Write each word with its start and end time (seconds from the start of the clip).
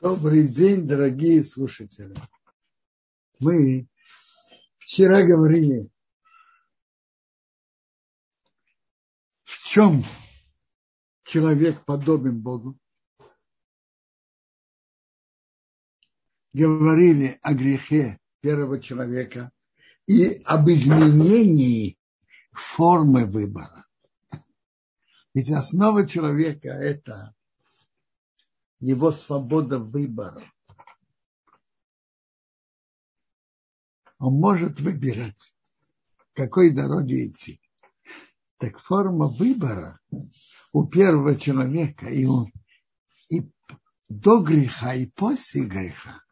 Добрый 0.00 0.46
день, 0.46 0.86
дорогие 0.86 1.42
слушатели. 1.42 2.14
Мы 3.40 3.88
вчера 4.76 5.22
говорили, 5.22 5.90
в 9.44 9.64
чем 9.64 10.04
человек 11.24 11.82
подобен 11.86 12.42
Богу. 12.42 12.78
Говорили 16.52 17.38
о 17.40 17.54
грехе 17.54 18.20
первого 18.40 18.82
человека 18.82 19.50
и 20.06 20.42
об 20.44 20.68
изменении 20.68 21.98
формы 22.52 23.24
выбора. 23.24 23.86
Ведь 25.32 25.50
основа 25.50 26.06
человека– 26.06 26.68
это 26.68 27.35
его 28.80 29.12
свобода 29.12 29.78
выбора. 29.78 30.50
Он 34.18 34.34
может 34.34 34.80
выбирать, 34.80 35.54
какой 36.32 36.70
дороге 36.70 37.28
идти. 37.28 37.60
Так 38.58 38.78
форма 38.80 39.26
выбора 39.26 40.00
у 40.72 40.86
первого 40.86 41.36
человека 41.36 42.06
и, 42.06 42.24
у, 42.24 42.46
и 43.28 43.50
до 44.08 44.42
греха, 44.42 44.94
и 44.94 45.06
после 45.06 45.64
греха 45.66 46.22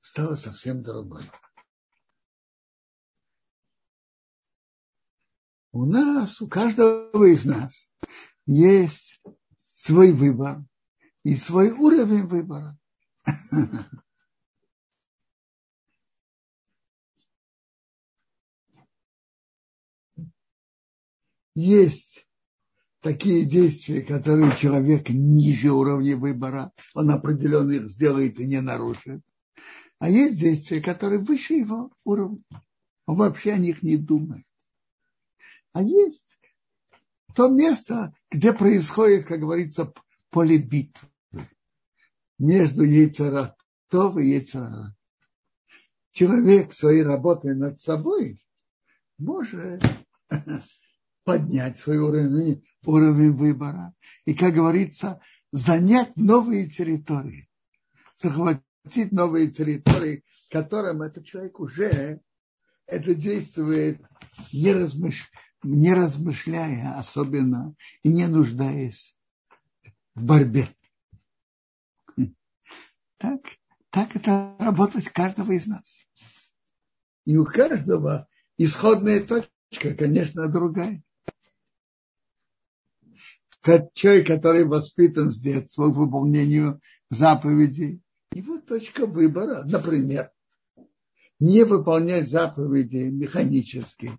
стала 0.00 0.36
совсем 0.36 0.82
другой. 0.82 1.24
У 5.72 5.84
нас, 5.84 6.40
у 6.40 6.48
каждого 6.48 7.24
из 7.24 7.44
нас 7.44 7.88
есть 8.46 9.22
свой 9.72 10.12
выбор 10.12 10.64
и 11.24 11.36
свой 11.36 11.70
уровень 11.70 12.26
выбора. 12.26 12.78
Есть 21.54 22.26
такие 23.00 23.44
действия, 23.44 24.02
которые 24.02 24.56
человек 24.56 25.10
ниже 25.10 25.72
уровня 25.72 26.16
выбора, 26.16 26.72
он 26.94 27.10
определенно 27.10 27.72
их 27.72 27.88
сделает 27.88 28.38
и 28.38 28.46
не 28.46 28.60
нарушит. 28.60 29.20
А 29.98 30.08
есть 30.08 30.38
действия, 30.38 30.80
которые 30.80 31.20
выше 31.20 31.54
его 31.54 31.92
уровня. 32.04 32.42
Он 33.06 33.16
вообще 33.16 33.52
о 33.52 33.58
них 33.58 33.82
не 33.82 33.98
думает. 33.98 34.46
А 35.72 35.82
есть 35.82 36.38
то 37.34 37.48
место, 37.48 38.14
где 38.30 38.52
происходит, 38.52 39.26
как 39.26 39.40
говорится, 39.40 39.92
поле 40.30 40.58
битвы 40.58 41.09
между 42.40 42.84
яйцера 42.84 43.54
то 43.90 44.18
и 44.18 44.30
яйцера. 44.30 44.96
Человек 46.12 46.72
своей 46.72 47.02
работой 47.02 47.54
над 47.54 47.78
собой 47.78 48.40
может 49.18 49.82
поднять 51.24 51.78
свой 51.78 51.98
уровень, 51.98 52.64
уровень 52.84 53.32
выбора. 53.32 53.94
И, 54.24 54.34
как 54.34 54.54
говорится, 54.54 55.20
занять 55.52 56.16
новые 56.16 56.68
территории, 56.68 57.48
захватить 58.16 59.12
новые 59.12 59.50
территории, 59.50 60.24
которым 60.50 61.02
этот 61.02 61.26
человек 61.26 61.60
уже 61.60 62.20
это 62.86 63.14
действует, 63.14 64.00
не, 64.52 64.72
размыш... 64.72 65.30
не 65.62 65.92
размышляя 65.94 66.98
особенно 66.98 67.74
и 68.02 68.08
не 68.08 68.26
нуждаясь 68.26 69.16
в 70.14 70.24
борьбе. 70.24 70.68
Так, 73.20 73.42
так 73.90 74.16
это 74.16 74.56
работать 74.58 75.10
каждого 75.10 75.52
из 75.52 75.66
нас. 75.66 76.06
И 77.26 77.36
у 77.36 77.44
каждого 77.44 78.26
исходная 78.56 79.20
точка, 79.20 79.94
конечно, 79.94 80.48
другая. 80.48 81.02
Человек, 83.92 84.26
который 84.26 84.64
воспитан 84.64 85.30
с 85.30 85.38
детства 85.38 85.92
к 85.92 85.96
выполнению 85.96 86.80
заповедей, 87.10 88.00
его 88.32 88.58
точка 88.58 89.04
выбора, 89.04 89.64
например, 89.64 90.30
не 91.38 91.64
выполнять 91.64 92.26
заповеди 92.26 93.10
механически, 93.10 94.18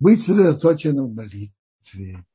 быть 0.00 0.22
сосредоточенным 0.22 1.06
в 1.06 1.14
молитве, 1.14 2.26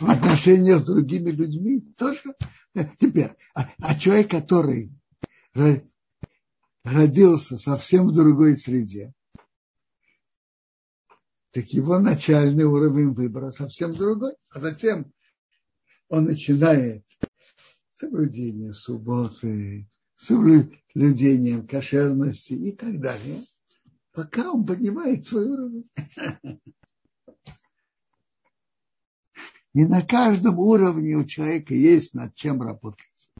в 0.00 0.10
отношениях 0.10 0.80
с 0.80 0.86
другими 0.86 1.30
людьми 1.30 1.80
тоже. 1.96 2.34
Теперь, 2.98 3.32
а, 3.54 3.68
а 3.78 3.98
человек, 3.98 4.30
который 4.30 4.92
родился 6.84 7.58
совсем 7.58 8.06
в 8.06 8.14
другой 8.14 8.56
среде, 8.56 9.12
так 11.50 11.66
его 11.70 11.98
начальный 11.98 12.64
уровень 12.64 13.12
выбора 13.12 13.50
совсем 13.50 13.94
другой. 13.94 14.34
А 14.50 14.60
затем 14.60 15.12
он 16.08 16.24
начинает 16.24 17.04
соблюдение 17.90 18.74
субботы, 18.74 19.88
соблюдением 20.14 21.66
кошерности 21.66 22.52
и 22.52 22.72
так 22.72 23.00
далее, 23.00 23.42
пока 24.12 24.52
он 24.52 24.66
поднимает 24.66 25.26
свой 25.26 25.48
уровень. 25.48 25.90
И 29.78 29.86
на 29.86 30.02
каждом 30.02 30.58
уровне 30.58 31.14
у 31.14 31.24
человека 31.24 31.72
есть 31.72 32.12
над 32.12 32.34
чем 32.34 32.60
работать. 32.60 33.30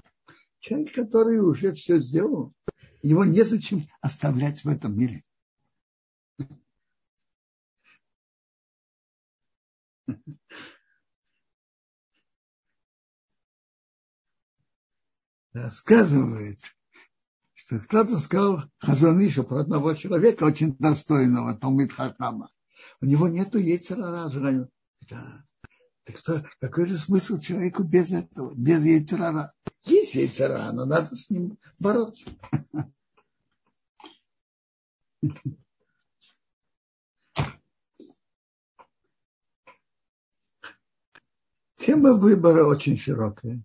Человек, 0.61 0.95
который 0.95 1.41
уже 1.41 1.73
все 1.73 1.99
сделал, 1.99 2.55
его 3.03 3.25
незачем 3.25 3.89
оставлять 4.01 4.63
в 4.63 4.69
этом 4.69 4.97
мире. 4.97 5.25
Рассказывает, 15.53 16.61
что 17.55 17.81
кто-то 17.81 18.21
сказал 18.21 18.63
Хазанишу 18.79 19.43
про 19.43 19.63
одного 19.63 19.93
человека, 19.95 20.45
очень 20.45 20.77
достойного, 20.77 21.59
Талмит 21.59 21.91
Хахама. 21.91 22.53
У 23.01 23.07
него 23.07 23.27
нету 23.27 23.59
яйцера 23.59 24.31
желания. 24.31 24.69
Да. 25.11 25.48
Так 26.09 26.19
что, 26.21 26.43
какой 26.59 26.89
же 26.89 26.97
смысл 26.97 27.39
человеку 27.39 27.83
без 27.83 28.11
этого, 28.13 28.55
без 28.55 28.83
яйцерара? 28.83 29.53
Есть 29.85 30.15
яйцера, 30.15 30.73
но 30.73 30.87
надо 30.87 31.15
с 31.15 31.29
ним 31.29 31.59
бороться. 31.79 32.31
Тема 41.77 42.15
выбора 42.15 42.65
очень 42.65 42.97
широкая. 42.97 43.63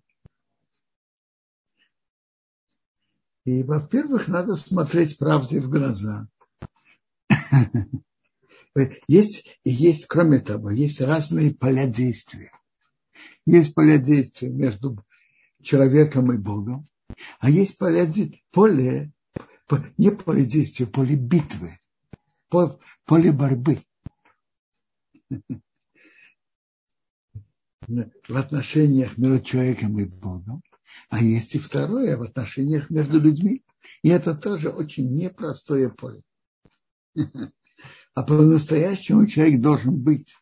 И, 3.46 3.64
во-первых, 3.64 4.28
надо 4.28 4.58
смотреть 4.58 5.18
правде 5.18 5.62
в 5.62 5.70
глаза. 5.70 6.28
Есть, 9.08 9.60
есть, 9.64 10.08
кроме 10.08 10.40
того, 10.40 10.72
есть 10.72 11.00
разные 11.00 11.54
поля 11.54 11.88
действия. 11.88 12.52
Есть 13.46 13.76
поля 13.76 14.00
действия 14.00 14.50
между 14.50 15.04
человеком 15.62 16.32
и 16.32 16.38
Богом, 16.38 16.88
а 17.40 17.50
есть 17.50 17.78
поля, 17.78 18.12
поле, 18.52 19.12
не 19.98 20.12
поле 20.12 20.46
действия, 20.46 20.88
поле 20.88 21.16
битвы, 21.16 21.80
поле 22.50 23.32
борьбы. 23.32 23.80
В 27.88 28.38
отношениях 28.38 29.18
между 29.18 29.44
человеком 29.44 30.00
и 30.00 30.06
Богом, 30.06 30.64
а 31.10 31.22
есть 31.22 31.54
и 31.56 31.60
второе 31.60 32.18
в 32.18 32.24
отношениях 32.24 32.90
между 32.90 33.20
людьми. 33.20 33.64
И 34.02 34.10
это 34.10 34.36
тоже 34.36 34.70
очень 34.70 35.14
непростое 35.14 35.90
поле. 35.90 36.24
А 38.14 38.24
по-настоящему 38.24 39.26
человек 39.26 39.62
должен 39.62 40.02
быть 40.02 40.36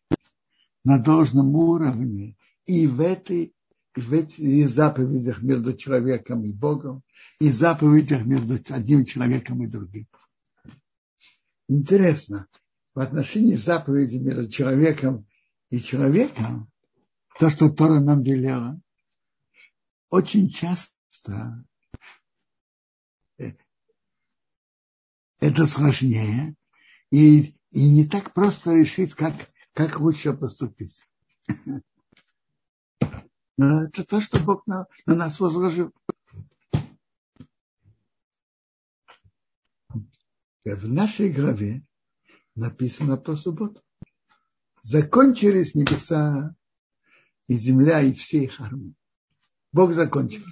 на 0.83 0.99
должном 0.99 1.55
уровне 1.55 2.35
и 2.65 2.87
в 2.87 2.99
этой 2.99 3.53
и 3.95 3.99
в 3.99 4.13
этих 4.13 4.69
заповедях 4.69 5.41
между 5.41 5.75
человеком 5.75 6.45
и 6.45 6.53
Богом, 6.53 7.03
и 7.39 7.49
заповедях 7.49 8.25
между 8.25 8.57
одним 8.73 9.05
человеком 9.05 9.61
и 9.63 9.67
другим. 9.67 10.07
Интересно, 11.67 12.47
в 12.93 12.99
отношении 12.99 13.55
заповеди 13.55 14.17
между 14.17 14.49
человеком 14.49 15.27
и 15.69 15.79
человеком, 15.79 16.71
то, 17.37 17.49
что 17.49 17.69
Тора 17.69 17.99
нам 17.99 18.23
велела, 18.23 18.79
очень 20.09 20.49
часто 20.49 21.65
э, 23.37 23.51
это 25.39 25.67
сложнее, 25.67 26.55
и 27.09 27.55
и 27.71 27.89
не 27.89 28.05
так 28.05 28.33
просто 28.33 28.73
решить, 28.75 29.13
как, 29.13 29.33
как 29.73 29.99
лучше 29.99 30.33
поступить. 30.33 31.05
Но 33.57 33.83
это 33.83 34.03
то, 34.03 34.21
что 34.21 34.39
Бог 34.43 34.65
на, 34.67 34.87
на 35.05 35.15
нас 35.15 35.39
возложил. 35.39 35.91
В 40.63 40.87
нашей 40.87 41.31
главе 41.31 41.83
написано 42.55 43.17
про 43.17 43.35
субботу. 43.35 43.81
Закончились 44.81 45.75
небеса 45.75 46.55
и 47.47 47.55
земля, 47.55 48.01
и 48.01 48.13
все 48.13 48.43
их 48.43 48.59
армии. 48.59 48.95
Бог 49.71 49.93
закончил. 49.93 50.43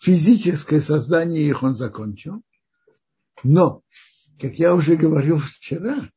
Физическое 0.00 0.82
создание 0.82 1.46
их 1.46 1.62
он 1.62 1.76
закончил. 1.76 2.42
Но, 3.42 3.82
как 4.40 4.58
я 4.58 4.74
уже 4.74 4.96
говорил 4.96 5.38
вчера, 5.38 6.10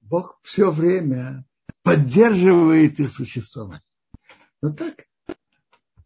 Бог 0.00 0.38
все 0.42 0.70
время 0.70 1.44
поддерживает 1.82 3.00
их 3.00 3.12
существование. 3.12 3.82
Но 4.60 4.72
так, 4.72 5.06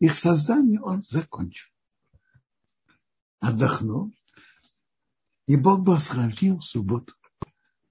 их 0.00 0.14
создание 0.14 0.80
он 0.80 1.02
закончил. 1.02 1.68
Отдохнул. 3.40 4.12
И 5.46 5.56
Бог 5.56 5.82
благословил 5.82 6.60
субботу. 6.60 7.14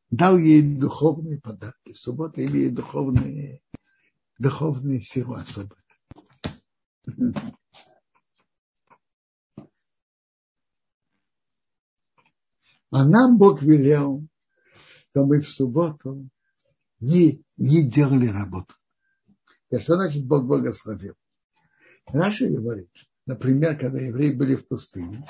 Дал 0.10 0.38
ей 0.38 0.62
духовные 0.62 1.40
подарки. 1.40 1.94
Суббота 1.94 2.46
имеет 2.46 2.76
духовные, 2.76 3.62
духовные 4.38 5.02
силы 5.02 5.42
особые. 5.42 5.82
А 12.90 13.06
нам 13.06 13.38
Бог 13.38 13.62
велел, 13.62 14.26
что 15.12 15.26
мы 15.26 15.40
в 15.40 15.50
субботу 15.50 16.30
не, 17.00 17.44
не 17.58 17.84
делали 17.88 18.28
работу. 18.28 18.76
И 19.70 19.80
что 19.80 19.96
значит 19.96 20.26
Бог 20.26 20.46
благословил? 20.46 21.16
Раша 22.06 22.48
говорит, 22.48 22.90
например, 23.26 23.78
когда 23.78 24.00
евреи 24.00 24.34
были 24.34 24.56
в 24.56 24.68
пустыне, 24.68 25.26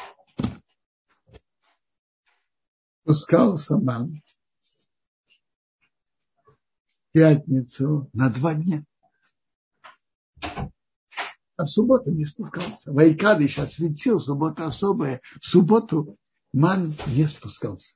спускался 3.02 3.78
мам 3.78 4.22
пятницу 7.12 8.10
на 8.14 8.30
два 8.30 8.54
дня. 8.54 8.84
А 11.56 11.64
в 11.64 11.68
субботу 11.68 12.12
не 12.12 12.26
спускался. 12.26 12.92
Вайкады 12.92 13.48
сейчас 13.48 13.74
светил, 13.74 14.20
суббота 14.20 14.68
особая. 14.68 15.22
В 15.42 15.46
субботу 15.48 16.16
ман 16.54 16.94
не 17.08 17.26
спускался. 17.26 17.96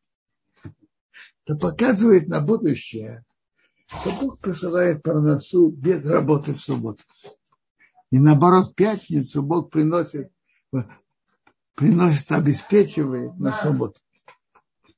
Это 1.46 1.56
показывает 1.58 2.28
на 2.28 2.42
будущее, 2.42 3.26
что 3.88 4.12
Бог 4.12 4.40
присылает 4.40 5.04
парносу 5.04 5.70
без 5.70 6.06
работы 6.06 6.54
в 6.54 6.62
субботу. 6.62 7.04
И 8.12 8.20
наоборот, 8.20 8.68
в 8.68 8.76
пятницу 8.76 9.42
Бог 9.42 9.70
приносит, 9.70 10.32
приносит, 11.76 12.32
обеспечивает 12.32 13.38
на 13.38 13.54
субботу. 13.54 14.00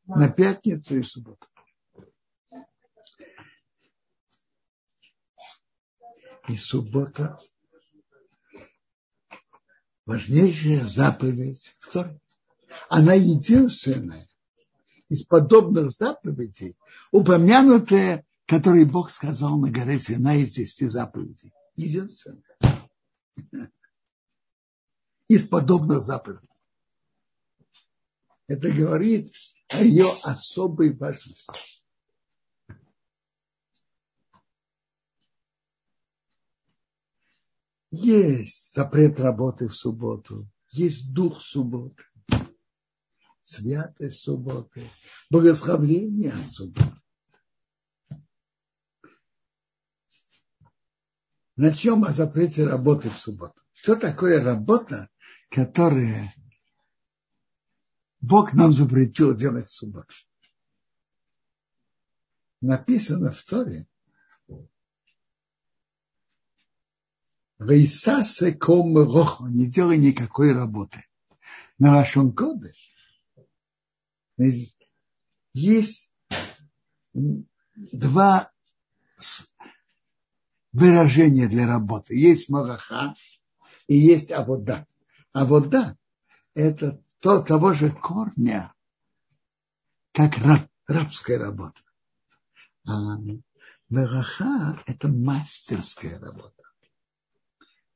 На 0.06 0.30
пятницу 0.30 0.98
и 0.98 1.04
субботу. 1.04 1.48
И 6.50 6.58
суббота 6.58 7.40
важнейшая 10.06 10.82
заповедь 10.82 11.78
в 11.80 11.90
Она 12.90 13.14
единственная 13.14 14.28
из 15.10 15.24
подобных 15.24 15.92
заповедей, 15.92 16.78
упомянутая, 17.12 18.26
которые 18.46 18.86
Бог 18.86 19.12
сказал 19.12 19.58
на 19.58 19.72
горе 19.72 20.00
Сина 20.00 20.38
из 20.38 20.52
десяти 20.52 20.88
заповедей. 20.88 21.54
Единственная. 21.76 22.44
Из 25.28 25.48
подобных 25.48 26.02
заповедей. 26.02 26.50
Это 28.48 28.70
говорит 28.72 29.34
о 29.70 29.84
ее 29.84 30.06
особой 30.24 30.96
важности. 30.96 31.48
Есть 37.90 38.74
запрет 38.74 39.20
работы 39.20 39.68
в 39.68 39.76
субботу, 39.76 40.48
есть 40.72 41.14
дух 41.14 41.42
субботы, 41.42 42.04
святость 43.44 44.22
субботы, 44.22 44.90
благословление 45.30 46.34
субботы. 46.50 46.96
Начнем 51.56 52.04
о 52.04 52.12
запрете 52.12 52.66
работы 52.66 53.10
в 53.10 53.16
субботу. 53.16 53.62
Что 53.74 53.96
такое 53.96 54.42
работа, 54.42 55.10
которая 55.50 56.34
Бог 58.22 58.54
нам 58.54 58.74
запретил 58.74 59.36
делать 59.36 59.68
в 59.68 59.74
субботу? 59.74 60.14
Написано 62.62 63.32
в 63.32 63.44
Торе, 63.44 63.88
Вейсасе 67.60 68.54
ком 68.54 68.98
рохо, 68.98 69.46
не 69.48 69.68
делай 69.68 69.98
никакой 69.98 70.54
работы. 70.54 71.06
На 71.78 71.94
Рашон 71.94 72.34
Кодыш 72.34 72.93
есть 75.54 76.12
два 77.92 78.52
выражения 80.72 81.48
для 81.48 81.68
работы. 81.68 82.16
Есть 82.16 82.50
мараха 82.50 83.16
и 83.88 83.96
есть 83.96 84.32
авода. 84.32 84.88
Авода– 85.32 85.98
это 86.54 87.02
то, 87.20 87.42
того 87.42 87.74
же 87.74 87.92
корня, 87.92 88.74
как 90.12 90.38
раб, 90.40 90.68
рабская 90.88 91.40
работа. 91.40 91.82
А 92.86 93.18
мараха– 93.90 94.84
это 94.86 95.08
мастерская 95.08 96.20
работа. 96.20 96.64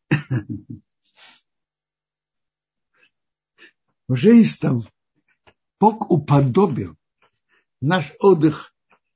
Уже 4.07 4.39
из 4.39 4.57
того, 4.57 4.85
Бог 5.79 6.09
уподобил 6.09 6.97
наш 7.81 8.13
отдых, 8.19 8.73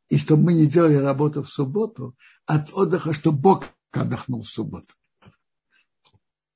и 0.09 0.17
чтобы 0.17 0.43
мы 0.43 0.53
не 0.53 0.67
делали 0.67 0.95
работу 0.95 1.41
в 1.41 1.49
субботу, 1.49 2.15
от 2.45 2.71
отдыха, 2.73 3.13
что 3.13 3.31
Бог 3.31 3.65
отдохнул 3.91 4.41
в 4.41 4.49
субботу. 4.49 4.93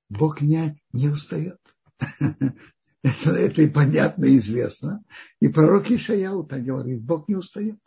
Бог 0.10 0.42
не, 0.42 0.82
не 0.92 1.10
устает. 1.10 1.60
Это, 3.04 3.30
это 3.34 3.62
и 3.62 3.70
понятно, 3.70 4.26
и 4.26 4.40
известно. 4.40 5.04
И 5.40 5.48
пророк 5.48 5.92
Ишаяу 5.92 6.44
так 6.44 6.64
говорит, 6.64 7.04
Бог 7.04 7.30
не 7.30 7.36
устает. 7.36 7.80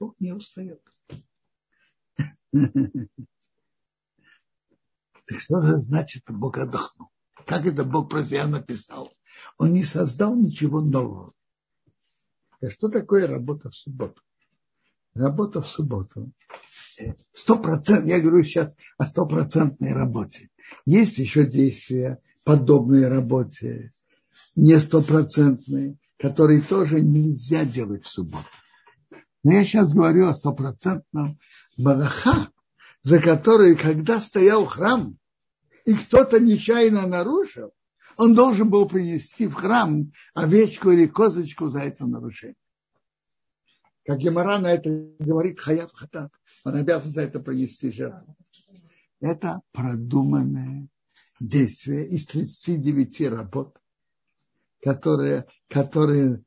Бог 0.00 0.16
не 0.18 0.32
устает. 0.32 0.82
Так 5.24 5.40
что 5.40 5.62
же 5.62 5.76
значит 5.76 6.24
Бог 6.26 6.58
отдохнул? 6.58 7.08
Как 7.46 7.64
это 7.64 7.84
Бог 7.84 8.10
про 8.10 8.24
себя 8.24 8.48
написал? 8.48 9.14
Он 9.58 9.72
не 9.72 9.84
создал 9.84 10.36
ничего 10.36 10.80
нового. 10.80 11.32
А 12.60 12.70
что 12.70 12.88
такое 12.88 13.26
работа 13.26 13.70
в 13.70 13.74
субботу? 13.74 14.22
Работа 15.14 15.60
в 15.60 15.66
субботу. 15.66 16.30
Сто 17.34 17.58
процентов, 17.58 18.08
я 18.08 18.20
говорю 18.20 18.44
сейчас 18.44 18.76
о 18.98 19.06
стопроцентной 19.06 19.92
работе. 19.92 20.50
Есть 20.86 21.18
еще 21.18 21.46
действия, 21.46 22.20
подобные 22.44 23.08
работе, 23.08 23.92
не 24.56 24.78
стопроцентные, 24.78 25.96
которые 26.18 26.62
тоже 26.62 27.00
нельзя 27.00 27.64
делать 27.64 28.04
в 28.04 28.08
субботу. 28.08 28.46
Но 29.42 29.52
я 29.52 29.64
сейчас 29.64 29.92
говорю 29.92 30.28
о 30.28 30.34
стопроцентном 30.34 31.38
бараха, 31.76 32.50
за 33.02 33.18
который, 33.18 33.74
когда 33.74 34.20
стоял 34.20 34.66
храм, 34.66 35.18
и 35.84 35.94
кто-то 35.94 36.38
нечаянно 36.38 37.06
нарушил, 37.08 37.72
он 38.16 38.34
должен 38.34 38.70
был 38.70 38.88
принести 38.88 39.46
в 39.46 39.54
храм 39.54 40.12
овечку 40.34 40.90
или 40.90 41.06
козочку 41.06 41.68
за 41.68 41.80
это 41.80 42.06
нарушение. 42.06 42.56
Как 44.04 44.18
Гемора 44.18 44.58
на 44.58 44.72
это 44.72 44.90
говорит 45.18 45.60
Хаят 45.60 45.92
Хатак, 45.92 46.32
он 46.64 46.74
обязан 46.74 47.10
за 47.10 47.22
это 47.22 47.40
принести 47.40 47.92
жертву. 47.92 48.36
Это 49.20 49.60
продуманное 49.70 50.88
действие 51.38 52.08
из 52.08 52.26
39 52.26 53.20
работ, 53.28 53.78
которые, 54.80 55.46
которые 55.68 56.42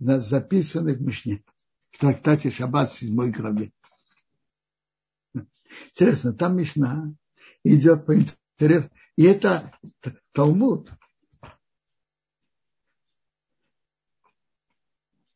записаны 0.00 0.94
в 0.94 1.02
Мишне, 1.02 1.44
в 1.92 1.98
трактате 1.98 2.50
Шаббат 2.50 2.90
в 2.90 2.98
7 2.98 3.30
главе. 3.30 3.72
Интересно, 5.90 6.32
там 6.32 6.56
Мишна 6.56 7.14
идет 7.62 8.06
по 8.06 8.16
интересу. 8.16 8.90
И 9.16 9.24
это 9.24 9.72
Талмуд 10.32 10.90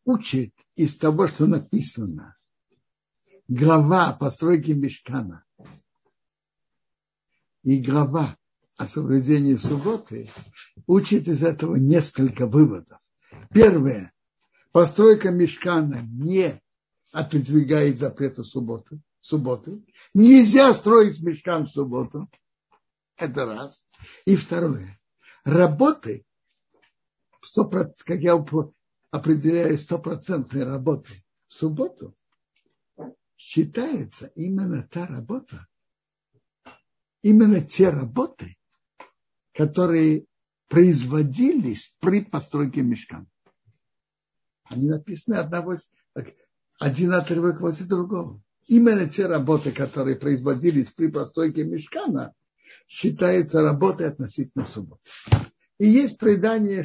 учит 0.05 0.55
из 0.77 0.97
того, 0.97 1.27
что 1.27 1.47
написано 1.47 2.37
глава 3.49 4.13
постройки 4.13 4.73
мешкана 4.73 5.45
и 7.63 7.81
глава 7.81 8.37
о 8.77 8.87
соблюдении 8.87 9.57
субботы 9.57 10.29
учит 10.87 11.29
из 11.29 11.43
этого 11.43 11.77
несколько 11.77 12.47
выводов. 12.47 12.99
Первое. 13.51 14.13
Постройка 14.73 15.31
мешкана 15.31 16.03
не 16.03 16.61
отодвигает 17.13 17.99
запрета 17.99 18.43
субботы. 18.43 19.01
субботы. 19.21 19.83
Нельзя 20.13 20.75
строить 20.75 21.21
мешкан 21.21 21.67
в 21.67 21.71
субботу. 21.71 22.29
Это 23.17 23.47
раз. 23.47 23.87
И 24.25 24.37
второе. 24.37 24.99
Работы, 25.45 26.25
100%, 27.57 27.95
как 28.05 28.21
я 28.21 28.35
определяю, 29.11 29.79
стопроцентной 29.79 30.65
работы 30.65 31.25
в 31.49 31.55
субботу, 31.55 32.17
считается 33.37 34.27
именно 34.35 34.89
та 34.91 35.07
работа, 35.07 35.67
именно 37.23 37.61
те 37.61 37.91
работы, 37.91 38.57
которые 39.53 40.27
производились 40.69 41.95
при 42.01 42.25
постройке 42.25 42.83
мешкана. 42.83 43.27
Они 44.65 44.89
написаны 44.89 45.37
одного, 45.37 45.77
один 46.81 47.13
отрывок 47.13 47.61
возле 47.61 47.87
другого. 47.87 48.43
Именно 48.67 49.09
те 49.09 49.27
работы, 49.27 49.73
которые 49.73 50.17
производились 50.17 50.91
при 50.91 51.09
постройке 51.09 51.65
мешкана, 51.65 52.35
считаются 52.87 53.63
работой 53.63 54.09
относительно 54.09 54.65
субботы. 54.65 55.03
И 55.79 55.87
есть 55.87 56.19
предание, 56.19 56.85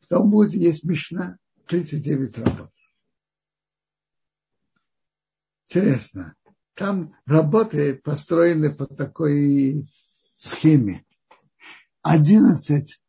в 0.00 0.06
Талмуде 0.08 0.58
есть 0.58 0.84
Мишна, 0.84 1.38
39 1.66 2.38
работ. 2.38 2.70
Интересно, 5.66 6.34
там 6.74 7.16
работы 7.26 7.94
построены 7.94 8.74
по 8.74 8.86
такой 8.86 9.88
схеме. 10.36 11.04
11 12.02 13.00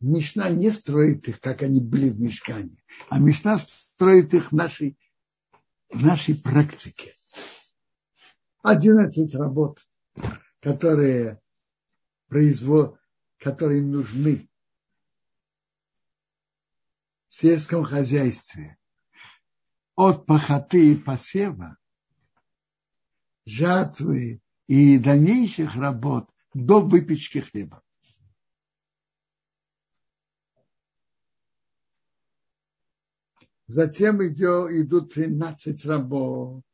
Мишна 0.00 0.50
не 0.50 0.70
строит 0.70 1.28
их, 1.28 1.40
как 1.40 1.62
они 1.62 1.80
были 1.80 2.10
в 2.10 2.20
Мешкане, 2.20 2.76
а 3.08 3.18
Мишна 3.18 3.58
строит 3.58 4.34
их 4.34 4.52
в 4.52 4.54
нашей, 4.54 4.98
в 5.88 6.04
нашей 6.04 6.34
практике. 6.34 7.13
11 8.64 9.34
работ, 9.34 9.86
которые, 10.60 11.38
производ, 12.28 12.98
которые 13.36 13.82
нужны 13.82 14.48
в 17.28 17.34
сельском 17.34 17.84
хозяйстве 17.84 18.78
от 19.96 20.24
пахоты 20.24 20.92
и 20.92 20.96
посева, 20.96 21.76
жатвы 23.44 24.40
и 24.66 24.98
дальнейших 24.98 25.76
работ 25.76 26.30
до 26.54 26.80
выпечки 26.80 27.40
хлеба. 27.40 27.82
Затем 33.66 34.26
идет, 34.26 34.70
идут 34.70 35.12
13 35.12 35.84
работ. 35.84 36.64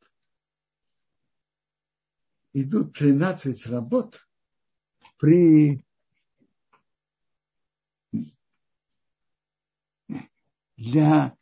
Идут 2.53 2.97
13 2.97 3.65
работ 3.67 4.27
при 5.17 5.85
для 10.75 11.37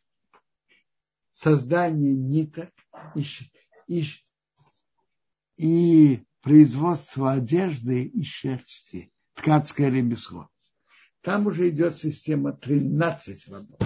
создания 1.31 2.13
ниток 2.13 2.69
и, 3.15 3.23
и, 3.87 4.05
и 5.55 6.25
производства 6.41 7.31
одежды 7.31 8.03
и 8.03 8.23
шерсти, 8.23 9.11
ткацкое 9.35 9.89
ремесло. 9.89 10.49
Там 11.21 11.47
уже 11.47 11.69
идет 11.69 11.95
система 11.95 12.51
13 12.51 13.47
работ. 13.47 13.81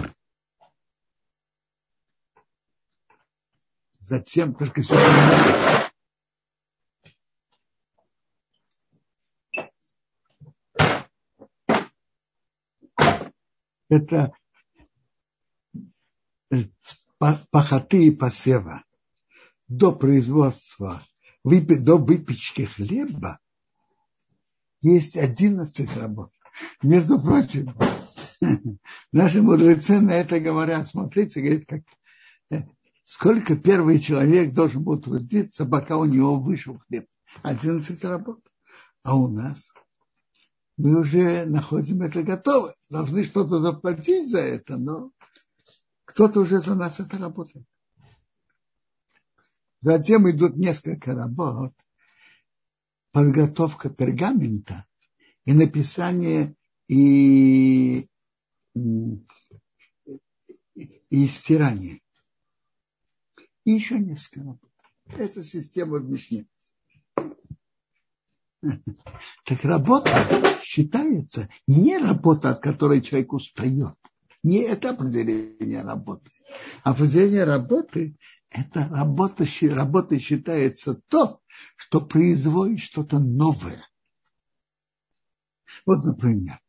Затем 4.00 4.54
только 4.54 4.82
сегодня 4.82 5.83
это 13.94 14.32
пахоты 17.50 18.06
и 18.06 18.10
посева 18.10 18.84
до 19.68 19.92
производства, 19.92 21.02
до 21.42 21.96
выпечки 21.96 22.62
хлеба 22.62 23.40
есть 24.82 25.16
11 25.16 25.96
работ. 25.96 26.30
Между 26.82 27.20
прочим, 27.20 27.72
наши 29.12 29.42
мудрецы 29.42 30.00
на 30.00 30.12
это 30.12 30.38
говорят, 30.40 30.86
смотрите, 30.86 31.40
говорит, 31.40 31.66
как 31.66 31.82
сколько 33.04 33.56
первый 33.56 34.00
человек 34.00 34.52
должен 34.52 34.82
был 34.82 35.00
трудиться, 35.00 35.64
пока 35.64 35.96
у 35.96 36.04
него 36.04 36.40
вышел 36.40 36.78
хлеб. 36.86 37.06
11 37.42 38.04
работ. 38.04 38.40
А 39.02 39.16
у 39.16 39.28
нас 39.28 39.72
мы 40.76 41.00
уже 41.00 41.44
находим 41.46 42.02
это 42.02 42.22
готово. 42.22 42.74
Должны 42.90 43.24
что-то 43.24 43.60
заплатить 43.60 44.30
за 44.30 44.40
это, 44.40 44.76
но 44.76 45.12
кто-то 46.04 46.40
уже 46.40 46.60
за 46.60 46.74
нас 46.74 47.00
это 47.00 47.18
работает. 47.18 47.64
Затем 49.80 50.28
идут 50.30 50.56
несколько 50.56 51.14
работ. 51.14 51.74
Подготовка 53.12 53.90
пергамента 53.90 54.86
и 55.44 55.52
написание 55.52 56.56
и, 56.88 58.08
и, 58.74 59.26
и 61.10 61.28
стирание. 61.28 62.00
И 63.64 63.72
еще 63.72 63.98
несколько 63.98 64.40
работ. 64.40 64.70
Это 65.06 65.44
система 65.44 65.98
в 65.98 66.10
Мишне. 66.10 66.46
Так 69.44 69.64
работа 69.64 70.10
считается 70.62 71.48
не 71.66 71.98
работа, 71.98 72.50
от 72.50 72.60
которой 72.60 73.02
человек 73.02 73.32
устает. 73.32 73.94
Не 74.42 74.58
это 74.58 74.90
определение 74.90 75.82
работы. 75.82 76.30
Определение 76.82 77.44
работы– 77.44 78.16
это 78.50 78.88
работа, 78.88 79.44
работа 79.62 80.18
считается 80.18 80.94
то, 81.08 81.40
что 81.76 82.00
производит 82.00 82.80
что-то 82.80 83.18
новое. 83.18 83.82
Вот, 85.86 86.04
например, 86.04 86.60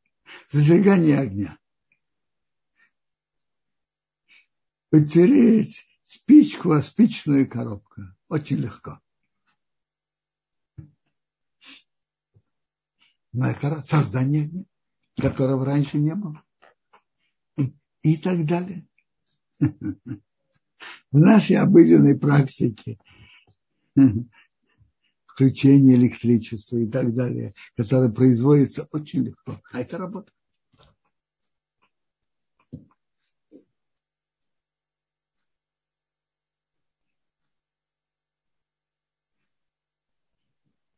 зажигание 0.52 1.20
огня. 1.20 1.58
Потереть 4.90 5.86
спичку, 6.06 6.72
а 6.72 6.82
спичную 6.82 7.50
коробку. 7.50 8.02
Очень 8.30 8.58
легко. 8.58 9.02
Это 13.38 13.82
создание 13.82 14.44
огня, 14.44 14.66
которого 15.18 15.66
раньше 15.66 15.98
не 15.98 16.16
было 16.16 16.42
и 18.02 18.18
так 18.18 18.46
далее. 18.46 18.86
В 19.60 21.18
нашей 21.18 21.58
обыденной 21.58 22.20
практике 22.20 22.98
включение 25.26 25.96
электричества 25.96 26.78
и 26.78 26.88
так 26.88 27.14
далее, 27.14 27.54
которое 27.76 28.12
производится 28.12 28.88
очень 28.92 29.26
легко. 29.26 29.62
А 29.72 29.80
это 29.82 29.98
работа. 29.98 30.32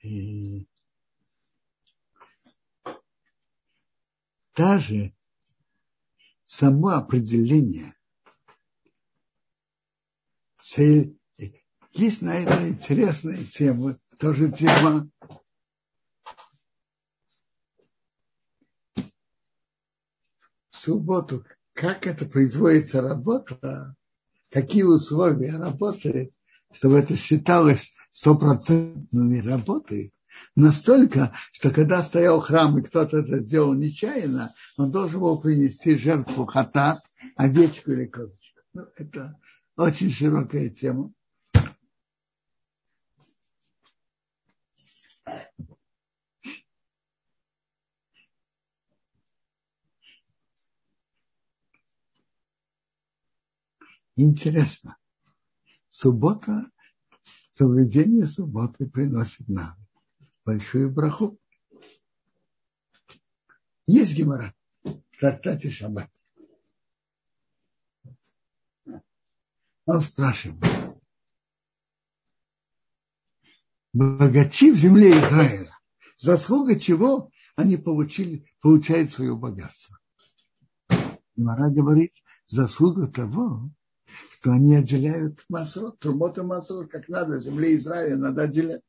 И 0.02 0.47
даже 4.58 5.14
само 6.44 6.90
определение. 6.90 7.94
Цель. 10.58 11.16
Есть 11.94 12.22
на 12.22 12.36
это 12.36 12.68
интересная 12.68 13.44
тема, 13.44 14.00
тоже 14.18 14.52
тема. 14.52 15.10
В 20.70 20.76
субботу, 20.76 21.46
как 21.74 22.06
это 22.08 22.26
производится 22.26 23.02
работа, 23.02 23.96
какие 24.50 24.84
условия 24.84 25.58
работы, 25.58 26.32
чтобы 26.72 27.00
это 27.00 27.16
считалось 27.16 27.96
стопроцентной 28.12 29.42
работой, 29.42 30.14
Настолько, 30.56 31.34
что 31.52 31.70
когда 31.70 32.02
стоял 32.02 32.42
храм, 32.42 32.78
и 32.80 32.82
кто-то 32.82 33.20
это 33.20 33.40
сделал 33.40 33.74
нечаянно, 33.74 34.54
он 34.78 34.92
должен 34.92 35.20
был 35.20 35.40
принести 35.40 35.96
жертву 35.96 36.46
хата, 36.46 37.02
овечку 37.36 37.92
или 37.92 38.06
козочку. 38.06 38.62
Ну, 38.74 38.84
это 38.96 39.40
очень 39.76 40.12
широкая 40.12 40.70
тема. 40.70 41.14
Интересно. 54.16 54.98
Суббота, 55.90 56.72
соблюдение 57.52 58.26
субботы 58.26 58.88
приносит 58.90 59.48
нам 59.48 59.87
большую 60.48 60.90
браху. 60.90 61.38
Есть 63.86 64.16
гемора 64.16 64.56
в 64.84 65.20
трактате 65.20 65.70
Шаббат. 65.70 66.10
Он 69.86 70.00
спрашивает, 70.00 70.64
богачи 73.92 74.72
в 74.72 74.78
земле 74.78 75.12
Израиля, 75.12 75.78
заслуга 76.18 76.80
чего 76.80 77.30
они 77.58 77.76
получили, 77.76 78.46
получают 78.62 79.12
свое 79.12 79.36
богатство? 79.36 80.00
Мара 81.36 81.70
говорит, 81.70 82.14
заслуга 82.48 83.08
того, 83.08 83.70
что 84.32 84.52
они 84.52 84.76
отделяют 84.76 85.44
массу, 85.50 85.92
трумота 86.00 86.44
массу, 86.44 86.88
как 86.90 87.10
надо, 87.10 87.42
земле 87.42 87.76
Израиля 87.76 88.16
надо 88.18 88.44
отделять. 88.44 88.82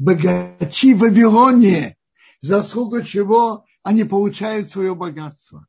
Богачи 0.00 0.94
в 0.94 1.00
Вавилоне, 1.00 1.94
заслуга 2.40 3.04
чего 3.04 3.66
они 3.82 4.04
получают 4.04 4.70
свое 4.70 4.94
богатство. 4.94 5.66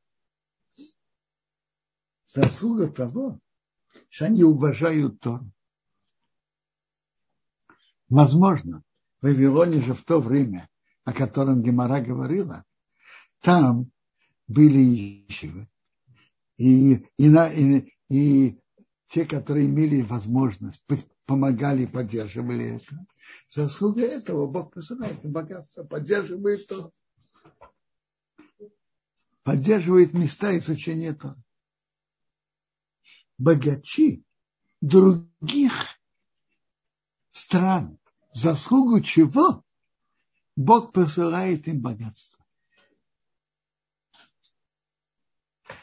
Заслуга 2.27 2.87
того, 2.87 3.41
что 4.07 4.27
они 4.27 4.45
уважают 4.45 5.19
Тору. 5.19 5.51
Возможно, 8.07 8.83
в 9.19 9.25
Вавилоне 9.25 9.81
же 9.81 9.93
в 9.93 10.05
то 10.05 10.21
время, 10.21 10.69
о 11.03 11.11
котором 11.11 11.61
Гемора 11.61 11.99
говорила, 11.99 12.63
там 13.41 13.91
были 14.47 15.27
ищивы. 15.27 15.67
И, 16.55 17.05
и, 17.17 17.29
на, 17.29 17.49
и, 17.49 17.93
и 18.07 18.61
те, 19.07 19.25
которые 19.25 19.65
имели 19.65 20.01
возможность, 20.01 20.81
помогали, 21.25 21.85
поддерживали 21.85 22.75
это. 22.77 23.05
Заслуга 23.49 24.03
этого 24.03 24.47
Бог 24.47 24.73
посылает 24.73 25.21
богатство, 25.23 25.83
поддерживает 25.83 26.67
то. 26.67 26.93
Поддерживает 29.43 30.13
места 30.13 30.57
изучения 30.57 31.13
то. 31.13 31.35
Богачи 33.37 34.23
других 34.81 35.99
стран, 37.31 37.99
заслугу 38.33 39.01
чего 39.01 39.63
Бог 40.55 40.93
посылает 40.93 41.67
им 41.67 41.81
богатство. 41.81 42.43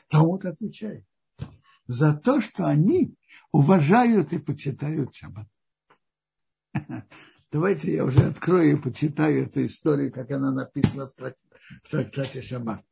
Талмуд 0.09 0.45
отвечает. 0.45 1.05
За 1.87 2.15
то, 2.15 2.41
что 2.41 2.67
они 2.67 3.15
уважают 3.51 4.33
и 4.33 4.39
почитают 4.39 5.15
Шаббат. 5.15 5.49
Давайте 7.51 7.95
я 7.95 8.05
уже 8.05 8.27
открою 8.27 8.73
и 8.73 8.81
почитаю 8.81 9.45
эту 9.45 9.65
историю, 9.65 10.13
как 10.13 10.31
она 10.31 10.51
написана 10.51 11.07
в 11.07 11.91
трактате 11.91 12.43
Шаббат. 12.43 12.85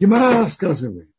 Гимара 0.00 0.44
рассказывает. 0.44 1.17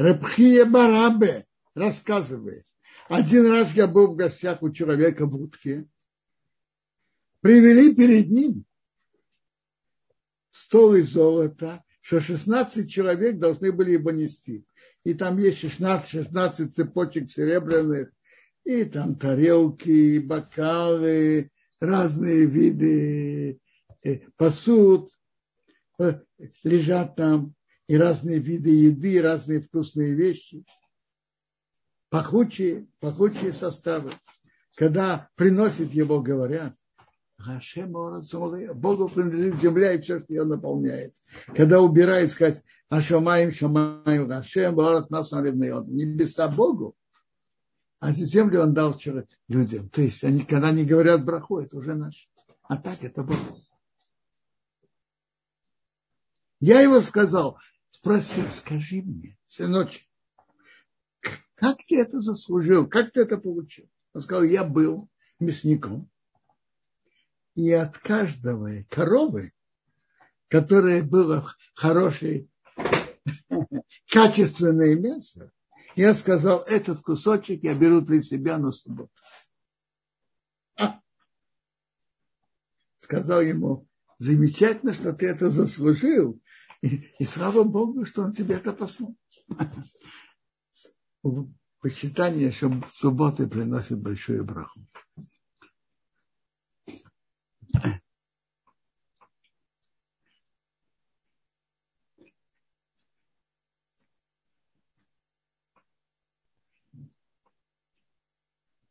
Рабхия 0.00 0.64
Барабе 0.64 1.44
рассказывает. 1.74 2.64
Один 3.10 3.50
раз 3.50 3.74
я 3.74 3.86
был 3.86 4.12
в 4.12 4.16
гостях 4.16 4.62
у 4.62 4.70
человека 4.70 5.26
в 5.26 5.36
утке. 5.36 5.86
Привели 7.42 7.94
перед 7.94 8.30
ним 8.30 8.64
стол 10.50 10.94
из 10.94 11.10
золота, 11.10 11.84
что 12.00 12.18
16 12.18 12.90
человек 12.90 13.38
должны 13.38 13.72
были 13.72 13.92
его 13.92 14.10
нести. 14.10 14.64
И 15.04 15.12
там 15.12 15.36
есть 15.36 15.58
16, 15.58 16.08
16 16.08 16.74
цепочек 16.74 17.30
серебряных, 17.30 18.10
и 18.64 18.84
там 18.84 19.16
тарелки, 19.16 20.18
бокалы, 20.18 21.50
разные 21.78 22.46
виды 22.46 23.60
э, 24.02 24.20
посуд. 24.36 25.10
Э, 25.98 26.20
лежат 26.62 27.16
там 27.16 27.54
и 27.90 27.96
разные 27.96 28.38
виды 28.38 28.70
еды, 28.70 29.14
и 29.14 29.20
разные 29.20 29.60
вкусные 29.60 30.14
вещи, 30.14 30.64
пахучие, 32.08 32.86
пахучие 33.00 33.52
составы. 33.52 34.12
Когда 34.76 35.28
приносит 35.34 35.92
его, 35.92 36.22
говорят, 36.22 36.76
Богу 37.36 39.08
принадлежит 39.08 39.60
земля 39.60 39.94
и 39.94 40.00
все, 40.00 40.20
что 40.20 40.32
ее 40.32 40.44
наполняет. 40.44 41.16
Когда 41.48 41.80
убирает, 41.80 42.30
сказать, 42.30 42.62
Ашамаем, 42.90 43.50
Шамаем, 43.50 44.28
Гашем, 44.28 44.76
Борот 44.76 45.10
нас 45.10 45.32
Небеса 45.32 46.46
Богу, 46.46 46.94
а 47.98 48.12
землю 48.12 48.62
он 48.62 48.72
дал 48.72 49.00
людям. 49.48 49.88
То 49.88 50.00
есть 50.00 50.22
они, 50.22 50.42
когда 50.42 50.68
они 50.68 50.84
говорят 50.84 51.24
браху, 51.24 51.58
это 51.58 51.76
уже 51.76 51.96
наш. 51.96 52.28
А 52.62 52.76
так 52.76 53.02
это 53.02 53.24
Бог. 53.24 53.36
Я 56.60 56.82
его 56.82 57.00
сказал, 57.00 57.58
спросил, 58.00 58.50
скажи 58.50 59.02
мне, 59.02 59.36
сыночек, 59.46 60.06
как 61.54 61.76
ты 61.86 62.00
это 62.00 62.20
заслужил, 62.20 62.88
как 62.88 63.12
ты 63.12 63.20
это 63.20 63.36
получил? 63.36 63.88
Он 64.14 64.22
сказал, 64.22 64.42
я 64.42 64.64
был 64.64 65.08
мясником, 65.38 66.10
и 67.54 67.70
от 67.72 67.98
каждого 67.98 68.84
коровы, 68.88 69.52
которая 70.48 71.02
была 71.02 71.46
хорошей, 71.74 72.48
качественное 74.08 74.94
мясо, 74.96 75.52
я 75.94 76.14
сказал, 76.14 76.62
этот 76.62 77.02
кусочек 77.02 77.62
я 77.62 77.74
беру 77.74 78.00
для 78.00 78.22
себя 78.22 78.56
на 78.56 78.72
субботу. 78.72 79.12
Сказал 82.96 83.42
ему, 83.42 83.86
замечательно, 84.18 84.94
что 84.94 85.12
ты 85.12 85.26
это 85.26 85.50
заслужил, 85.50 86.40
и, 86.82 87.12
и 87.18 87.24
слава 87.24 87.64
Богу, 87.64 88.04
что 88.06 88.22
он 88.22 88.32
тебе 88.32 88.56
это 88.56 88.72
послал. 88.72 89.14
Почитание, 91.80 92.52
что 92.52 92.72
субботы 92.92 93.48
приносит 93.48 94.00
большую 94.00 94.44
браху. 94.44 94.80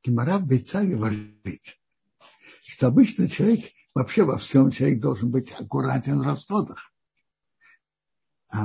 Гимара 0.04 0.40
Бейца 0.40 0.84
говорит, 0.84 1.62
что 2.64 2.88
обычно 2.88 3.28
человек, 3.28 3.60
вообще 3.94 4.24
во 4.24 4.38
всем 4.38 4.72
человек 4.72 5.02
должен 5.02 5.30
быть 5.30 5.52
аккуратен 5.52 6.20
в 6.20 6.24
расходах 6.24 6.89
а, 8.52 8.60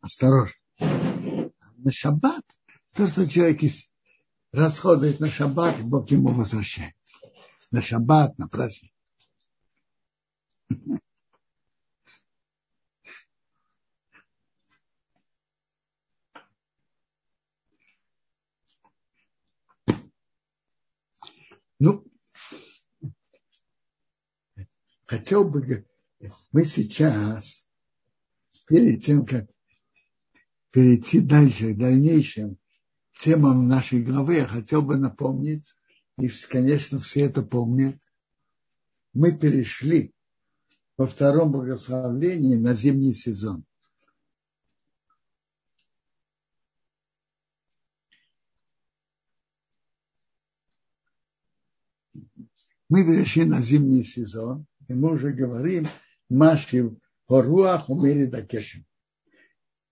осторожно. 0.00 0.54
На 0.78 1.90
шаббат, 1.90 2.44
то, 2.94 3.08
что 3.08 3.28
человек 3.28 3.60
расходует 4.52 5.20
на 5.20 5.28
шаббат, 5.28 5.82
Бог 5.82 6.10
ему 6.10 6.32
возвращает. 6.32 6.94
На 7.70 7.82
шаббат, 7.82 8.38
на 8.38 8.48
праздник. 8.48 8.92
Ну, 21.80 22.04
хотел 25.06 25.44
бы 25.44 25.86
мы 26.52 26.64
сейчас 26.64 27.63
перед 28.66 29.04
тем, 29.04 29.26
как 29.26 29.46
перейти 30.70 31.20
дальше, 31.20 31.74
к 31.74 31.78
дальнейшим 31.78 32.58
темам 33.16 33.68
нашей 33.68 34.02
главы, 34.02 34.36
я 34.36 34.46
хотел 34.46 34.82
бы 34.82 34.96
напомнить 34.96 35.76
и, 36.18 36.28
конечно, 36.50 36.98
все 36.98 37.22
это 37.22 37.42
помнят, 37.42 37.96
мы 39.12 39.32
перешли 39.32 40.12
во 40.96 41.06
втором 41.06 41.52
благословении 41.52 42.56
на 42.56 42.74
зимний 42.74 43.14
сезон. 43.14 43.64
Мы 52.88 53.04
перешли 53.04 53.44
на 53.44 53.60
зимний 53.60 54.04
сезон, 54.04 54.66
и 54.88 54.94
мы 54.94 55.14
уже 55.14 55.32
говорим 55.32 55.86
Маши 56.28 56.96
Хоруах 57.26 57.88
умели 57.88 58.26
Дакешем, 58.26 58.84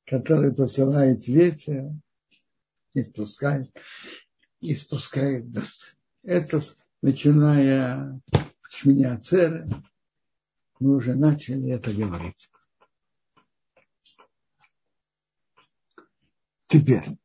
который 0.05 0.55
посылает 0.55 1.27
ветер 1.27 1.91
и 2.95 3.03
спускает, 3.03 3.75
и 4.61 4.75
спускает 4.75 5.51
дождь. 5.51 5.97
Это 6.23 6.61
начиная 7.01 8.21
с 8.69 8.85
меня 8.85 9.19
церы, 9.19 9.69
мы 10.79 10.97
уже 10.97 11.15
начали 11.15 11.71
это 11.71 11.93
говорить. 11.93 12.51
Теперь. 16.67 17.17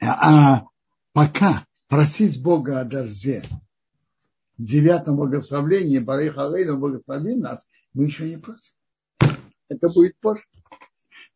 А 0.00 0.66
пока 1.12 1.66
просить 1.88 2.42
Бога 2.42 2.80
о 2.80 2.84
дожде 2.84 3.42
девятом 4.62 5.16
благословении, 5.16 5.98
Барих 5.98 6.38
Алейну, 6.38 6.78
благослови 6.78 7.34
нас, 7.34 7.66
мы 7.92 8.04
еще 8.04 8.28
не 8.28 8.36
просим. 8.36 8.74
Это 9.68 9.88
будет 9.88 10.18
позже. 10.18 10.44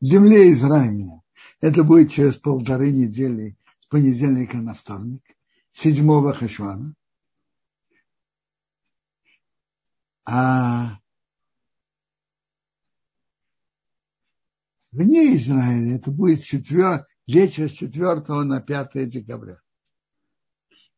В 0.01 0.05
земле 0.05 0.53
Израиля. 0.53 1.23
Это 1.61 1.85
будет 1.85 2.13
через 2.13 2.37
полторы 2.37 2.91
недели, 2.91 3.57
с 3.81 3.87
понедельника 3.87 4.59
на 4.59 4.75
вторник, 4.75 5.23
седьмого 5.71 6.35
Хашвана. 6.35 6.95
А 10.25 10.99
вне 14.93 15.37
Израиля 15.37 15.97
это 15.97 16.11
будет 16.11 16.43
четвер... 16.43 17.07
вечер 17.27 17.71
с 17.71 17.75
4 17.75 18.23
на 18.45 18.61
5 18.61 19.09
декабря. 19.09 19.61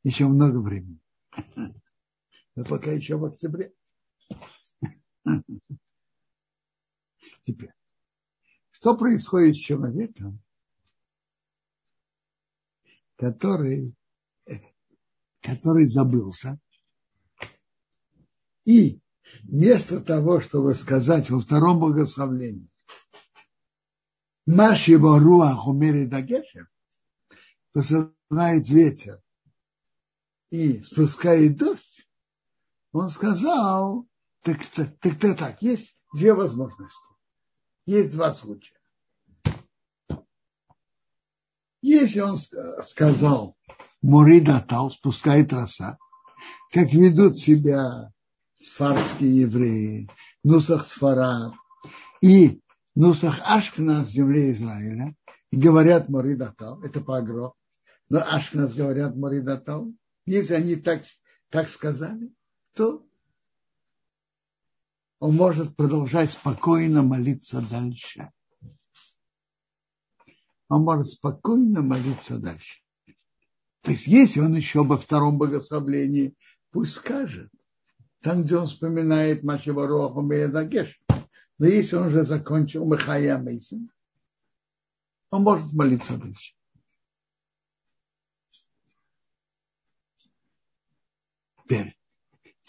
Еще 0.02 0.26
много 0.26 0.58
времени. 0.58 0.98
Но 2.58 2.64
пока 2.64 2.90
еще 2.90 3.16
в 3.16 3.24
октябре. 3.24 3.72
Теперь, 7.44 7.72
что 8.72 8.96
происходит 8.96 9.54
с 9.54 9.60
человеком, 9.60 10.42
который, 13.14 13.94
который 15.40 15.86
забылся, 15.86 16.58
и 18.64 19.00
вместо 19.44 20.00
того, 20.00 20.40
чтобы 20.40 20.74
сказать 20.74 21.30
во 21.30 21.38
втором 21.38 21.78
благословении, 21.78 22.68
Маши 24.46 24.98
Руах 24.98 25.68
умери 25.68 26.06
Дагешем, 26.06 26.66
посылает 27.70 28.68
ветер 28.68 29.22
и 30.50 30.82
спускает 30.82 31.56
дождь, 31.56 31.87
он 32.92 33.10
сказал, 33.10 34.06
так, 34.42 34.64
так, 34.66 34.98
так, 35.00 35.36
так, 35.36 35.62
есть 35.62 35.96
две 36.14 36.34
возможности. 36.34 36.96
Есть 37.86 38.12
два 38.12 38.32
случая. 38.32 38.74
Если 41.80 42.20
он 42.20 42.38
сказал, 42.84 43.56
Муридатал, 44.02 44.90
спускает 44.90 45.52
роса, 45.52 45.98
как 46.70 46.92
ведут 46.92 47.38
себя 47.38 48.12
сфарские 48.60 49.42
евреи, 49.42 50.08
Нусах 50.42 50.86
Сфарад 50.86 51.54
и 52.20 52.60
Нусах 52.94 53.40
Ашкнас 53.44 54.08
земле 54.08 54.52
Израиля, 54.52 55.14
и 55.50 55.56
говорят 55.56 56.08
Моридатал, 56.08 56.82
это 56.82 57.00
погроб, 57.00 57.54
но 58.08 58.18
Ашкнас 58.18 58.74
говорят 58.74 59.16
Моридатал, 59.16 59.92
если 60.26 60.54
они 60.54 60.76
так, 60.76 61.04
так 61.50 61.70
сказали, 61.70 62.32
то 62.78 63.04
он 65.18 65.34
может 65.34 65.74
продолжать 65.74 66.30
спокойно 66.30 67.02
молиться 67.02 67.60
дальше. 67.60 68.30
Он 70.68 70.84
может 70.84 71.08
спокойно 71.08 71.82
молиться 71.82 72.38
дальше. 72.38 72.80
То 73.80 73.90
есть, 73.90 74.06
если 74.06 74.38
он 74.38 74.54
еще 74.54 74.84
во 74.84 74.96
втором 74.96 75.38
богословлении, 75.38 76.36
пусть 76.70 76.92
скажет 76.92 77.50
там, 78.20 78.44
где 78.44 78.56
он 78.56 78.66
вспоминает 78.66 79.42
Машевароху 79.42 80.20
Меядагеш. 80.20 81.02
Но 81.58 81.66
если 81.66 81.96
он 81.96 82.06
уже 82.06 82.24
закончил 82.24 82.84
Михая 82.84 83.38
Мейсин, 83.38 83.90
он 85.30 85.42
может 85.42 85.72
молиться 85.72 86.16
дальше. 86.16 86.54
Теперь, 91.64 91.97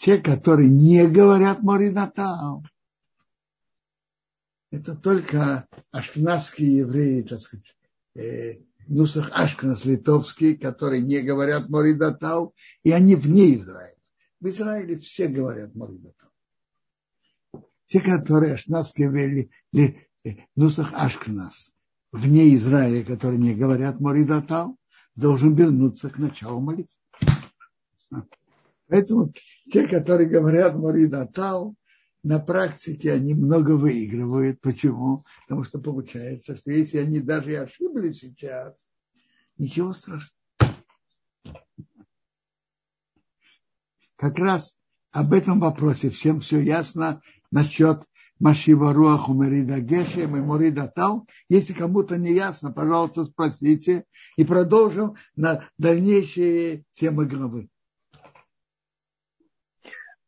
те, 0.00 0.16
которые 0.16 0.70
не 0.70 1.06
говорят 1.06 1.62
Моринатау, 1.62 2.64
это 4.70 4.94
только 4.94 5.68
ашкназские 5.90 6.78
евреи, 6.78 7.20
так 7.20 7.40
сказать, 7.40 7.76
э, 8.14 8.62
Нусах 8.86 9.30
Ашкназ 9.38 9.84
литовские, 9.84 10.56
которые 10.56 11.02
не 11.02 11.20
говорят 11.20 11.68
Моридатау, 11.68 12.54
и 12.82 12.92
они 12.92 13.14
вне 13.14 13.56
Израиля. 13.56 13.94
В 14.40 14.48
Израиле 14.48 14.96
все 14.96 15.28
говорят 15.28 15.74
Моридатал. 15.74 16.30
Те, 17.84 18.00
которые 18.00 18.54
ашкназские 18.54 19.08
евреи, 19.08 20.06
Нусах 20.56 20.94
Ашкназ, 20.94 21.74
вне 22.10 22.54
Израиля, 22.54 23.04
которые 23.04 23.38
не 23.38 23.54
говорят 23.54 24.00
Моридатал, 24.00 24.78
должен 25.14 25.54
вернуться 25.54 26.08
к 26.08 26.16
началу 26.16 26.60
молитвы. 26.60 26.96
Поэтому 28.90 29.32
те, 29.70 29.86
которые 29.86 30.28
говорят 30.28 30.74
Моридатал, 30.74 31.76
на 32.24 32.40
практике 32.40 33.12
они 33.12 33.34
много 33.34 33.76
выигрывают. 33.76 34.60
Почему? 34.60 35.20
Потому 35.46 35.64
что 35.64 35.78
получается, 35.78 36.56
что 36.56 36.72
если 36.72 36.98
они 36.98 37.20
даже 37.20 37.52
и 37.52 37.54
ошиблись 37.54 38.18
сейчас, 38.18 38.88
ничего 39.56 39.92
страшного. 39.92 40.34
как 44.16 44.38
раз 44.38 44.76
об 45.12 45.32
этом 45.32 45.60
вопросе 45.60 46.10
всем 46.10 46.40
все 46.40 46.60
ясно 46.60 47.22
насчет 47.50 48.02
Машива 48.38 48.92
Руаху 48.92 49.32
Мерида 49.34 49.80
Гешем 49.80 50.36
и 50.36 50.40
Морида 50.40 50.92
Тал. 50.94 51.26
Если 51.48 51.72
кому-то 51.72 52.18
не 52.18 52.34
ясно, 52.34 52.72
пожалуйста, 52.72 53.24
спросите. 53.24 54.04
И 54.36 54.44
продолжим 54.44 55.14
на 55.36 55.68
дальнейшие 55.78 56.84
темы 56.92 57.26
главы. 57.26 57.70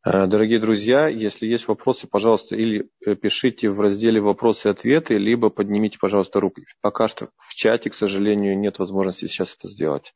Э, 0.05 0.27
дорогие 0.27 0.59
друзья, 0.59 1.07
если 1.07 1.47
есть 1.47 1.67
вопросы, 1.67 2.07
пожалуйста, 2.07 2.55
или 2.55 2.89
э, 3.05 3.15
пишите 3.15 3.69
в 3.69 3.79
разделе 3.79 4.19
«Вопросы 4.19 4.67
и 4.67 4.71
ответы», 4.71 5.17
либо 5.17 5.49
поднимите, 5.49 5.97
пожалуйста, 5.97 6.41
руку. 6.41 6.61
Пока 6.81 7.07
что 7.07 7.29
в 7.37 7.55
чате, 7.55 7.89
к 7.89 7.95
сожалению, 7.95 8.59
нет 8.59 8.79
возможности 8.79 9.27
сейчас 9.27 9.55
это 9.57 9.69
сделать. 9.69 10.13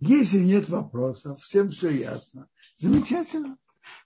Если 0.00 0.38
нет 0.38 0.68
вопросов, 0.68 1.40
всем 1.40 1.70
все 1.70 1.90
ясно. 1.90 2.48
Замечательно. 2.76 3.56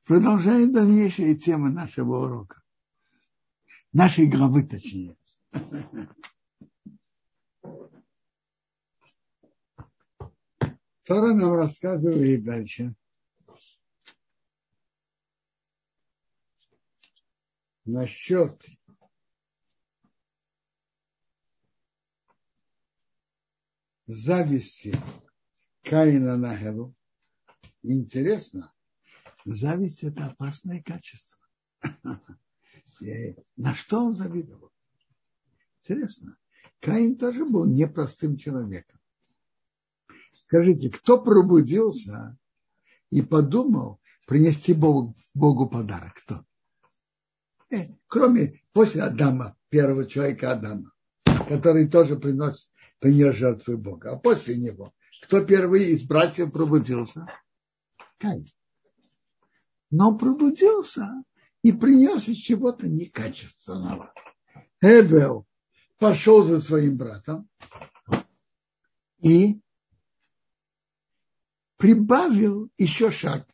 Продолжаем 0.04 0.72
дальнейшие 0.72 1.34
темы 1.34 1.70
нашего 1.70 2.24
урока. 2.26 2.62
Нашей 3.92 4.26
главы, 4.26 4.64
точнее. 4.64 5.16
Тора 11.04 11.34
нам 11.34 11.54
рассказывает 11.54 12.44
дальше. 12.44 12.94
Насчет 17.84 18.64
зависти 24.06 24.96
Каина 25.82 26.38
на 26.38 26.56
Хеву. 26.56 26.94
Интересно, 27.82 28.72
зависть– 29.44 30.02
это 30.04 30.26
опасное 30.26 30.82
качество. 30.82 31.38
На 33.56 33.74
что 33.74 34.06
он 34.06 34.14
завидовал? 34.14 34.72
Интересно. 35.82 36.38
Каин 36.80 37.18
тоже 37.18 37.44
был 37.44 37.66
непростым 37.66 38.38
человеком. 38.38 38.98
Скажите, 40.44 40.90
кто 40.90 41.20
пробудился 41.20 42.36
и 43.10 43.22
подумал 43.22 44.00
принести 44.26 44.74
Богу, 44.74 45.14
Богу 45.34 45.68
подарок? 45.68 46.14
Кто? 46.14 46.44
Э, 47.70 47.88
кроме 48.06 48.62
после 48.72 49.02
Адама, 49.02 49.56
первого 49.70 50.06
человека 50.06 50.52
Адама. 50.52 50.90
который 51.48 51.88
тоже 51.88 52.16
приносит, 52.16 52.70
принес 52.98 53.36
жертву 53.36 53.76
Бога. 53.76 54.12
А 54.12 54.16
после 54.16 54.56
него, 54.56 54.92
кто 55.22 55.44
первый 55.44 55.92
из 55.92 56.04
братьев 56.04 56.52
пробудился? 56.52 57.26
Каин. 58.18 58.46
Но 59.90 60.16
пробудился 60.16 61.10
и 61.62 61.72
принес 61.72 62.28
из 62.28 62.36
чего-то 62.36 62.88
некачественного. 62.88 64.12
Эбел 64.80 65.46
пошел 65.98 66.42
за 66.42 66.60
своим 66.60 66.96
братом 66.96 67.48
и 69.20 69.60
прибавил 71.84 72.70
еще 72.78 73.10
шаг, 73.10 73.46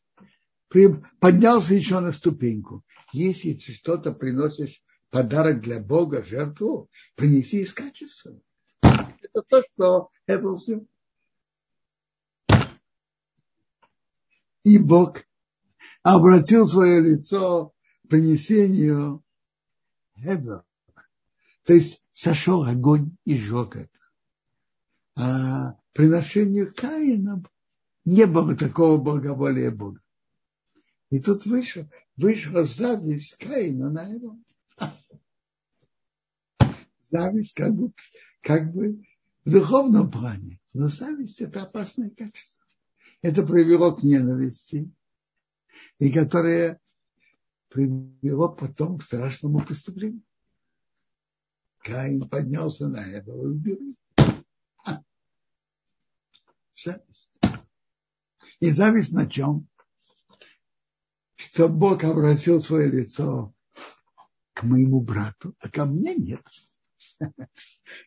поднялся 1.18 1.74
еще 1.74 1.98
на 1.98 2.12
ступеньку. 2.12 2.84
Если 3.12 3.54
ты 3.54 3.72
что-то 3.72 4.12
приносишь 4.12 4.84
подарок 5.10 5.62
для 5.62 5.80
Бога, 5.80 6.22
жертву, 6.22 6.88
принеси 7.16 7.62
из 7.62 7.74
качества. 7.74 8.40
Это 8.82 9.42
то, 9.48 9.64
что 9.64 10.10
сделал. 10.28 10.86
И 14.62 14.78
Бог 14.78 15.24
обратил 16.04 16.68
свое 16.68 17.00
лицо 17.00 17.74
к 18.04 18.08
принесению 18.10 19.24
Эбел. 20.14 20.62
То 21.64 21.72
есть 21.72 22.04
сошел 22.12 22.62
огонь 22.62 23.16
и 23.24 23.36
сжег 23.36 23.74
это. 23.74 23.98
А 25.16 25.76
приношению 25.94 26.72
Каина 26.72 27.42
не 28.04 28.26
было 28.26 28.56
такого 28.56 28.98
благоволия 28.98 29.70
Бога. 29.70 30.00
И 31.10 31.20
тут 31.20 31.44
вышел, 31.46 31.88
вышла 32.16 32.64
зависть 32.64 33.36
Каина 33.36 33.90
на 33.90 34.04
его. 34.04 34.38
Зависть 37.02 37.54
как 37.54 37.74
бы, 37.74 37.92
как 38.40 38.72
бы 38.72 39.04
в 39.44 39.50
духовном 39.50 40.10
плане. 40.10 40.60
Но 40.72 40.86
зависть– 40.86 41.40
это 41.42 41.62
опасное 41.62 42.10
качество. 42.10 42.64
Это 43.22 43.44
привело 43.44 43.94
к 43.94 44.02
ненависти, 44.02 44.90
и 45.98 46.12
которое 46.12 46.80
привело 47.68 48.54
потом 48.54 48.98
к 48.98 49.02
страшному 49.02 49.60
преступлению. 49.60 50.22
Каин 51.78 52.28
поднялся 52.28 52.88
на 52.88 53.04
это 53.04 53.32
и 53.32 53.34
убил. 53.34 53.96
Зависть. 56.72 57.29
И 58.60 58.70
зависть 58.70 59.12
на 59.12 59.26
чем? 59.26 59.66
Что 61.34 61.68
Бог 61.68 62.04
обратил 62.04 62.60
свое 62.60 62.90
лицо 62.90 63.54
к 64.52 64.62
моему 64.62 65.00
брату, 65.00 65.54
а 65.58 65.70
ко 65.70 65.86
мне 65.86 66.14
нет. 66.14 66.42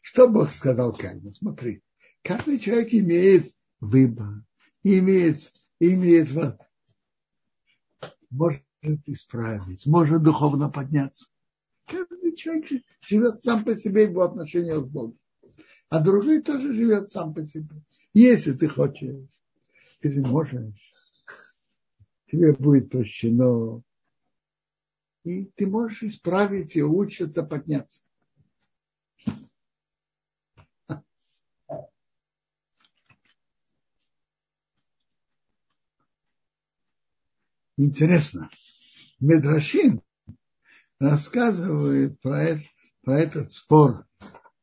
Что 0.03 0.29
Бог 0.29 0.51
сказал 0.51 0.93
Каину? 0.93 1.33
Смотри, 1.33 1.81
каждый 2.21 2.59
человек 2.59 2.93
имеет 2.93 3.51
выбор, 3.79 4.43
имеет, 4.83 5.51
имеет 5.79 6.29
может 8.29 8.63
исправить, 9.05 9.85
может 9.87 10.21
духовно 10.21 10.69
подняться. 10.69 11.27
Каждый 11.87 12.35
человек 12.35 12.83
живет 13.01 13.39
сам 13.39 13.63
по 13.63 13.75
себе 13.75 14.07
в 14.07 14.19
отношениях 14.21 14.85
с 14.85 14.87
Богом. 14.87 15.17
А 15.89 15.99
другой 15.99 16.41
тоже 16.41 16.73
живет 16.73 17.09
сам 17.09 17.33
по 17.33 17.45
себе. 17.45 17.81
Если 18.13 18.53
ты 18.53 18.67
хочешь, 18.67 19.27
ты 20.03 20.11
же 20.11 20.19
можешь, 20.19 20.93
тебе 22.27 22.51
будет 22.51 22.89
прощено. 22.89 23.81
И 25.23 25.45
ты 25.55 25.65
можешь 25.65 26.03
исправить 26.03 26.75
и 26.75 26.83
учиться 26.83 27.41
подняться. 27.41 28.03
Интересно, 37.77 38.49
Медрашин 39.21 40.01
рассказывает 40.99 42.19
про, 42.19 42.43
это, 42.43 42.63
про 43.03 43.19
этот 43.19 43.53
спор 43.53 44.05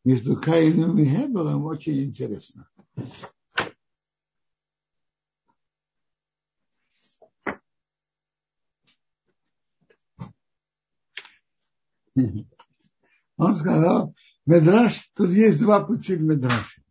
между 0.05 0.39
Каином 0.39 0.99
и 0.99 1.07
Хебелом 1.07 1.65
очень 1.65 2.05
интересно. 2.05 2.69
Он 13.37 13.55
сказал, 13.55 14.15
Медраш, 14.47 15.11
тут 15.15 15.31
есть 15.31 15.61
два 15.61 15.85
пути 15.85 16.17
к 16.17 16.21
Медрашу. 16.21 16.83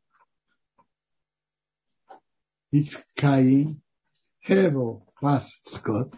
Ведь 2.71 2.95
Каин, 3.15 3.81
Хевел 4.45 5.05
пас 5.19 5.59
скот, 5.63 6.13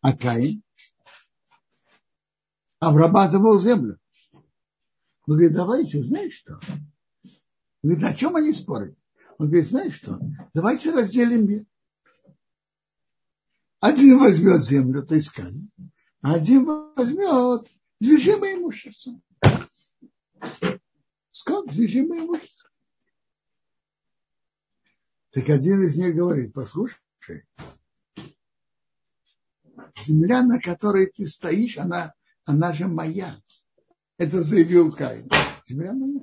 а 0.00 0.16
Каин 0.16 0.62
обрабатывал 2.80 3.58
землю. 3.58 3.98
Он 4.32 4.42
говорит, 5.34 5.52
давайте, 5.52 6.02
знаешь 6.02 6.34
что? 6.34 6.58
Он 7.82 7.90
говорит, 7.90 8.04
о 8.04 8.14
чем 8.14 8.36
они 8.36 8.52
спорят? 8.52 8.96
Он 9.38 9.46
говорит, 9.46 9.68
знаешь 9.68 9.94
что? 9.94 10.18
Давайте 10.54 10.90
разделим 10.90 11.48
мир. 11.48 11.66
Один 13.80 14.18
возьмет 14.18 14.64
землю, 14.64 15.06
то 15.06 15.14
есть 15.14 15.30
Каин, 15.30 15.70
один 16.20 16.64
возьмет 16.64 17.68
движимое 18.00 18.56
имущество. 18.56 19.20
Скот, 21.30 21.70
движимое 21.70 22.20
имущество. 22.20 22.70
Так 25.30 25.48
один 25.50 25.82
из 25.82 25.96
них 25.98 26.14
говорит, 26.14 26.52
послушай, 26.52 27.44
земля, 30.04 30.42
на 30.42 30.58
которой 30.58 31.06
ты 31.06 31.26
стоишь, 31.26 31.78
она, 31.78 32.14
она 32.44 32.72
же 32.72 32.88
моя. 32.88 33.40
Это 34.16 34.42
заявил 34.42 34.92
Каин. 34.92 35.28
Земля 35.66 35.92
моя. 35.92 36.20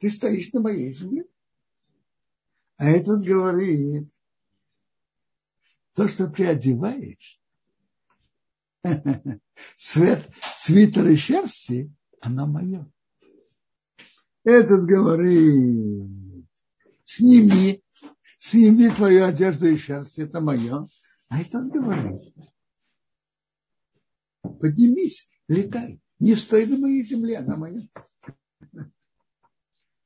Ты 0.00 0.10
стоишь 0.10 0.52
на 0.52 0.60
моей 0.60 0.92
земле. 0.92 1.24
А 2.76 2.86
этот 2.86 3.24
говорит, 3.24 4.10
то, 5.94 6.08
что 6.08 6.26
ты 6.26 6.46
одеваешь, 6.46 7.40
цвет, 9.78 10.28
свитер 10.64 11.06
и 11.08 11.16
шерсти, 11.16 11.92
она 12.22 12.46
моя. 12.46 12.86
Этот 14.44 14.86
говорит, 14.86 16.46
сними, 17.04 17.82
сними 18.38 18.88
твою 18.88 19.24
одежду 19.24 19.66
и 19.66 19.76
шерсть, 19.76 20.18
это 20.18 20.40
мое. 20.40 20.86
А 21.28 21.40
этот 21.40 21.70
говорит, 21.70 22.20
поднимись, 24.42 25.30
летай, 25.48 26.00
не 26.18 26.34
стой 26.34 26.66
на 26.66 26.78
моей 26.78 27.04
земле, 27.04 27.38
она 27.38 27.56
моя. 27.56 27.86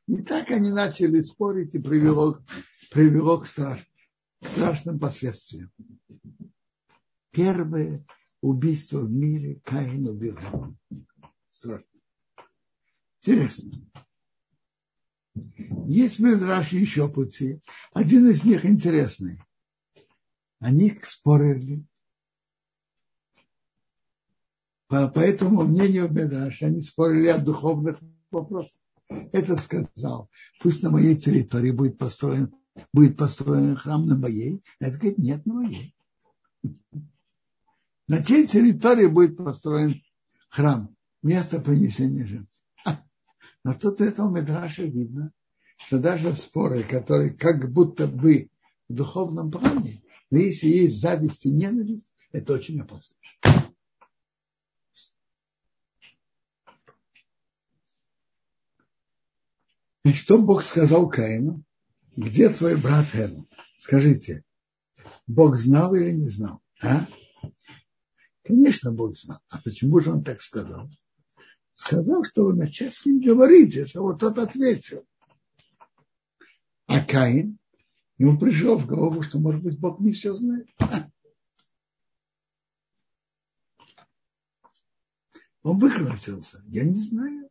И 0.09 0.23
так 0.23 0.51
они 0.51 0.71
начали 0.71 1.21
спорить 1.21 1.75
и 1.77 1.79
привело, 1.79 2.43
привело 2.91 3.39
к, 3.39 3.47
страш, 3.47 3.87
страшным 4.41 4.99
последствиям. 4.99 5.71
Первое 7.31 8.05
убийство 8.41 9.01
в 9.01 9.11
мире 9.11 9.61
Каин 9.65 10.09
убил. 10.09 10.37
Страшно. 11.49 11.87
Интересно. 13.21 13.73
Есть 15.87 16.19
в 16.19 16.23
Медраше 16.23 16.77
еще 16.77 17.09
пути. 17.09 17.61
Один 17.93 18.29
из 18.29 18.45
них 18.45 18.65
интересный. 18.65 19.41
Они 20.61 20.99
спорили. 21.03 21.85
По, 24.89 25.09
по 25.09 25.21
этому 25.21 25.65
мнению 25.65 26.11
Медраша 26.11 26.67
они 26.67 26.81
спорили 26.81 27.29
о 27.29 27.39
духовных 27.39 28.01
вопросах. 28.31 28.81
Этот 29.33 29.61
сказал, 29.61 30.31
пусть 30.61 30.83
на 30.83 30.91
моей 30.91 31.17
территории 31.17 31.71
будет 31.71 31.99
построен, 31.99 32.55
будет 32.93 33.17
построен 33.17 33.77
храм 33.77 34.07
на 34.07 34.17
моей. 34.17 34.63
Это 34.81 34.97
говорит, 34.97 35.19
нет, 35.19 35.47
на 35.47 35.55
моей. 35.55 35.95
На 38.09 38.25
чьей 38.25 38.47
территории 38.47 39.07
будет 39.07 39.37
построен 39.37 40.03
храм? 40.49 40.95
Место 41.23 41.61
принесения 41.61 42.27
жертв. 42.27 42.63
Но 43.65 43.75
тут 43.75 44.01
этого 44.01 44.35
Медраша 44.35 44.85
видно, 44.85 45.33
что 45.77 45.99
даже 45.99 46.33
споры, 46.35 46.83
которые 46.85 47.31
как 47.31 47.71
будто 47.71 48.07
бы 48.07 48.49
в 48.89 48.95
духовном 48.95 49.51
плане, 49.51 50.03
но 50.31 50.39
если 50.39 50.69
есть 50.69 51.01
зависть 51.01 51.45
и 51.45 51.51
ненависть, 51.51 52.15
это 52.33 52.55
очень 52.55 52.81
опасно. 52.81 53.17
И 60.05 60.13
что 60.15 60.39
Бог 60.39 60.63
сказал 60.63 61.11
Каину? 61.11 61.63
Где 62.17 62.49
твой 62.49 62.81
брат 62.81 63.07
Эван? 63.13 63.47
Скажите, 63.79 64.45
Бог 65.27 65.57
знал 65.57 65.95
или 65.95 66.13
не 66.13 66.31
знал? 66.31 66.63
А? 66.83 67.07
Конечно, 68.49 68.93
Бог 68.93 69.15
знал. 69.15 69.41
А 69.51 69.61
почему 69.61 70.01
же 70.01 70.11
он 70.11 70.25
так 70.25 70.41
сказал? 70.41 70.89
сказал, 71.71 72.25
что 72.25 72.47
вы 72.47 72.55
начать 72.55 72.95
с 72.95 73.07
ним 73.07 73.21
говорите, 73.21 73.87
что 73.87 74.03
вот 74.03 74.19
тот 74.19 74.37
ответил. 74.39 75.07
А 76.87 77.05
Каин, 77.05 77.59
ему 78.17 78.37
пришло 78.39 78.77
в 78.77 78.87
голову, 78.87 79.23
что, 79.23 79.39
может 79.39 79.63
быть, 79.63 79.79
Бог 79.79 80.01
не 80.01 80.13
все 80.13 80.35
знает. 80.35 80.67
Он 85.63 85.79
выкрутился. 85.79 86.65
Я 86.67 86.85
не 86.85 87.01
знаю. 87.01 87.51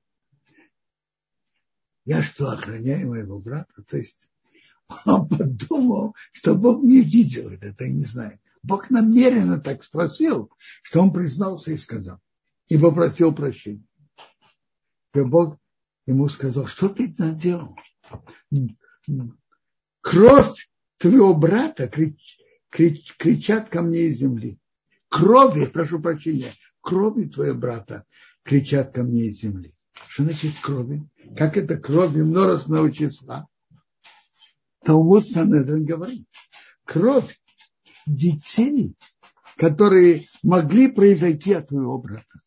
Я 2.03 2.23
что, 2.23 2.49
охраняю 2.49 3.09
моего 3.09 3.39
брата? 3.39 3.83
То 3.83 3.97
есть 3.97 4.29
он 5.05 5.29
подумал, 5.29 6.15
что 6.33 6.55
Бог 6.55 6.83
не 6.83 7.01
видел 7.01 7.49
это, 7.49 7.85
и 7.85 7.93
не 7.93 8.03
знает. 8.03 8.41
Бог 8.67 8.89
намеренно 8.89 9.61
так 9.61 9.83
спросил, 9.83 10.51
что 10.81 11.01
он 11.01 11.13
признался 11.13 11.71
и 11.71 11.77
сказал. 11.77 12.19
И 12.67 12.77
попросил 12.77 13.33
прощения. 13.33 13.85
И 15.13 15.21
Бог 15.21 15.57
ему 16.05 16.27
сказал, 16.27 16.67
что 16.67 16.89
ты 16.89 17.13
наделал? 17.17 17.77
Кровь 20.01 20.69
твоего 20.97 21.33
брата 21.33 21.87
крич, 21.87 22.39
крич, 22.69 23.15
кричат 23.15 23.69
ко 23.69 23.81
мне 23.81 24.07
из 24.07 24.17
земли. 24.17 24.59
Крови, 25.07 25.65
прошу 25.65 26.01
прощения, 26.01 26.51
крови 26.81 27.23
твоего 27.23 27.57
брата 27.57 28.03
кричат 28.43 28.91
ко 28.91 29.03
мне 29.03 29.27
из 29.27 29.39
земли. 29.39 29.73
Что 30.09 30.23
значит 30.23 30.59
крови? 30.61 31.07
Как 31.37 31.55
это 31.55 31.77
крови 31.77 32.21
множественного 32.21 32.91
числа? 32.91 33.47
Талмуд 34.83 35.25
Санедрин 35.25 35.85
говорит, 35.85 36.27
кровь 36.83 37.39
детей, 38.07 38.95
которые 39.57 40.27
могли 40.43 40.91
произойти 40.91 41.53
от 41.53 41.67
твоего 41.67 41.97
брата. 41.97 42.41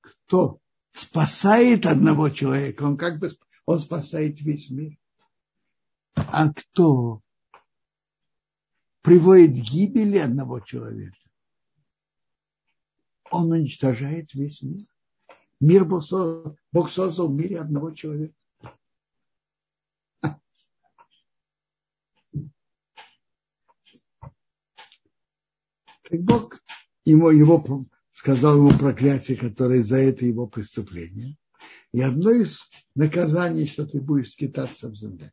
Кто 0.00 0.60
спасает 0.92 1.86
одного 1.86 2.30
человека, 2.30 2.84
он 2.84 2.96
как 2.96 3.18
бы 3.18 3.30
он 3.66 3.78
спасает 3.78 4.40
весь 4.40 4.70
мир. 4.70 4.96
А 6.14 6.52
кто 6.52 7.20
приводит 9.00 9.56
к 9.56 9.70
гибели 9.70 10.18
одного 10.18 10.60
человека, 10.60 11.16
он 13.30 13.50
уничтожает 13.50 14.34
весь 14.34 14.62
мир. 14.62 14.86
Мир 15.60 15.88
создал, 16.02 16.56
Бог 16.72 16.90
создал 16.90 17.28
в 17.28 17.34
мире 17.34 17.60
одного 17.60 17.92
человека. 17.92 18.34
Так 26.12 26.20
Бог 26.24 26.60
ему, 27.06 27.30
его, 27.30 27.86
сказал 28.12 28.58
ему 28.58 28.78
проклятие, 28.78 29.38
которое 29.38 29.82
за 29.82 29.96
это 29.96 30.26
его 30.26 30.46
преступление. 30.46 31.38
И 31.92 32.02
одно 32.02 32.30
из 32.30 32.68
наказаний, 32.94 33.66
что 33.66 33.86
ты 33.86 33.98
будешь 33.98 34.32
скитаться 34.32 34.90
в 34.90 34.94
земле. 34.94 35.32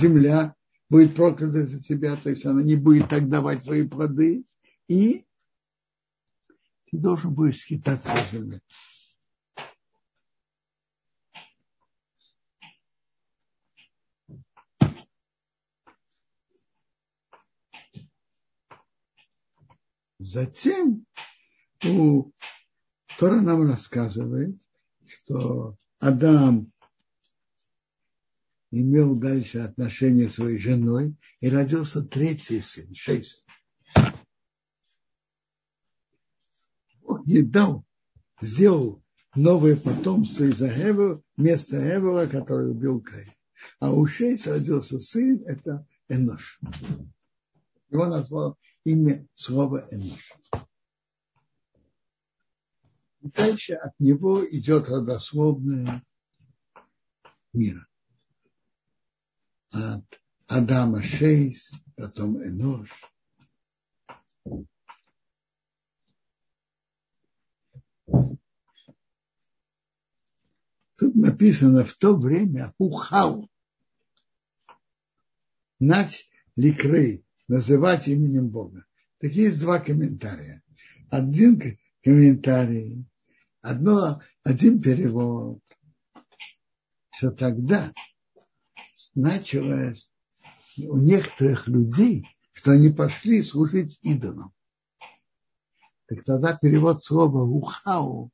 Земля 0.00 0.54
будет 0.88 1.16
проклята 1.16 1.66
за 1.66 1.82
тебя, 1.82 2.14
то 2.14 2.30
есть 2.30 2.46
она 2.46 2.62
не 2.62 2.76
будет 2.76 3.08
так 3.08 3.28
давать 3.28 3.64
свои 3.64 3.84
плоды, 3.88 4.44
и 4.86 5.24
ты 6.88 6.96
должен 6.96 7.34
будешь 7.34 7.62
скитаться 7.62 8.14
в 8.14 8.32
земле. 8.32 8.60
Затем 20.20 21.06
у 21.82 22.30
Тора 23.18 23.40
нам 23.40 23.66
рассказывает, 23.66 24.54
что 25.06 25.78
Адам 25.98 26.70
имел 28.70 29.14
дальше 29.14 29.60
отношения 29.60 30.28
с 30.28 30.34
своей 30.34 30.58
женой 30.58 31.16
и 31.40 31.48
родился 31.48 32.02
третий 32.02 32.60
сын, 32.60 32.94
шесть. 32.94 33.46
Бог 37.00 37.24
не 37.24 37.40
дал, 37.40 37.86
сделал 38.42 39.02
новое 39.34 39.74
потомство 39.74 40.44
из 40.44 40.60
Эвела, 40.60 41.22
вместо 41.38 41.78
Эвела, 41.78 42.26
который 42.26 42.70
убил 42.70 43.00
Каин. 43.00 43.32
А 43.78 43.90
у 43.90 44.04
шесть 44.04 44.46
родился 44.46 44.98
сын, 44.98 45.42
это 45.46 45.86
Энош. 46.10 46.60
Его 47.88 48.04
назвал 48.04 48.58
имя 48.84 49.26
слова 49.34 49.86
Энош. 49.90 50.32
Дальше 53.20 53.74
от 53.74 53.98
него 54.00 54.44
идет 54.48 54.88
родословное 54.88 56.02
мира. 57.52 57.86
От 59.70 60.04
Адама 60.46 61.02
шесть, 61.02 61.74
потом 61.96 62.42
Энош. 62.42 63.04
Тут 70.96 71.14
написано 71.14 71.84
в 71.84 71.94
то 71.94 72.14
время 72.16 72.74
Ухау. 72.78 73.50
Нач 75.78 76.28
Ликрей 76.56 77.24
называть 77.50 78.06
именем 78.06 78.48
Бога. 78.48 78.84
Так 79.18 79.32
есть 79.32 79.58
два 79.58 79.80
комментария. 79.80 80.62
Один 81.10 81.60
комментарий, 82.00 83.04
одно, 83.60 84.22
один 84.44 84.80
перевод, 84.80 85.60
что 87.10 87.32
тогда 87.32 87.92
началось 89.16 90.12
у 90.78 90.96
некоторых 90.98 91.66
людей, 91.66 92.24
что 92.52 92.70
они 92.70 92.88
пошли 92.90 93.42
служить 93.42 93.98
идолам. 94.02 94.52
Так 96.06 96.22
тогда 96.22 96.56
перевод 96.56 97.02
слова 97.02 97.42
«ухау» 97.42 98.30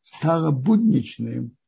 стало 0.00 0.50
будничным 0.50 1.58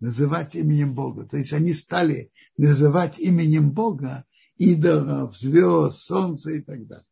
называть 0.00 0.54
именем 0.54 0.94
Бога. 0.94 1.26
То 1.26 1.36
есть 1.36 1.52
они 1.52 1.72
стали 1.72 2.30
называть 2.56 3.18
именем 3.18 3.72
Бога 3.72 4.24
идолов, 4.56 5.36
звезд, 5.36 5.98
солнца 5.98 6.50
и 6.50 6.60
так 6.60 6.86
далее. 6.86 7.06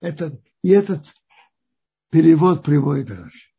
Этот, 0.00 0.40
и 0.62 0.70
этот 0.70 1.06
перевод 2.10 2.62
приводит 2.62 3.10
Раши. 3.10 3.50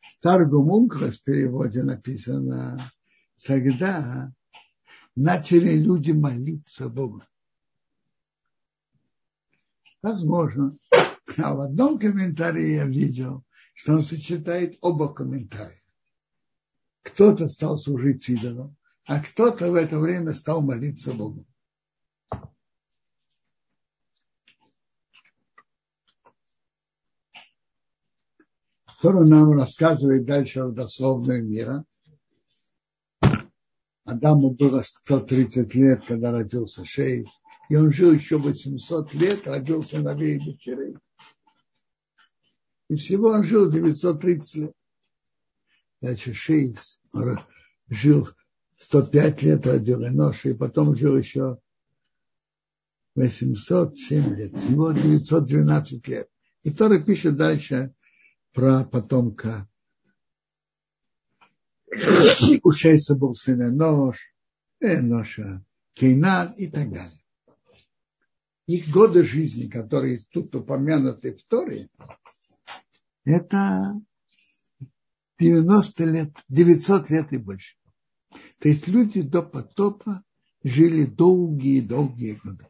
В 0.00 0.20
Таргум 0.20 0.70
Унклас 0.70 1.18
переводе 1.18 1.82
написано, 1.82 2.78
тогда 3.44 4.32
начали 5.14 5.74
люди 5.74 6.12
молиться 6.12 6.88
Богу. 6.88 7.22
Возможно. 10.02 10.76
А 11.38 11.54
в 11.54 11.60
одном 11.60 11.98
комментарии 11.98 12.74
я 12.74 12.86
видел, 12.86 13.44
что 13.76 13.92
он 13.92 14.02
сочетает 14.02 14.78
оба 14.80 15.12
комментария. 15.12 15.80
Кто-то 17.02 17.46
стал 17.46 17.78
служить 17.78 18.28
идолом, 18.28 18.74
а 19.04 19.22
кто-то 19.22 19.70
в 19.70 19.74
это 19.74 20.00
время 20.00 20.32
стал 20.32 20.62
молиться 20.62 21.12
Богу. 21.12 21.46
Тора 29.00 29.26
нам 29.26 29.52
рассказывает 29.52 30.24
дальше 30.24 30.60
о 30.60 30.70
дословной 30.70 31.42
мира. 31.42 31.84
Адаму 34.04 34.52
было 34.52 34.80
130 34.80 35.74
лет, 35.74 36.02
когда 36.06 36.32
родился 36.32 36.84
Шейх, 36.86 37.28
и 37.68 37.76
он 37.76 37.92
жил 37.92 38.12
еще 38.12 38.38
800 38.38 39.12
лет, 39.14 39.46
родился 39.46 39.98
на 40.00 40.12
и 40.12 40.38
дочерей. 40.38 40.96
И 42.88 42.96
всего 42.96 43.28
он 43.28 43.44
жил 43.44 43.70
930 43.70 44.54
лет. 44.56 44.72
Дальше 46.00 46.34
Шейх 46.34 46.78
жил 47.88 48.28
105 48.78 49.42
лет 49.42 49.66
родил 49.66 50.04
Эноша, 50.04 50.50
и 50.50 50.54
потом 50.54 50.94
жил 50.94 51.16
еще 51.16 51.58
807 53.16 54.34
лет, 54.36 54.56
всего 54.56 54.92
912 54.92 56.06
лет. 56.08 56.28
И 56.62 56.70
Тора 56.70 57.00
пишет 57.00 57.36
дальше 57.36 57.94
про 58.52 58.84
потомка. 58.84 59.68
У 62.62 62.70
Шейса 62.72 63.16
был 63.16 63.34
сын 63.34 63.62
Энош, 63.62 64.18
Эноша, 64.80 65.64
Кейнан 65.94 66.52
и 66.52 66.66
так 66.66 66.92
далее. 66.92 67.22
Их 68.66 68.90
годы 68.90 69.22
жизни, 69.22 69.68
которые 69.68 70.26
тут 70.30 70.54
упомянуты 70.54 71.32
в 71.32 71.42
Торе, 71.44 71.88
это 73.26 74.00
90 75.38 76.04
лет, 76.04 76.32
900 76.48 77.10
лет 77.10 77.32
и 77.32 77.36
больше. 77.36 77.76
То 78.58 78.68
есть 78.68 78.86
люди 78.88 79.20
до 79.22 79.42
потопа 79.42 80.22
жили 80.62 81.04
долгие-долгие 81.04 82.40
годы. 82.42 82.66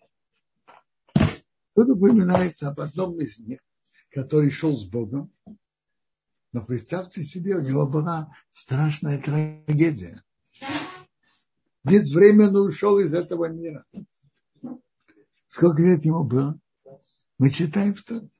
Тут 1.74 1.90
упоминается 1.90 2.68
об 2.68 2.80
одном 2.80 3.20
из 3.20 3.38
них, 3.38 3.60
который 4.10 4.50
шел 4.50 4.76
с 4.76 4.86
Богом. 4.86 5.30
Но 6.52 6.64
представьте 6.64 7.22
себе, 7.22 7.56
у 7.56 7.60
него 7.60 7.86
была 7.86 8.32
страшная 8.52 9.20
трагедия. 9.20 10.22
Безвременно 11.84 12.60
ушел 12.60 12.98
из 12.98 13.12
этого 13.14 13.48
мира. 13.48 13.84
Сколько 15.48 15.82
лет 15.82 16.04
ему 16.04 16.24
было? 16.24 16.58
Мы 17.38 17.50
читаем 17.50 17.94
в 17.94 18.02
том. 18.02 18.30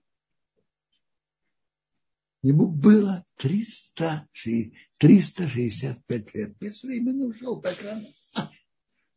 Ему 2.46 2.68
было 2.68 3.26
300, 3.38 4.28
365 4.98 6.34
лет. 6.34 6.56
Безвременно 6.60 7.24
ушел 7.24 7.60
так 7.60 7.76
рано. 7.82 8.06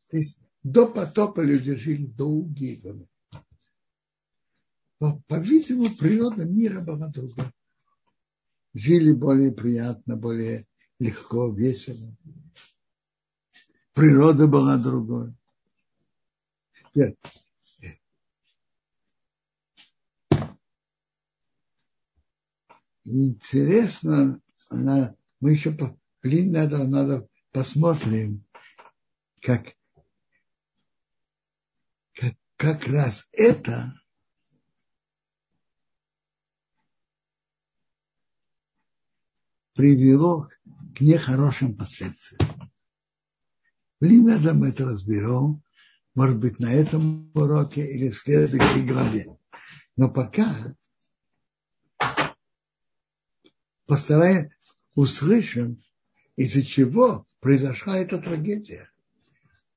То 0.10 0.18
есть 0.18 0.42
до 0.64 0.88
потопа 0.88 1.42
люди 1.42 1.76
жили 1.76 2.08
долгие 2.08 2.78
годы. 2.78 3.08
Но, 5.00 5.22
по-видимому, 5.28 5.96
природа 5.96 6.44
мира 6.44 6.82
была 6.82 7.08
другая. 7.10 7.54
Жили 8.74 9.12
более 9.12 9.52
приятно, 9.52 10.16
более 10.16 10.66
легко, 10.98 11.54
весело. 11.54 12.18
Природа 13.94 14.48
была 14.48 14.76
другой. 14.80 15.36
Интересно, 23.06 24.42
она, 24.70 25.16
мы 25.40 25.54
еще, 25.54 25.76
блин, 26.22 26.52
надо, 26.52 26.88
надо 26.88 27.28
посмотрим, 27.52 28.46
как, 29.42 29.74
как, 32.14 32.34
как 32.58 32.88
раз 32.88 33.28
это 33.32 33.94
привело 39.74 40.50
к 40.96 41.02
нехорошим 41.02 41.76
последствиям. 41.76 42.42
Блин, 44.02 44.26
надо 44.26 44.54
мы 44.54 44.70
это 44.70 44.86
разберем, 44.86 45.64
может 46.16 46.38
быть, 46.38 46.60
на 46.60 46.72
этом 46.74 47.32
уроке 47.34 47.86
или 47.86 48.10
в 48.10 48.18
следующей 48.18 48.86
главе. 48.86 49.38
Но 49.96 50.10
пока 50.10 50.76
постараем 53.90 54.52
услышим, 54.94 55.84
из-за 56.38 56.64
чего 56.64 57.26
произошла 57.42 57.98
эта 57.98 58.20
трагедия. 58.20 58.90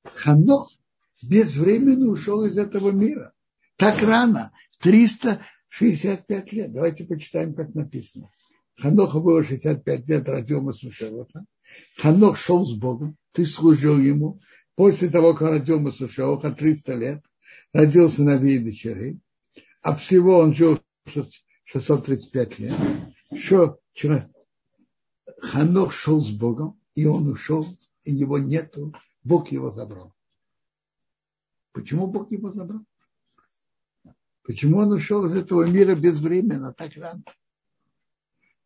Ханох 0.04 0.70
безвременно 1.22 2.08
ушел 2.10 2.44
из 2.44 2.58
этого 2.58 2.90
мира. 2.90 3.32
Так 3.76 4.02
рано, 4.02 4.52
365 4.80 6.52
лет. 6.52 6.72
Давайте 6.72 7.04
почитаем, 7.04 7.54
как 7.54 7.74
написано. 7.74 8.30
Ханоху 8.76 9.20
было 9.20 9.42
65 9.42 10.08
лет, 10.08 10.28
родил 10.28 10.60
Масушеваха. 10.60 11.44
Ханох 11.96 12.36
шел 12.36 12.66
с 12.66 12.74
Богом, 12.74 13.16
ты 13.32 13.46
служил 13.46 13.98
ему. 13.98 14.40
После 14.74 15.08
того, 15.08 15.32
как 15.32 15.48
родил 15.48 15.80
Масушеваха, 15.80 16.52
300 16.52 16.94
лет, 16.94 17.24
родил 17.72 18.10
сыновей 18.10 18.56
и 18.56 18.58
дочерей. 18.58 19.20
А 19.80 19.94
всего 19.94 20.38
он 20.38 20.54
жил 20.54 20.80
635 21.64 22.58
лет. 22.58 22.74
Что 23.92 24.30
Ханох 25.38 25.92
шел 25.92 26.20
с 26.20 26.30
Богом, 26.30 26.80
и 26.94 27.06
он 27.06 27.28
ушел, 27.28 27.66
и 28.04 28.12
его 28.12 28.38
нету, 28.38 28.94
Бог 29.22 29.52
его 29.52 29.70
забрал. 29.70 30.14
Почему 31.72 32.06
Бог 32.06 32.30
его 32.30 32.52
забрал? 32.52 32.84
Почему 34.42 34.78
он 34.78 34.92
ушел 34.92 35.24
из 35.26 35.34
этого 35.34 35.66
мира 35.66 35.94
безвременно, 35.94 36.72
так 36.72 36.96
рано? 36.96 37.22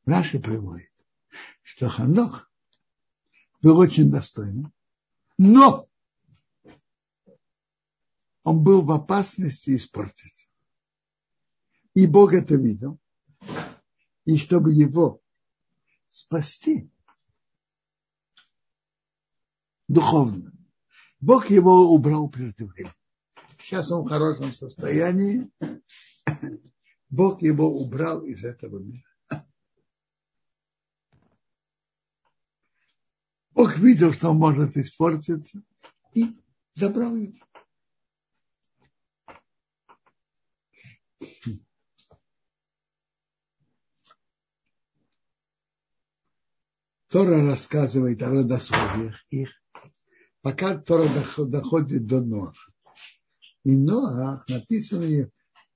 Раши 0.06 0.38
приводит, 0.38 0.90
что 1.62 1.88
Ханох 1.88 2.50
был 3.60 3.78
очень 3.78 4.10
достойным, 4.10 4.72
но 5.38 5.88
он 8.44 8.62
был 8.62 8.82
в 8.82 8.90
опасности 8.92 9.76
испортиться. 9.76 10.48
И 11.94 12.06
Бог 12.06 12.32
это 12.32 12.54
видел. 12.54 12.98
И 14.26 14.36
чтобы 14.36 14.74
его 14.74 15.22
спасти 16.08 16.90
духовно. 19.88 20.52
Бог 21.20 21.48
его 21.48 21.94
убрал 21.94 22.28
преждевременно. 22.28 22.94
Сейчас 23.58 23.90
он 23.90 24.04
в 24.04 24.08
хорошем 24.08 24.52
состоянии. 24.52 25.50
Бог 27.08 27.40
его 27.40 27.80
убрал 27.80 28.24
из 28.24 28.44
этого 28.44 28.78
мира. 28.80 29.04
Бог 33.52 33.78
видел, 33.78 34.12
что 34.12 34.30
он 34.30 34.38
может 34.38 34.76
испортиться, 34.76 35.62
и 36.12 36.36
забрал 36.74 37.16
его. 37.16 37.38
Тора 47.08 47.44
рассказывает 47.44 48.22
о 48.22 48.30
родословиях 48.30 49.14
их, 49.30 49.50
пока 50.40 50.76
Тора 50.76 51.08
доходит 51.46 52.06
до 52.06 52.20
Ноаха. 52.20 52.72
И 53.64 53.76
Ноах, 53.76 54.48
написано, 54.48 55.30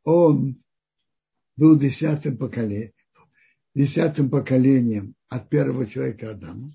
он 0.05 0.63
был 1.57 1.79
десятым 1.79 2.37
поколением, 2.37 2.93
десятым 3.75 4.31
поколением 4.31 5.15
от 5.29 5.49
первого 5.49 5.87
человека 5.87 6.31
Адама. 6.31 6.73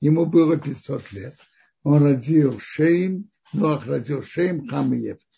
Ему 0.00 0.26
было 0.26 0.58
500 0.58 1.12
лет. 1.12 1.36
Он 1.82 2.02
родил 2.02 2.58
Шейм, 2.60 3.30
Ноах 3.52 3.86
родил 3.86 4.22
Шейм, 4.22 4.68
Хам 4.68 4.92
и 4.92 4.98
Ефет. 4.98 5.33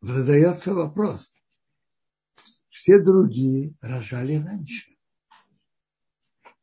Задается 0.00 0.74
вопрос. 0.74 1.32
Все 2.68 3.00
другие 3.00 3.74
рожали 3.80 4.36
раньше. 4.36 4.96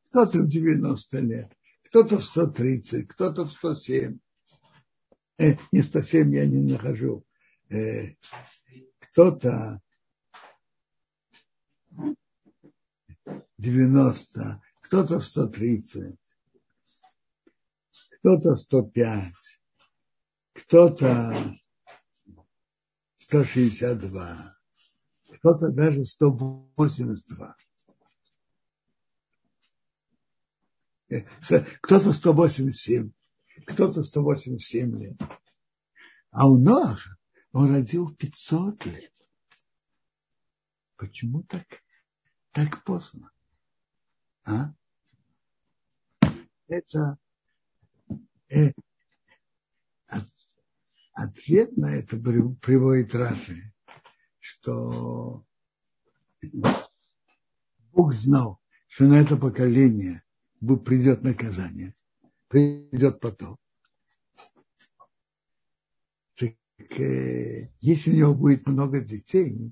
Кто-то 0.08 0.44
в 0.44 0.48
90 0.48 1.20
лет, 1.20 1.58
кто-то 1.86 2.20
в 2.20 2.24
130, 2.24 3.08
кто-то 3.08 3.46
в 3.46 3.52
107. 3.52 4.20
Э, 5.40 5.56
не 5.72 5.82
107 5.82 6.34
я 6.36 6.46
не 6.46 6.62
нахожу. 6.62 7.26
Э, 7.70 8.14
кто-то 9.00 9.82
90, 13.58 14.62
кто-то 14.82 15.20
в 15.20 15.26
130, 15.26 16.16
кто-то 18.20 18.56
105, 18.56 19.34
кто-то 20.54 21.56
162, 23.34 24.56
кто-то 25.40 25.72
даже 25.72 26.06
182. 26.06 27.56
Э, 31.10 31.22
кто-то 31.82 32.14
187, 32.14 33.12
кто-то 33.66 34.04
187 34.04 35.00
лет. 35.00 35.18
А 36.30 36.48
у 36.48 36.60
Ноаха 36.60 37.18
он 37.54 37.74
родил 37.74 38.14
500 38.14 38.86
лет. 38.86 39.14
Почему 40.96 41.42
так, 41.42 41.66
так 42.52 42.84
поздно? 42.84 43.32
А? 44.46 44.74
Это 46.68 47.18
э, 48.50 48.74
Ответ 51.14 51.78
на 51.78 51.96
это 51.96 52.18
приводит 52.18 53.14
Раши, 53.14 53.72
что 54.40 55.46
Бог 57.92 58.14
знал, 58.14 58.60
что 58.88 59.06
на 59.06 59.22
это 59.22 59.38
поколение 59.38 60.24
придет 60.60 61.22
наказание, 61.22 61.96
придет 62.48 63.20
потом. 63.20 63.58
Так, 66.36 66.56
э, 67.00 67.70
если 67.80 68.12
у 68.12 68.16
него 68.16 68.34
будет 68.34 68.66
много 68.66 69.00
детей, 69.00 69.72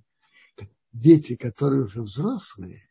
дети, 0.94 1.36
которые 1.36 1.86
уже 1.86 2.04
взрослые, 2.04 2.88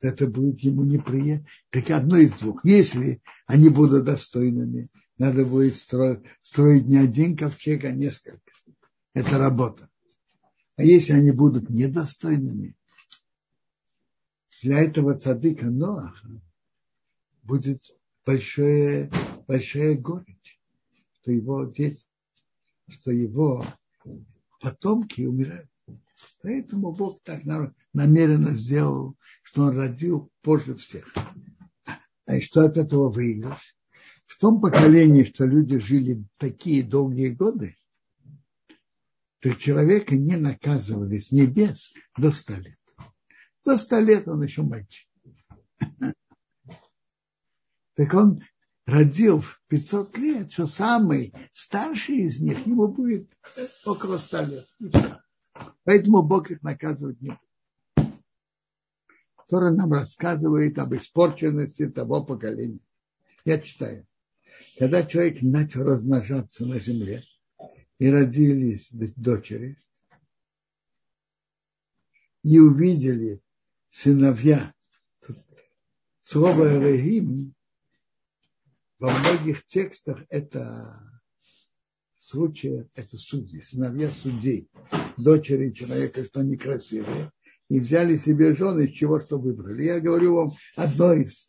это 0.00 0.26
будет 0.26 0.60
ему 0.60 0.84
неприятно. 0.84 1.46
Так 1.70 1.90
одно 1.90 2.16
из 2.16 2.38
двух. 2.38 2.64
Если 2.64 3.22
они 3.46 3.68
будут 3.68 4.04
достойными, 4.04 4.88
надо 5.18 5.44
будет 5.44 5.74
строить, 5.76 6.20
строить 6.42 6.86
не 6.86 6.96
один 6.98 7.36
ковчег, 7.36 7.84
а 7.84 7.90
несколько. 7.90 8.52
Это 9.14 9.38
работа. 9.38 9.88
А 10.76 10.84
если 10.84 11.14
они 11.14 11.30
будут 11.30 11.70
недостойными, 11.70 12.76
для 14.62 14.80
этого 14.80 15.14
цадыка 15.14 15.66
Ноаха 15.66 16.28
будет 17.42 17.80
большое, 18.24 19.10
большая 19.46 19.96
горечь, 19.96 20.60
что 21.14 21.30
его 21.30 21.64
дети, 21.64 22.04
что 22.88 23.10
его 23.10 23.64
потомки 24.60 25.22
умирают. 25.22 25.70
Поэтому 26.42 26.92
Бог 26.92 27.22
так 27.22 27.42
намеренно 27.92 28.50
сделал, 28.50 29.16
что 29.42 29.64
он 29.64 29.76
родил 29.78 30.30
позже 30.42 30.74
всех. 30.76 31.12
А 32.26 32.40
что 32.40 32.64
от 32.64 32.76
этого 32.76 33.08
выигрыш? 33.08 33.75
В 34.26 34.38
том 34.38 34.60
поколении, 34.60 35.24
что 35.24 35.44
люди 35.44 35.78
жили 35.78 36.24
такие 36.36 36.82
долгие 36.82 37.28
годы, 37.28 37.76
то 39.40 39.54
человека 39.54 40.16
не 40.16 40.36
наказывали 40.36 41.18
с 41.18 41.30
небес 41.30 41.94
до 42.18 42.32
ста 42.32 42.58
лет. 42.58 42.78
До 43.64 43.78
ста 43.78 44.00
лет 44.00 44.28
он 44.28 44.42
еще 44.42 44.62
мальчик. 44.62 45.08
Так 47.94 48.12
он 48.12 48.42
родил 48.84 49.40
в 49.40 49.62
500 49.68 50.18
лет, 50.18 50.52
что 50.52 50.66
самый 50.66 51.32
старший 51.54 52.16
из 52.16 52.40
них, 52.40 52.66
ему 52.66 52.88
будет 52.88 53.30
около 53.86 54.18
ста 54.18 54.44
лет. 54.44 54.68
Поэтому 55.84 56.22
Бог 56.22 56.50
их 56.50 56.60
наказывать 56.62 57.18
не 57.22 57.30
будет. 57.30 57.40
Тора 59.48 59.70
нам 59.70 59.92
рассказывает 59.92 60.78
об 60.78 60.94
испорченности 60.94 61.88
того 61.88 62.22
поколения. 62.22 62.80
Я 63.44 63.58
читаю. 63.60 64.06
Когда 64.78 65.04
человек 65.04 65.42
начал 65.42 65.82
размножаться 65.82 66.66
на 66.66 66.78
земле, 66.78 67.22
и 67.98 68.10
родились 68.10 68.90
дочери, 68.92 69.78
и 72.42 72.58
увидели 72.58 73.42
сыновья. 73.90 74.72
Слово 76.20 76.78
«регим» 76.78 77.54
во 78.98 79.10
многих 79.10 79.66
текстах 79.66 80.22
это 80.28 81.00
случае, 82.16 82.88
это 82.94 83.16
судьи, 83.16 83.60
сыновья 83.60 84.10
судей, 84.10 84.68
дочери 85.16 85.72
человека, 85.72 86.24
что 86.24 86.42
некрасивые, 86.42 87.32
и 87.68 87.80
взяли 87.80 88.18
себе 88.18 88.52
жены, 88.52 88.86
из 88.86 88.96
чего 88.96 89.20
что 89.20 89.38
выбрали. 89.38 89.84
Я 89.84 90.00
говорю 90.00 90.34
вам 90.34 90.52
одно 90.76 91.14
из 91.14 91.48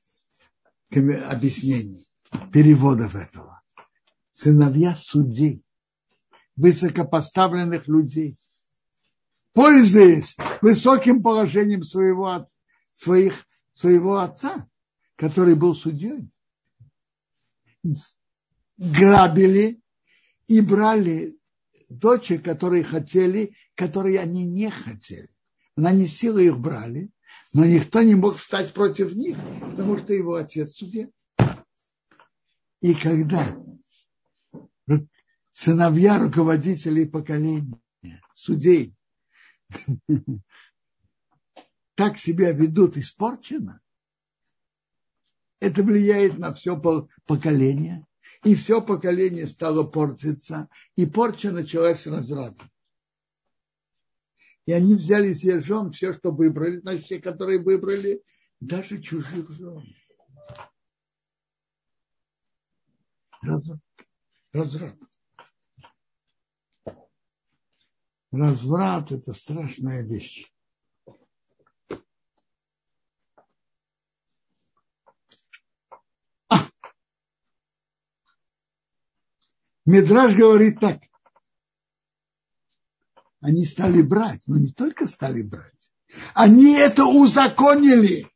объяснений, 0.92 2.07
переводов 2.52 3.16
этого. 3.16 3.62
Сыновья 4.32 4.96
судей 4.96 5.64
высокопоставленных 6.56 7.88
людей, 7.88 8.38
пользуясь 9.54 10.36
высоким 10.62 11.22
положением 11.24 11.84
своего, 11.84 12.48
своих, 12.94 13.46
своего 13.74 14.18
отца, 14.18 14.68
который 15.16 15.56
был 15.56 15.76
судьей, 15.76 16.30
грабили 18.78 19.82
и 20.48 20.62
брали 20.62 21.38
дочери, 21.90 22.38
которые 22.38 22.84
хотели, 22.84 23.56
которые 23.76 24.20
они 24.20 24.46
не 24.46 24.70
хотели. 24.70 25.30
На 25.76 25.92
не 25.92 26.08
силы 26.08 26.46
их 26.48 26.60
брали, 26.60 27.12
но 27.54 27.66
никто 27.66 28.02
не 28.02 28.16
мог 28.16 28.38
встать 28.38 28.74
против 28.74 29.14
них, 29.16 29.38
потому 29.72 29.98
что 29.98 30.14
его 30.14 30.36
отец 30.36 30.74
судья. 30.74 31.08
И 32.82 32.94
когда 32.94 33.58
сыновья 35.52 36.20
руководителей 36.20 37.06
поколения, 37.06 37.82
судей, 38.36 38.96
так 41.96 42.18
себя 42.20 42.52
ведут 42.52 42.98
испорченно, 42.98 43.82
это 45.60 45.82
влияет 45.82 46.38
на 46.38 46.54
все 46.54 46.80
поколение, 47.26 48.06
и 48.44 48.54
все 48.54 48.82
поколение 48.82 49.48
стало 49.48 49.84
портиться, 49.84 50.70
и 50.96 51.08
порча 51.08 51.52
началась 51.52 52.04
с. 52.04 52.56
И 54.68 54.72
они 54.72 54.96
взяли 54.96 55.34
себе 55.34 55.60
жен, 55.60 55.92
все, 55.92 56.14
что 56.14 56.30
выбрали, 56.30 56.80
значит, 56.82 57.06
все, 57.06 57.20
которые 57.20 57.60
выбрали, 57.60 58.22
даже 58.60 59.02
чужих 59.02 59.50
жен. 59.50 59.84
Разврат. 63.48 63.80
Разврат. 68.32 69.12
это 69.12 69.32
страшная 69.32 70.04
вещь. 70.04 70.52
А! 76.50 76.66
Медраж 79.86 80.36
говорит 80.36 80.82
так. 80.82 81.02
Они 83.40 83.66
стали 83.66 84.02
брать, 84.02 84.44
но 84.48 84.58
не 84.58 84.74
только 84.74 85.08
стали 85.08 85.42
брать. 85.42 85.94
Они 86.34 86.76
это 86.76 87.06
узаконили. 87.06 88.30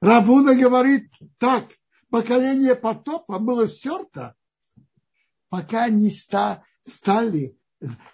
Равуна 0.00 0.54
говорит 0.54 1.12
так. 1.36 1.66
Поколение 2.10 2.74
потопа 2.74 3.38
было 3.38 3.68
стерто, 3.68 4.34
пока 5.48 5.88
не 5.88 6.10
стали 6.10 7.56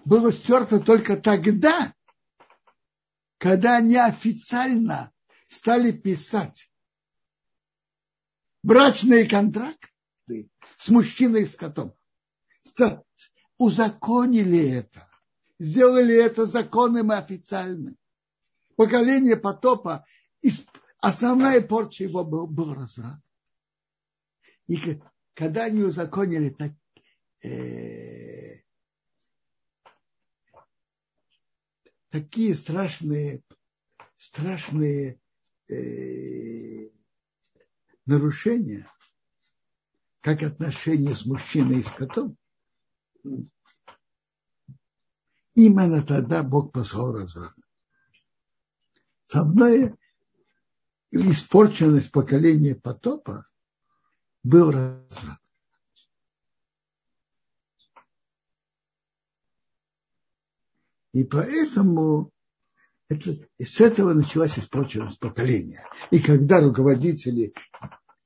было 0.04 0.32
стерто 0.32 0.80
только 0.80 1.16
тогда, 1.16 1.94
когда 3.38 3.78
они 3.78 3.96
официально 3.96 5.12
стали 5.48 5.92
писать 5.92 6.70
брачные 8.62 9.28
контракты 9.28 10.50
с 10.76 10.88
мужчиной 10.88 11.42
и 11.42 11.46
с 11.46 11.56
котом. 11.56 11.94
Узаконили 13.58 14.70
это, 14.70 15.08
сделали 15.58 16.14
это 16.14 16.44
законным 16.44 17.12
и 17.12 17.16
официальным. 17.16 17.96
Поколение 18.76 19.36
потопа, 19.36 20.04
основная 21.00 21.62
порча 21.62 22.04
его 22.04 22.22
был, 22.22 22.46
был 22.46 22.74
разврат. 22.74 23.20
И 24.66 25.00
когда 25.34 25.64
они 25.64 25.82
узаконили 25.82 26.50
так, 26.50 26.72
э, 27.42 28.62
такие 32.10 32.54
страшные, 32.54 33.42
страшные 34.16 35.20
э, 35.68 36.90
нарушения, 38.06 38.90
как 40.20 40.42
отношения 40.42 41.14
с 41.14 41.24
мужчиной 41.26 41.80
и 41.80 41.82
с 41.84 41.90
котом, 41.90 42.36
именно 45.54 46.02
тогда 46.02 46.42
Бог 46.42 46.72
послал 46.72 47.12
разврат. 47.12 47.54
Основная 49.24 49.96
испорченность 51.10 52.10
поколения 52.10 52.74
потопа 52.74 53.46
был 54.46 54.70
разврат. 54.70 55.40
И 61.12 61.24
поэтому 61.24 62.30
это, 63.08 63.36
с 63.58 63.80
этого 63.80 64.12
началась 64.12 64.58
испорченность 64.58 65.18
поколения. 65.18 65.82
И 66.10 66.20
когда 66.20 66.60
руководители 66.60 67.54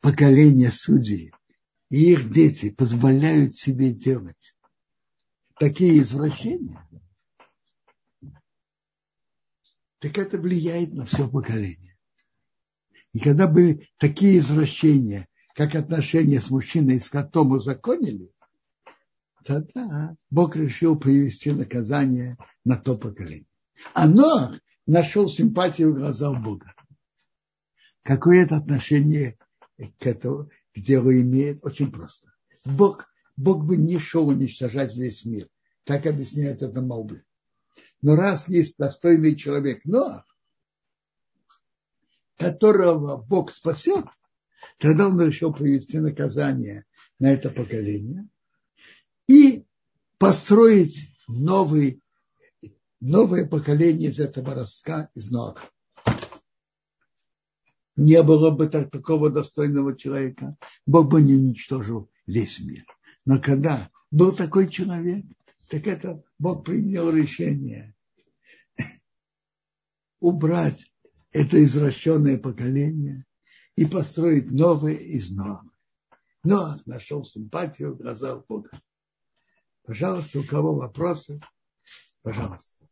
поколения 0.01 0.71
судей 0.71 1.33
и 1.89 2.13
их 2.13 2.31
дети 2.31 2.71
позволяют 2.71 3.55
себе 3.55 3.91
делать 3.91 4.57
такие 5.59 6.01
извращения, 6.01 6.87
так 10.01 10.19
это 10.19 10.39
влияет 10.39 10.93
на 10.93 11.07
все 11.07 11.29
поколение. 11.29 11.97
И 13.13 13.21
когда 13.21 13.47
были 13.47 13.89
такие 13.97 14.39
извращения, 14.39 15.27
как 15.61 15.75
отношения 15.75 16.41
с 16.41 16.49
мужчиной 16.49 16.97
и 16.97 17.01
с 17.01 17.11
котом 17.11 17.51
узаконили, 17.51 18.31
тогда 19.45 20.17
Бог 20.31 20.57
решил 20.57 20.99
привести 20.99 21.53
наказание 21.53 22.39
на 22.65 22.79
то 22.79 22.97
поколение. 22.97 23.45
А 23.93 24.09
Ноах 24.09 24.59
нашел 24.87 25.29
симпатию 25.29 25.93
в 25.93 25.97
глазах 25.97 26.43
Бога. 26.43 26.73
Какое 28.03 28.45
это 28.45 28.57
отношение 28.57 29.37
к 29.77 30.07
этому, 30.07 30.49
к 30.75 30.81
делу 30.81 31.13
имеет? 31.13 31.63
Очень 31.63 31.93
просто. 31.93 32.33
Бог, 32.65 33.13
Бог 33.37 33.67
бы 33.67 33.77
не 33.77 33.99
шел 33.99 34.29
уничтожать 34.29 34.97
весь 34.97 35.27
мир. 35.27 35.47
Так 35.85 36.07
объясняет 36.07 36.63
это 36.63 36.81
молбы. 36.81 37.23
Но 38.01 38.17
раз 38.17 38.49
есть 38.49 38.79
достойный 38.79 39.37
человек 39.37 39.85
Ноах, 39.85 40.25
которого 42.39 43.19
Бог 43.19 43.53
спасет, 43.53 44.07
тогда 44.79 45.09
он 45.09 45.21
решил 45.21 45.53
привести 45.53 45.99
наказание 45.99 46.85
на 47.19 47.33
это 47.33 47.51
поколение– 47.51 48.27
и 49.31 49.65
построить 50.19 51.09
новый, 51.29 52.03
новое 52.99 53.47
поколение 53.47 54.11
из 54.11 54.19
этого 54.19 54.55
ростка, 54.55 55.09
из 55.15 55.31
Ноаха. 55.31 55.71
не 57.95 58.21
было 58.25 58.51
бы 58.51 58.69
так, 58.69 58.91
такого 58.91 59.31
достойного 59.31 59.97
человека, 59.97 60.57
Бог 60.85 61.11
бы 61.11 61.23
не 61.23 61.35
уничтожил 61.35 62.11
весь 62.27 62.59
мир. 62.59 62.85
Но 63.25 63.41
когда 63.41 63.91
был 64.11 64.33
такой 64.33 64.69
человек, 64.69 65.25
так 65.69 65.87
это 65.87 66.25
Бог 66.41 66.65
принял 66.65 67.09
решение 67.09 67.95
убрать 70.19 70.93
это 71.31 71.63
извращенное 71.63 72.37
поколение 72.37 73.27
и 73.81 73.87
построить 73.87 74.51
новое 74.51 74.93
из 74.93 75.31
нового. 75.31 75.65
Но 76.45 76.77
нашел 76.85 77.25
симпатию 77.25 77.95
в 77.95 77.97
глазах 77.97 78.45
Бога. 78.47 78.69
Пожалуйста, 79.87 80.41
у 80.41 80.43
кого 80.43 80.75
вопросы? 80.75 81.41
Пожалуйста. 82.21 82.85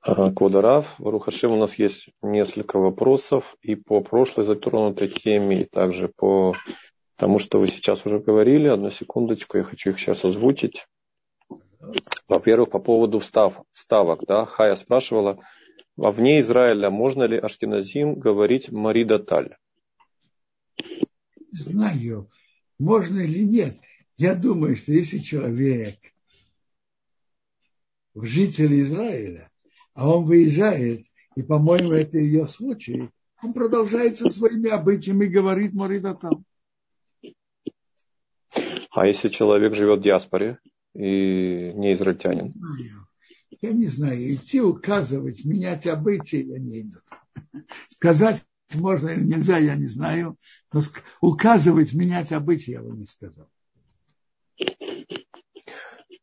Квадарав, 0.00 0.98
Рухашим, 0.98 1.52
у 1.52 1.58
нас 1.58 1.74
есть 1.74 2.08
несколько 2.22 2.78
вопросов 2.78 3.56
и 3.60 3.74
по 3.74 4.00
прошлой 4.00 4.46
затронутой 4.46 5.08
теме, 5.08 5.60
и 5.60 5.64
также 5.64 6.08
по 6.08 6.54
тому, 7.16 7.38
что 7.38 7.58
вы 7.58 7.68
сейчас 7.68 8.06
уже 8.06 8.20
говорили. 8.20 8.68
Одну 8.68 8.88
секундочку, 8.88 9.58
я 9.58 9.64
хочу 9.64 9.90
их 9.90 9.98
сейчас 9.98 10.24
озвучить. 10.24 10.86
Во-первых, 12.26 12.70
по 12.70 12.78
поводу 12.78 13.18
встав, 13.18 13.60
вставок. 13.72 14.24
Да? 14.26 14.46
Хая 14.46 14.76
спрашивала, 14.76 15.38
вне 15.98 16.40
Израиля 16.40 16.90
можно 16.90 17.24
ли 17.24 17.36
Аштиназим 17.36 18.14
говорить 18.14 18.70
Маридаталь? 18.70 19.56
Знаю, 21.50 22.30
можно 22.78 23.18
или 23.18 23.40
нет. 23.44 23.76
Я 24.16 24.34
думаю, 24.34 24.76
что 24.76 24.92
если 24.92 25.18
человек 25.18 25.96
житель 28.14 28.80
Израиля, 28.80 29.50
а 29.94 30.08
он 30.16 30.24
выезжает, 30.24 31.04
и, 31.34 31.42
по-моему, 31.42 31.92
это 31.92 32.18
ее 32.18 32.46
случай, 32.46 33.10
он 33.42 33.52
продолжает 33.52 34.18
со 34.18 34.28
своими 34.28 34.70
обычаями 34.70 35.26
и 35.26 35.28
говорит 35.28 35.74
Маридатам. 35.74 36.44
А 38.90 39.06
если 39.06 39.28
человек 39.28 39.74
живет 39.74 40.00
в 40.00 40.02
диаспоре 40.02 40.58
и 40.94 41.72
не 41.74 41.92
израильтянин? 41.92 42.54
Я 43.60 43.72
не 43.72 43.86
знаю, 43.86 44.34
идти 44.34 44.60
указывать, 44.60 45.44
менять 45.44 45.86
обычаи 45.86 46.44
я 46.44 46.58
не 46.58 46.82
иду. 46.82 46.98
Сказать 47.90 48.44
можно 48.74 49.08
или 49.08 49.24
нельзя, 49.24 49.58
я 49.58 49.74
не 49.74 49.86
знаю. 49.86 50.36
Но 50.72 50.82
указывать, 51.20 51.94
менять 51.94 52.32
обычаи 52.32 52.72
я 52.72 52.82
бы 52.82 52.96
не 52.96 53.06
сказал. 53.06 53.48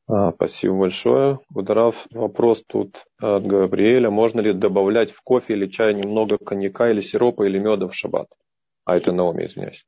А, 0.07 0.31
спасибо 0.33 0.77
большое. 0.77 1.39
Ударав 1.49 2.07
вопрос 2.11 2.63
тут 2.67 3.05
от 3.17 3.45
Габриэля. 3.45 4.11
Можно 4.11 4.41
ли 4.41 4.53
добавлять 4.53 5.11
в 5.11 5.21
кофе 5.23 5.55
или 5.55 5.67
чай 5.67 5.95
немного 5.95 6.37
коньяка 6.37 6.91
или 6.91 7.01
сиропа 7.01 7.43
или 7.43 7.57
меда 7.57 7.87
в 7.87 7.95
шаббат? 7.95 8.27
А 8.83 8.95
это 8.95 9.11
Наоми, 9.11 9.45
извиняюсь. 9.45 9.85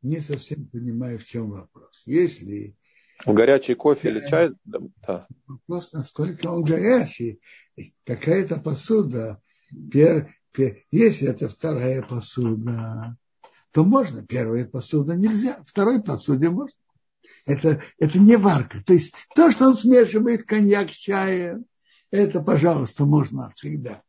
Не 0.00 0.20
совсем 0.20 0.68
понимаю, 0.68 1.18
в 1.18 1.24
чем 1.24 1.50
вопрос. 1.50 2.04
Если 2.06 2.76
в 3.24 3.32
горячий 3.32 3.74
кофе 3.74 4.10
или 4.10 4.28
чай? 4.28 4.50
Да. 4.64 5.26
Вопрос, 5.46 5.92
насколько 5.92 6.46
он 6.46 6.62
горячий. 6.62 7.40
Какая-то 8.04 8.60
посуда. 8.60 9.40
Пер, 9.90 10.34
пер, 10.52 10.78
если 10.90 11.28
это 11.28 11.48
вторая 11.48 12.02
посуда, 12.02 13.16
то 13.72 13.84
можно. 13.84 14.24
Первая 14.24 14.66
посуда 14.66 15.14
нельзя. 15.14 15.62
Второй 15.66 16.02
посуде 16.02 16.48
можно. 16.48 16.76
Это, 17.44 17.82
это 17.98 18.18
не 18.18 18.36
варка. 18.36 18.82
То 18.84 18.94
есть 18.94 19.14
то, 19.34 19.50
что 19.50 19.68
он 19.68 19.76
смешивает 19.76 20.44
коньяк 20.44 20.90
с 20.90 20.94
чаем, 20.94 21.64
это, 22.10 22.40
пожалуйста, 22.40 23.04
можно 23.04 23.50
всегда. 23.54 24.02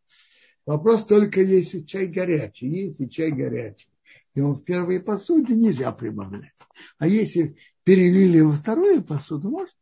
Вопрос 0.66 1.06
только, 1.06 1.42
если 1.42 1.82
чай 1.82 2.08
горячий. 2.08 2.68
Если 2.68 3.08
чай 3.08 3.32
горячий, 3.32 3.90
и 4.36 4.42
он 4.42 4.56
в 4.56 4.64
первой 4.64 5.02
посуде 5.02 5.56
нельзя 5.56 5.92
прибавлять. 5.92 6.54
А 6.98 7.08
если 7.08 7.58
перелили 7.90 8.42
во 8.42 8.52
вторую 8.52 9.04
посуду, 9.04 9.50
можно? 9.50 9.74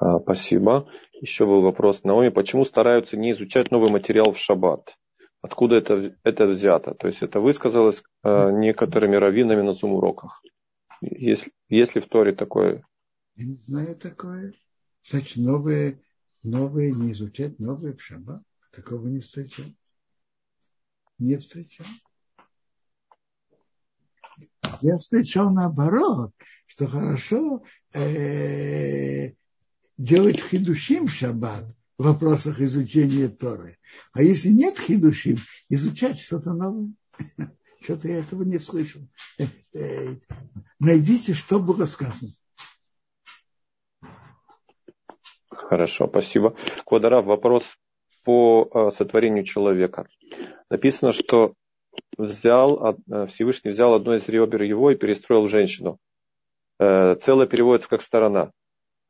А, 0.00 0.18
спасибо. 0.18 0.88
Еще 1.20 1.44
был 1.44 1.60
вопрос 1.60 2.04
Наоми. 2.04 2.30
Почему 2.30 2.64
стараются 2.64 3.18
не 3.18 3.32
изучать 3.32 3.70
новый 3.70 3.90
материал 3.90 4.32
в 4.32 4.38
шаббат? 4.38 4.96
Откуда 5.42 5.76
это, 5.76 6.16
это 6.22 6.46
взято? 6.46 6.94
То 6.94 7.08
есть 7.08 7.22
это 7.22 7.40
высказалось 7.40 8.02
э, 8.22 8.50
некоторыми 8.52 9.16
раввинами 9.16 9.60
на 9.60 9.74
зум-уроках. 9.74 10.42
Есть, 11.02 11.50
есть 11.68 11.94
ли 11.94 12.00
в 12.00 12.08
Торе 12.08 12.32
такое? 12.32 12.82
Я 13.36 13.44
не 13.44 13.56
знаю 13.66 13.96
такое. 13.96 14.54
Значит, 15.06 15.36
новые, 15.36 16.00
новые 16.42 16.92
не 16.92 17.12
изучать, 17.12 17.58
новые 17.58 17.94
в 17.94 18.02
шаббат. 18.02 18.42
Такого 18.72 19.06
не 19.06 19.20
встречал. 19.20 19.66
Не 21.18 21.36
встречал. 21.36 21.86
Я 24.82 24.98
встречал 24.98 25.50
наоборот, 25.50 26.32
что 26.66 26.86
хорошо 26.86 27.62
э, 27.92 29.32
делать 29.96 30.40
хидушим 30.42 31.06
в 31.06 31.12
шаббат 31.12 31.64
в 31.98 32.04
вопросах 32.04 32.60
изучения 32.60 33.28
Торы. 33.28 33.78
А 34.12 34.22
если 34.22 34.48
нет 34.48 34.78
хидушим, 34.78 35.36
изучать 35.68 36.18
что-то 36.18 36.52
новое. 36.52 36.92
Что-то 37.80 38.08
я 38.08 38.20
этого 38.20 38.44
не 38.44 38.58
слышал. 38.58 39.02
Э, 39.38 39.44
э, 39.74 40.16
найдите, 40.78 41.34
что 41.34 41.60
было 41.60 41.84
сказано. 41.84 42.32
Хорошо, 45.50 46.08
спасибо. 46.08 46.56
Квадарав, 46.86 47.26
вопрос 47.26 47.64
по 48.24 48.90
сотворению 48.90 49.44
человека. 49.44 50.08
Написано, 50.70 51.12
что 51.12 51.54
взял, 52.16 52.98
э, 53.08 53.26
Всевышний 53.26 53.70
взял 53.70 53.94
одно 53.94 54.14
из 54.14 54.28
ребер 54.28 54.62
его 54.62 54.90
и 54.90 54.96
перестроил 54.96 55.48
женщину. 55.48 55.98
Э, 56.78 57.16
целое 57.16 57.46
переводится 57.46 57.88
как 57.88 58.02
сторона. 58.02 58.50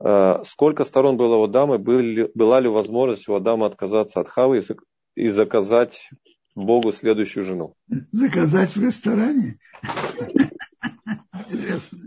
Э, 0.01 0.43
сколько 0.47 0.85
сторон 0.85 1.16
было 1.16 1.37
у 1.37 1.45
Адама, 1.45 1.78
была 1.78 2.61
ли 2.61 2.68
возможность 2.68 3.28
у 3.28 3.35
Адама 3.35 3.66
отказаться 3.66 4.20
от 4.20 4.28
Хавы 4.28 4.64
и 5.14 5.28
заказать 5.28 6.11
Богу 6.55 6.93
следующую 6.93 7.45
жену? 7.45 7.74
Заказать 8.12 8.76
в 8.76 8.82
ресторане? 8.82 9.59
Интересно. 11.32 11.99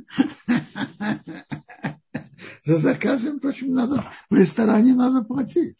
За 2.64 2.78
заказом, 2.78 3.38
впрочем, 3.38 3.72
надо, 3.72 4.04
в 4.30 4.36
ресторане 4.36 4.94
надо 4.94 5.26
платить. 5.26 5.80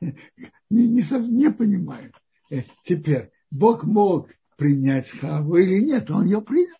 Не, 0.00 0.86
не, 0.88 1.02
не 1.28 1.50
понимаю. 1.50 2.12
Теперь, 2.84 3.30
Бог 3.50 3.84
мог 3.84 4.28
принять 4.56 5.10
Хаву 5.10 5.56
или 5.56 5.84
нет, 5.84 6.10
он 6.10 6.24
ее 6.24 6.40
принял. 6.40 6.76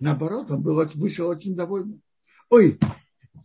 Наоборот, 0.00 0.50
он 0.50 0.62
был, 0.62 0.82
вышел 0.94 1.28
очень 1.28 1.56
довольный. 1.56 2.00
Ой, 2.50 2.78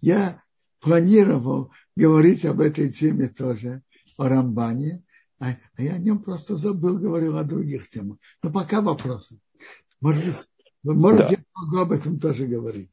я 0.01 0.41
планировал 0.79 1.71
говорить 1.95 2.45
об 2.45 2.59
этой 2.59 2.91
теме 2.91 3.27
тоже, 3.27 3.81
о 4.17 4.29
Рамбане, 4.29 5.03
а, 5.39 5.57
а 5.75 5.81
я 5.81 5.93
о 5.93 5.97
нем 5.97 6.19
просто 6.19 6.55
забыл, 6.55 6.97
говорил 6.97 7.37
о 7.37 7.43
других 7.43 7.89
темах. 7.89 8.17
Но 8.43 8.51
пока 8.51 8.81
вопросы. 8.81 9.39
Может 9.99 10.25
быть, 10.25 10.35
может, 10.83 11.21
да. 11.21 11.29
я 11.31 11.37
могу 11.55 11.77
об 11.77 11.91
этом 11.91 12.19
тоже 12.19 12.45
говорить. 12.45 12.91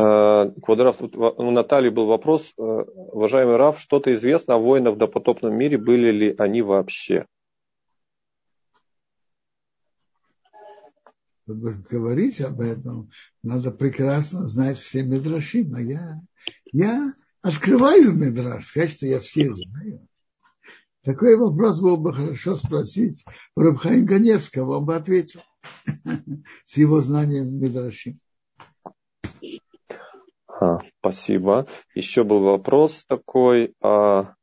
А, 0.00 0.50
Квадрат, 0.62 1.00
у 1.00 1.50
Натальи 1.50 1.90
был 1.90 2.06
вопрос. 2.06 2.52
Э, 2.56 2.62
уважаемый 2.62 3.56
Раф, 3.56 3.80
что-то 3.80 4.12
известно 4.14 4.54
о 4.54 4.58
воинах 4.58 4.94
в 4.94 4.98
допотопном 4.98 5.54
мире, 5.54 5.76
были 5.78 6.10
ли 6.10 6.34
они 6.38 6.62
вообще? 6.62 7.26
Чтобы 11.48 11.82
говорить 11.88 12.42
об 12.42 12.60
этом, 12.60 13.10
надо 13.42 13.70
прекрасно 13.70 14.46
знать 14.48 14.76
все 14.76 15.02
медраши. 15.02 15.66
А 15.74 15.80
я, 15.80 16.20
я 16.72 17.14
открываю 17.40 18.12
медраш, 18.12 18.66
сказать, 18.66 18.90
что 18.90 19.06
я 19.06 19.18
всех 19.18 19.56
знаю. 19.56 20.06
Такой 21.04 21.36
вопрос 21.36 21.80
был 21.80 21.96
бы 21.96 22.12
хорошо 22.12 22.56
спросить 22.56 23.24
у 23.56 23.62
Рабхаим 23.62 24.04
Ганевского, 24.04 24.76
он 24.76 24.84
бы 24.84 24.94
ответил 24.94 25.40
с 26.66 26.76
его 26.76 27.00
знанием 27.00 27.58
медраши. 27.58 28.18
А, 30.48 30.80
спасибо. 30.98 31.66
Еще 31.94 32.24
был 32.24 32.40
вопрос 32.40 33.06
такой. 33.06 33.74
А 33.80 34.34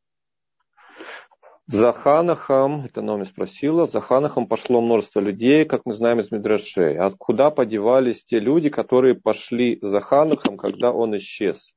за 1.67 1.93
Ханахом, 1.93 2.85
это 2.85 3.01
Номи 3.01 3.23
спросила, 3.23 3.87
за 3.87 3.99
Ханахом 3.99 4.47
пошло 4.47 4.81
множество 4.81 5.19
людей, 5.19 5.65
как 5.65 5.81
мы 5.85 5.93
знаем 5.93 6.19
из 6.19 6.31
Мидрашей. 6.31 6.97
Откуда 6.97 7.49
подевались 7.49 8.23
те 8.23 8.39
люди, 8.39 8.69
которые 8.69 9.15
пошли 9.15 9.79
за 9.81 9.99
Ханахом, 9.99 10.57
когда 10.57 10.91
он 10.91 11.17
исчез? 11.17 11.73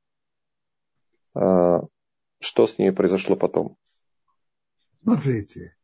А, 1.34 1.80
что 2.41 2.66
с 2.66 2.78
ними 2.78 2.91
произошло 2.91 3.34
потом? 3.34 3.76
Смотрите, 5.01 5.74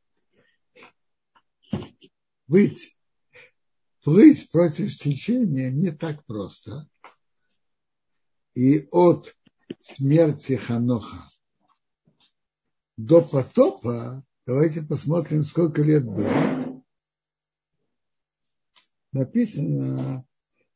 быть, 2.46 2.96
плыть 4.02 4.50
против 4.50 4.94
течения 4.98 5.70
не 5.70 5.92
так 5.92 6.24
просто. 6.26 6.86
И 8.52 8.86
от 8.90 9.34
смерти 9.80 10.56
Ханоха 10.56 11.30
до 12.96 13.22
потопа 13.22 14.24
Давайте 14.46 14.82
посмотрим, 14.82 15.42
сколько 15.44 15.82
лет 15.82 16.04
было. 16.04 16.84
Написано, 19.12 20.26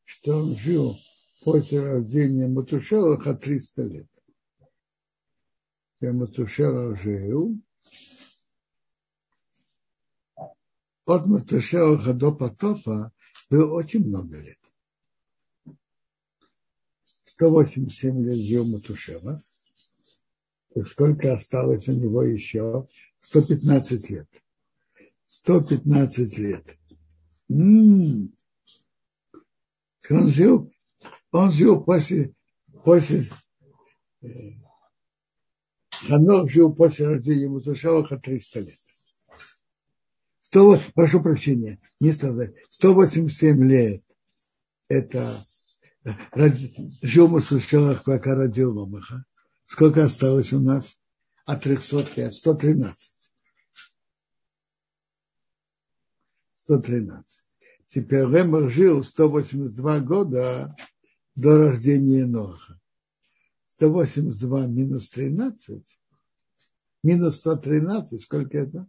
что 0.05 0.37
он 0.37 0.55
жил 0.55 0.97
после 1.43 1.81
рождения 1.81 2.47
Матушелаха 2.47 3.35
300 3.35 3.83
лет. 3.83 4.07
Я 5.99 6.13
Матушела 6.13 6.95
жил. 6.95 7.61
От 11.05 11.27
Матушелаха 11.27 12.13
до 12.13 12.31
потопа 12.31 13.13
было 13.51 13.75
очень 13.75 14.07
много 14.07 14.39
лет. 14.39 14.57
187 17.25 18.23
лет 18.23 18.37
жил 18.37 18.65
Матушела. 20.75 20.83
Сколько 20.85 21.33
осталось 21.33 21.87
у 21.87 21.93
него 21.93 22.23
еще? 22.23 22.87
115 23.21 24.09
лет. 24.09 24.27
115 25.25 26.37
лет. 26.37 26.77
М-м-м. 27.49 28.33
Он 30.09 30.29
жил, 30.29 30.73
он 31.31 31.51
жил 31.51 31.83
после, 31.83 32.33
после 32.83 33.25
э, 34.23 34.53
Ханох 35.91 36.49
жил 36.49 36.73
после 36.73 37.09
рождения 37.09 37.47
Мусашаваха 37.47 38.17
300 38.17 38.59
лет. 38.61 38.79
100, 40.41 40.81
прошу 40.95 41.21
прощения, 41.21 41.79
не 41.99 42.11
100, 42.11 42.53
187 42.69 43.69
лет 43.69 44.03
это 44.87 45.37
жил 47.03 47.27
Мусашавах, 47.27 48.03
пока 48.03 48.33
родил 48.33 48.77
Ломаха. 48.77 49.25
Сколько 49.69 50.03
осталось 50.03 50.51
у 50.51 50.59
нас? 50.59 50.99
От 51.45 51.61
300 51.61 52.07
лет, 52.15 52.33
113. 52.33 53.31
113. 56.55 57.47
Теперь 57.85 58.25
Лемах 58.25 58.71
жил 58.71 59.03
182 59.03 59.99
года 59.99 60.75
до 61.35 61.57
рождения 61.59 62.25
Ноха. 62.25 62.79
182 63.67 64.65
минус 64.65 65.11
13, 65.11 65.99
минус 67.03 67.37
113, 67.37 68.19
сколько 68.19 68.57
это? 68.57 68.87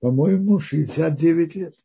По-моему, 0.00 0.58
69 0.58 1.54
лет. 1.56 1.76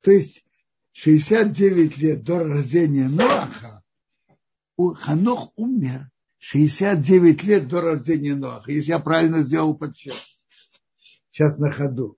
То 0.00 0.10
есть 0.10 0.46
69 0.92 1.98
лет 1.98 2.24
до 2.24 2.44
рождения 2.44 3.06
Ноаха 3.06 3.80
Ханох 4.88 5.52
умер 5.56 6.10
69 6.38 7.44
лет 7.44 7.68
до 7.68 7.80
рождения 7.80 8.34
Ноаха, 8.34 8.72
если 8.72 8.90
я 8.90 8.98
правильно 8.98 9.42
сделал 9.42 9.76
подсчет. 9.76 10.16
Сейчас 11.30 11.58
на 11.58 11.70
ходу. 11.70 12.16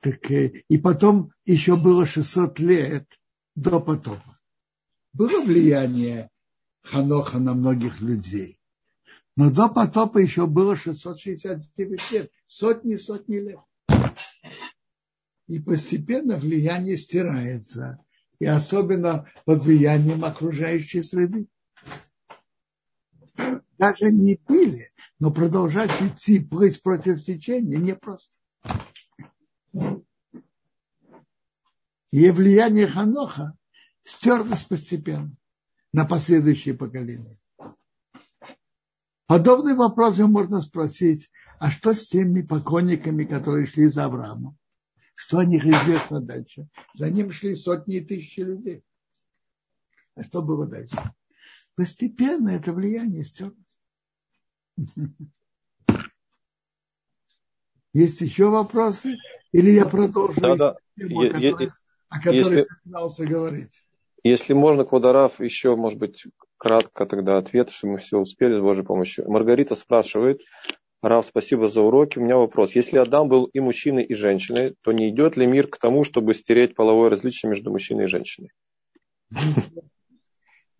Так, 0.00 0.30
э, 0.30 0.64
и 0.68 0.78
потом 0.78 1.32
еще 1.44 1.76
было 1.76 2.06
600 2.06 2.58
лет 2.58 3.06
до 3.54 3.80
потопа. 3.80 4.38
Было 5.12 5.42
влияние 5.42 6.30
Ханоха 6.82 7.38
на 7.38 7.54
многих 7.54 8.00
людей. 8.00 8.58
Но 9.36 9.50
до 9.50 9.68
потопа 9.68 10.18
еще 10.18 10.46
было 10.46 10.76
669 10.76 12.12
лет. 12.12 12.30
Сотни-сотни 12.46 13.36
лет. 13.36 13.60
И 15.46 15.58
постепенно 15.58 16.36
влияние 16.36 16.96
стирается 16.96 18.03
и 18.38 18.46
особенно 18.46 19.28
под 19.44 19.62
влиянием 19.62 20.24
окружающей 20.24 21.02
среды. 21.02 21.46
Даже 23.78 24.12
не 24.12 24.36
пили, 24.36 24.92
но 25.18 25.32
продолжать 25.32 25.90
идти, 26.00 26.40
плыть 26.40 26.82
против 26.82 27.22
течения 27.22 27.78
непросто. 27.78 28.34
И 32.10 32.30
влияние 32.30 32.86
Ханоха 32.86 33.56
стерлось 34.04 34.62
постепенно 34.62 35.32
на 35.92 36.04
последующие 36.04 36.74
поколения. 36.74 37.38
Подобный 39.26 39.74
вопрос 39.74 40.18
можно 40.18 40.60
спросить, 40.60 41.32
а 41.58 41.70
что 41.70 41.94
с 41.94 42.08
теми 42.08 42.42
покойниками, 42.42 43.24
которые 43.24 43.66
шли 43.66 43.88
за 43.88 44.04
Авраамом? 44.04 44.56
Что 45.14 45.38
о 45.38 45.44
них 45.44 45.64
известно 45.64 46.20
дальше? 46.20 46.68
За 46.94 47.10
ним 47.10 47.30
шли 47.30 47.54
сотни 47.54 47.96
и 47.96 48.00
тысячи 48.00 48.40
людей. 48.40 48.82
А 50.16 50.22
что 50.22 50.42
было 50.42 50.66
дальше? 50.66 50.96
Постепенно 51.76 52.50
это 52.50 52.72
влияние 52.72 53.24
стерлось. 53.24 53.56
Есть 57.92 58.20
еще 58.20 58.48
вопросы? 58.48 59.16
Или 59.52 59.70
я 59.70 59.86
продолжу 59.86 60.40
да, 60.40 60.56
да. 60.56 60.76
Тему, 60.96 61.20
о 61.20 61.28
которой, 61.28 61.70
о 62.08 62.18
которой 62.18 62.36
если, 62.36 62.56
я 62.56 62.64
пытался 62.82 63.26
говорить? 63.26 63.86
Если 64.24 64.52
можно, 64.52 64.84
Квадараф, 64.84 65.40
еще, 65.40 65.76
может 65.76 65.98
быть, 65.98 66.26
кратко 66.56 67.06
тогда 67.06 67.38
ответ, 67.38 67.70
что 67.70 67.86
мы 67.86 67.98
все 67.98 68.18
успели 68.18 68.56
с 68.56 68.60
Божьей 68.60 68.84
помощью. 68.84 69.30
Маргарита 69.30 69.76
спрашивает, 69.76 70.40
Рав, 71.06 71.26
спасибо 71.26 71.68
за 71.68 71.82
уроки. 71.82 72.18
У 72.18 72.22
меня 72.22 72.36
вопрос. 72.36 72.74
Если 72.74 72.96
Адам 72.96 73.28
был 73.28 73.44
и 73.44 73.60
мужчиной, 73.60 74.04
и 74.04 74.14
женщиной, 74.14 74.74
то 74.80 74.92
не 74.92 75.10
идет 75.10 75.36
ли 75.36 75.46
мир 75.46 75.68
к 75.68 75.78
тому, 75.78 76.02
чтобы 76.02 76.32
стереть 76.32 76.74
половое 76.74 77.10
различие 77.10 77.50
между 77.50 77.70
мужчиной 77.70 78.04
и 78.04 78.08
женщиной? 78.08 78.50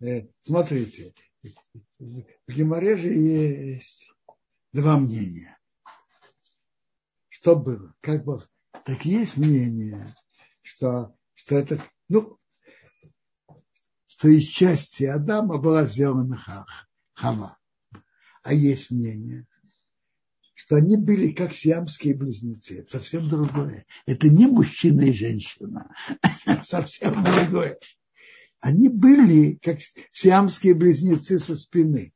Э, 0.01 0.27
смотрите, 0.43 1.15
в 1.99 2.25
Геморе 2.49 2.97
же 2.97 3.13
есть 3.13 4.13
два 4.73 4.99
мнения. 4.99 5.57
Что 7.29 7.57
было? 7.57 7.95
Как 8.01 8.25
было? 8.25 8.43
Так 8.85 9.05
есть 9.05 9.37
мнение, 9.37 10.15
что, 10.63 11.15
что 11.35 11.57
это, 11.57 11.83
ну, 12.09 12.39
что 14.07 14.29
из 14.29 14.47
части 14.47 15.05
Адама 15.05 15.59
была 15.59 15.85
сделана 15.85 16.37
Хава. 17.15 17.59
А 18.43 18.53
есть 18.53 18.91
мнение, 18.91 19.47
что 20.65 20.77
они 20.77 20.97
были 20.97 21.33
как 21.33 21.53
сиамские 21.53 22.15
близнецы. 22.15 22.81
Это 22.81 22.99
совсем 22.99 23.29
другое. 23.29 23.85
Это 24.07 24.29
не 24.29 24.47
мужчина 24.47 25.03
и 25.03 25.13
женщина. 25.13 25.95
совсем 26.63 27.23
другое. 27.23 27.79
Они 28.61 28.89
были 28.89 29.59
как 29.63 29.79
сиамские 30.11 30.75
близнецы 30.75 31.39
со 31.39 31.55
спины. 31.55 32.15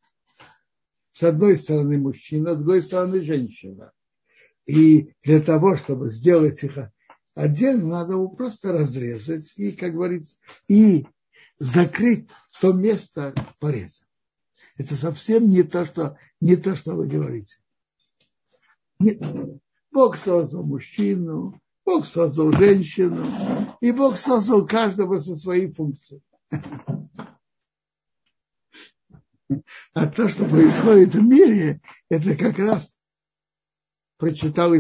С 1.12 1.22
одной 1.24 1.56
стороны 1.56 1.98
мужчина, 1.98 2.54
с 2.54 2.56
другой 2.56 2.80
стороны 2.80 3.20
женщина. 3.20 3.92
И 4.64 5.12
для 5.22 5.40
того, 5.40 5.76
чтобы 5.76 6.08
сделать 6.08 6.62
их 6.62 6.78
отдельно, 7.34 7.88
надо 7.88 8.14
его 8.14 8.28
просто 8.28 8.72
разрезать 8.72 9.52
и, 9.56 9.72
как 9.72 9.92
говорится, 9.92 10.38
и 10.68 11.06
закрыть 11.58 12.28
то 12.60 12.72
место 12.72 13.34
пореза. 13.58 14.04
Это 14.78 14.94
совсем 14.94 15.50
не 15.50 15.64
то, 15.64 15.84
что, 15.84 16.16
не 16.40 16.56
то, 16.56 16.76
что 16.76 16.94
вы 16.94 17.08
говорите. 17.08 17.58
Нет. 18.98 19.20
Бог 19.90 20.16
создал 20.16 20.64
мужчину, 20.64 21.60
Бог 21.84 22.06
создал 22.06 22.52
женщину, 22.52 23.26
и 23.80 23.92
Бог 23.92 24.18
создал 24.18 24.66
каждого 24.66 25.18
со 25.20 25.34
своей 25.34 25.72
функцией. 25.72 26.22
А 29.94 30.06
то, 30.06 30.28
что 30.28 30.44
происходит 30.44 31.14
в 31.14 31.22
мире, 31.22 31.80
это 32.10 32.36
как 32.36 32.58
раз 32.58 32.94
прочитал, 34.18 34.74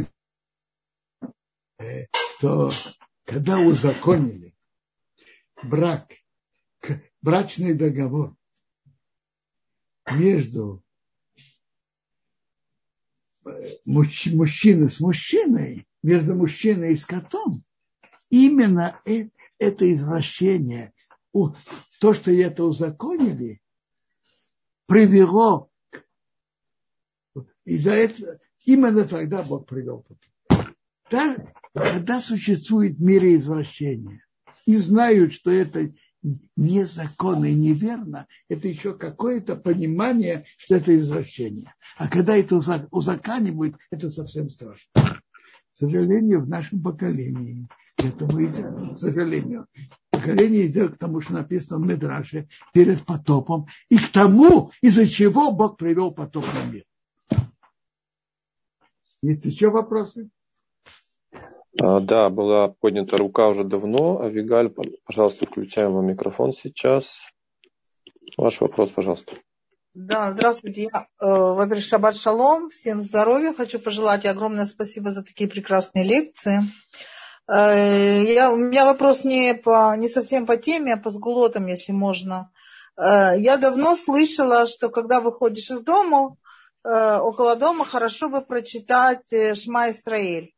что 2.38 2.70
когда 3.24 3.58
узаконили 3.60 4.54
брак, 5.62 6.12
брачный 7.22 7.74
договор 7.74 8.36
между 10.12 10.84
мужчины 13.84 14.88
с 14.88 15.00
мужчиной, 15.00 15.86
между 16.02 16.34
мужчиной 16.34 16.94
и 16.94 16.96
скотом, 16.96 17.64
именно 18.30 19.00
это 19.58 19.92
извращение, 19.92 20.92
то, 21.32 22.14
что 22.14 22.30
это 22.30 22.64
узаконили, 22.64 23.60
привело 24.86 25.70
и 27.64 27.76
за 27.76 27.90
это 27.90 28.40
именно 28.64 29.04
тогда 29.04 29.42
Бог 29.42 29.68
привел 29.68 30.04
да, 31.10 31.36
когда 31.74 32.20
существует 32.20 32.96
в 32.96 33.02
мире 33.02 33.36
извращения 33.36 34.24
и 34.66 34.76
знают, 34.76 35.32
что 35.32 35.50
это 35.50 35.92
незаконно 36.56 37.46
и 37.46 37.54
неверно, 37.54 38.26
это 38.48 38.68
еще 38.68 38.94
какое-то 38.94 39.56
понимание, 39.56 40.44
что 40.56 40.76
это 40.76 40.96
извращение. 40.96 41.74
А 41.96 42.08
когда 42.08 42.36
это 42.36 42.56
узаканивают, 42.90 43.76
это 43.90 44.10
совсем 44.10 44.50
страшно. 44.50 44.90
К 44.94 45.20
сожалению, 45.72 46.42
в 46.42 46.48
нашем 46.48 46.82
поколении 46.82 47.68
этому 47.96 48.44
идет, 48.44 48.94
к 48.94 48.98
сожалению. 48.98 49.66
поколение 50.10 50.66
идет 50.66 50.94
к 50.94 50.98
тому, 50.98 51.20
что 51.20 51.34
написано 51.34 51.84
в 51.84 51.88
Медраше 51.88 52.48
перед 52.72 53.04
потопом, 53.04 53.66
и 53.88 53.98
к 53.98 54.08
тому, 54.08 54.72
из-за 54.82 55.06
чего 55.06 55.52
Бог 55.52 55.76
привел 55.76 56.12
потоп 56.12 56.44
на 56.46 56.70
мир. 56.70 56.84
Есть 59.22 59.44
еще 59.44 59.70
вопросы? 59.70 60.30
А, 61.80 62.00
да, 62.00 62.30
была 62.30 62.68
поднята 62.68 63.18
рука 63.18 63.48
уже 63.48 63.64
давно. 63.64 64.22
Авигаль, 64.22 64.72
пожалуйста, 65.04 65.46
включаем 65.46 65.92
вам 65.92 66.06
микрофон 66.06 66.52
сейчас. 66.52 67.16
Ваш 68.36 68.60
вопрос, 68.60 68.90
пожалуйста. 68.90 69.36
Да, 69.94 70.32
здравствуйте. 70.32 70.88
Я, 70.92 71.06
э, 71.20 71.26
во-первых, 71.26 71.84
шаббат 71.84 72.16
шалом, 72.16 72.70
всем 72.70 73.02
здоровья. 73.02 73.52
Хочу 73.52 73.80
пожелать 73.80 74.24
и 74.24 74.28
огромное 74.28 74.66
спасибо 74.66 75.10
за 75.10 75.24
такие 75.24 75.48
прекрасные 75.48 76.04
лекции. 76.04 76.60
Э, 77.50 78.22
я, 78.24 78.52
у 78.52 78.56
меня 78.56 78.84
вопрос 78.84 79.24
не, 79.24 79.54
по, 79.54 79.94
не 79.96 80.08
совсем 80.08 80.46
по 80.46 80.56
теме, 80.56 80.94
а 80.94 80.96
по 80.98 81.10
сгулотам, 81.10 81.66
если 81.66 81.92
можно. 81.92 82.50
Э, 82.96 83.32
я 83.38 83.56
давно 83.56 83.96
слышала, 83.96 84.66
что 84.66 84.90
когда 84.90 85.20
выходишь 85.20 85.70
из 85.70 85.80
дома, 85.80 86.36
э, 86.84 87.18
около 87.18 87.56
дома 87.56 87.84
хорошо 87.84 88.28
бы 88.28 88.42
прочитать 88.42 89.32
Шма 89.54 89.90
Исраэль 89.90 90.54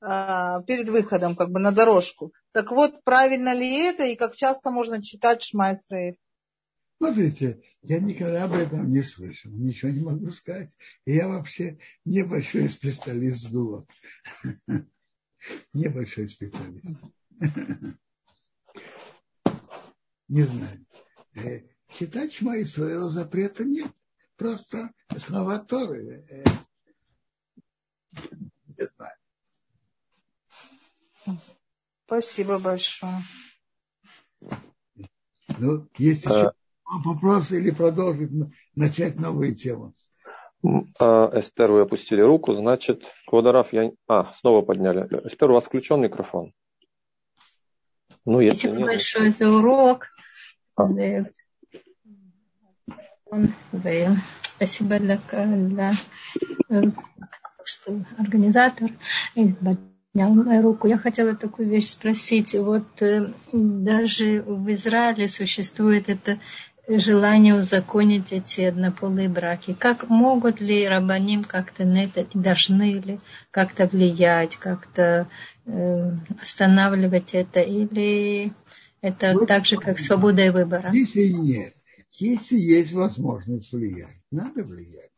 перед 0.00 0.88
выходом 0.88 1.36
как 1.36 1.50
бы 1.50 1.58
на 1.58 1.72
дорожку. 1.72 2.32
Так 2.52 2.70
вот, 2.70 3.02
правильно 3.04 3.54
ли 3.54 3.88
это 3.88 4.04
и 4.04 4.16
как 4.16 4.36
часто 4.36 4.70
можно 4.70 5.02
читать 5.02 5.42
Шма 5.42 5.72
Исраэль? 5.72 6.18
Смотрите, 6.98 7.62
я 7.82 8.00
никогда 8.00 8.44
об 8.44 8.54
этом 8.54 8.90
не 8.90 9.02
слышал, 9.02 9.50
ничего 9.50 9.90
не 9.90 10.00
могу 10.00 10.30
сказать. 10.30 10.74
И 11.04 11.12
я 11.12 11.28
вообще 11.28 11.78
небольшой 12.04 12.68
специалист 12.70 13.50
в 13.50 13.86
Небольшой 15.72 16.28
специалист. 16.28 16.86
Не 20.28 20.42
знаю. 20.42 20.86
Э, 21.34 21.60
читать 21.92 22.32
Шма 22.32 22.60
Исраила 22.60 23.10
запрета 23.10 23.64
нет. 23.64 23.92
Просто 24.36 24.90
слова 25.18 25.60
Торы. 25.60 26.24
Э, 26.28 26.44
не 28.76 28.86
знаю. 28.86 29.15
Спасибо 32.06 32.58
большое. 32.58 33.18
Ну, 35.58 35.88
есть 35.98 36.24
еще 36.24 36.52
вопрос 37.04 37.50
или 37.52 37.70
продолжить, 37.70 38.30
начать 38.74 39.16
новую 39.16 39.54
тему? 39.54 39.94
А, 40.98 41.30
Эстер, 41.38 41.72
вы 41.72 41.80
опустили 41.82 42.20
руку, 42.20 42.54
значит, 42.54 43.04
Квадараф, 43.26 43.72
я... 43.72 43.90
А, 44.08 44.32
снова 44.38 44.62
подняли. 44.62 45.06
Эстер, 45.26 45.50
у 45.50 45.54
вас 45.54 45.64
включен 45.64 46.00
микрофон. 46.00 46.52
Ну, 48.24 48.40
если 48.40 48.68
Спасибо 48.68 48.76
нет, 48.78 48.86
большое 48.86 49.30
за 49.30 49.48
урок. 49.48 50.08
А. 50.76 50.88
Спасибо 54.42 54.98
для, 54.98 55.20
для 55.28 55.92
что 57.64 58.00
организатор 58.18 58.90
поднял 60.16 60.34
мою 60.34 60.62
руку. 60.62 60.86
Я 60.86 60.98
хотела 60.98 61.34
такую 61.34 61.68
вещь 61.68 61.88
спросить. 61.88 62.54
Вот 62.54 63.02
э, 63.02 63.32
даже 63.52 64.42
в 64.42 64.72
Израиле 64.72 65.28
существует 65.28 66.08
это 66.08 66.40
желание 66.88 67.54
узаконить 67.54 68.32
эти 68.32 68.62
однополые 68.62 69.28
браки. 69.28 69.74
Как 69.78 70.08
могут 70.08 70.60
ли 70.60 70.86
рабаним 70.86 71.44
как-то 71.44 71.84
на 71.84 72.04
это, 72.04 72.26
должны 72.32 73.00
ли 73.00 73.18
как-то 73.50 73.86
влиять, 73.86 74.56
как-то 74.56 75.26
э, 75.66 76.10
останавливать 76.40 77.34
это, 77.34 77.60
или 77.60 78.50
это 79.00 79.34
вот, 79.34 79.48
так 79.48 79.66
же, 79.66 79.76
как 79.76 79.98
свобода 79.98 80.42
и 80.46 80.50
выбора? 80.50 80.92
Если 80.94 81.28
нет, 81.28 81.74
если 82.12 82.56
есть 82.56 82.92
возможность 82.92 83.72
влиять, 83.72 84.20
надо 84.30 84.64
влиять. 84.64 85.10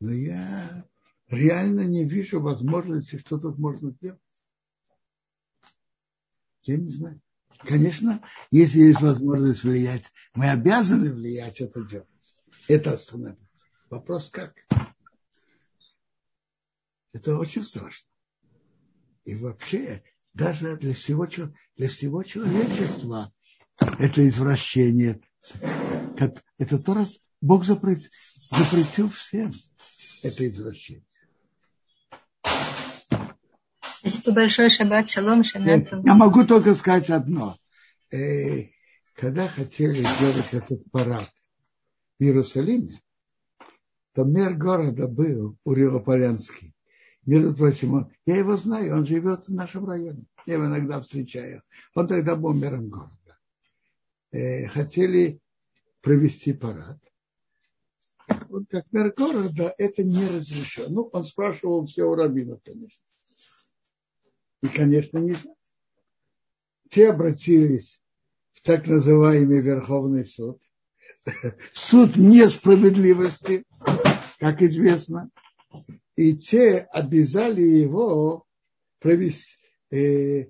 Но 0.00 0.12
я 0.12 0.84
реально 1.28 1.82
не 1.82 2.04
вижу 2.04 2.40
возможности, 2.40 3.18
что 3.18 3.38
тут 3.38 3.58
можно 3.58 3.92
сделать. 3.92 4.20
Я 6.66 6.76
не 6.76 6.90
знаю. 6.90 7.20
Конечно, 7.60 8.22
если 8.50 8.80
есть 8.80 9.00
возможность 9.00 9.64
влиять, 9.64 10.12
мы 10.34 10.50
обязаны 10.50 11.12
влиять 11.12 11.60
это 11.60 11.82
делать. 11.84 12.36
Это 12.68 12.94
остановить. 12.94 13.38
Вопрос 13.88 14.28
как? 14.28 14.54
Это 17.12 17.38
очень 17.38 17.62
страшно. 17.62 18.08
И 19.24 19.34
вообще, 19.36 20.02
даже 20.34 20.76
для 20.76 20.92
всего, 20.92 21.26
для 21.76 21.88
всего 21.88 22.22
человечества 22.24 23.32
это 23.78 24.28
извращение. 24.28 25.20
Это 26.58 26.78
то, 26.78 26.94
раз 26.94 27.20
Бог 27.40 27.64
запретил, 27.64 28.10
запретил 28.50 29.08
всем 29.08 29.52
это 30.22 30.46
извращение. 30.46 31.04
Большое, 34.32 34.68
шаббат, 34.68 35.08
шалом, 35.08 35.44
шанатов. 35.44 36.04
Я 36.04 36.14
могу 36.14 36.44
только 36.44 36.74
сказать 36.74 37.10
одно. 37.10 37.56
Э, 38.12 38.64
когда 39.14 39.48
хотели 39.48 39.94
сделать 39.94 40.52
этот 40.52 40.90
парад 40.90 41.30
в 42.18 42.22
Иерусалиме, 42.22 43.00
то 44.14 44.24
мэр 44.24 44.54
города 44.54 45.08
был 45.08 45.56
Урилополянский. 45.64 46.74
Между 47.24 47.54
прочим, 47.54 48.10
я 48.24 48.36
его 48.36 48.56
знаю, 48.56 48.96
он 48.96 49.06
живет 49.06 49.48
в 49.48 49.52
нашем 49.52 49.86
районе. 49.86 50.24
Я 50.46 50.54
его 50.54 50.66
иногда 50.66 51.00
встречаю. 51.00 51.62
Он 51.94 52.06
тогда 52.06 52.36
был 52.36 52.54
мэром 52.54 52.88
города. 52.88 53.38
Э, 54.30 54.68
хотели 54.68 55.40
провести 56.00 56.52
парад. 56.52 56.98
Вот 58.48 58.64
как 58.70 58.86
мэр 58.92 59.12
города 59.12 59.74
это 59.76 60.04
не 60.04 60.26
разрешено. 60.26 60.88
Ну, 60.88 61.10
он 61.12 61.24
спрашивал 61.24 61.86
все 61.86 62.04
у 62.04 62.14
раввинов, 62.14 62.60
конечно. 62.64 63.05
И, 64.62 64.68
конечно, 64.68 65.18
нельзя. 65.18 65.50
Те 66.88 67.10
обратились 67.10 68.02
в 68.52 68.62
так 68.62 68.86
называемый 68.86 69.60
Верховный 69.60 70.24
суд. 70.24 70.60
Суд 71.72 72.16
несправедливости, 72.16 73.64
как 74.38 74.62
известно. 74.62 75.30
И 76.14 76.34
те 76.36 76.78
обязали 76.78 77.62
его 77.62 78.46
провести, 79.00 79.56
э, 79.90 80.46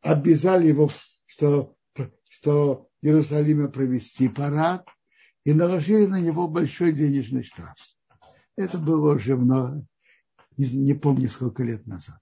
обязали 0.00 0.68
его, 0.68 0.90
что, 1.26 1.76
что 2.28 2.88
Иерусалиме 3.00 3.68
провести 3.68 4.28
парад, 4.28 4.86
и 5.44 5.52
наложили 5.52 6.06
на 6.06 6.20
него 6.20 6.48
большой 6.48 6.92
денежный 6.92 7.42
штраф. 7.42 7.76
Это 8.56 8.78
было 8.78 9.14
уже 9.14 9.36
много, 9.36 9.84
не, 10.56 10.66
не 10.72 10.94
помню 10.94 11.28
сколько 11.28 11.62
лет 11.62 11.86
назад. 11.86 12.18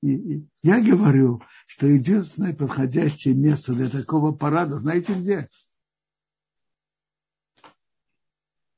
Я 0.00 0.80
говорю, 0.80 1.42
что 1.66 1.86
единственное 1.86 2.54
подходящее 2.54 3.34
место 3.34 3.74
для 3.74 3.88
такого 3.88 4.32
парада, 4.32 4.78
знаете 4.78 5.14
где? 5.14 5.48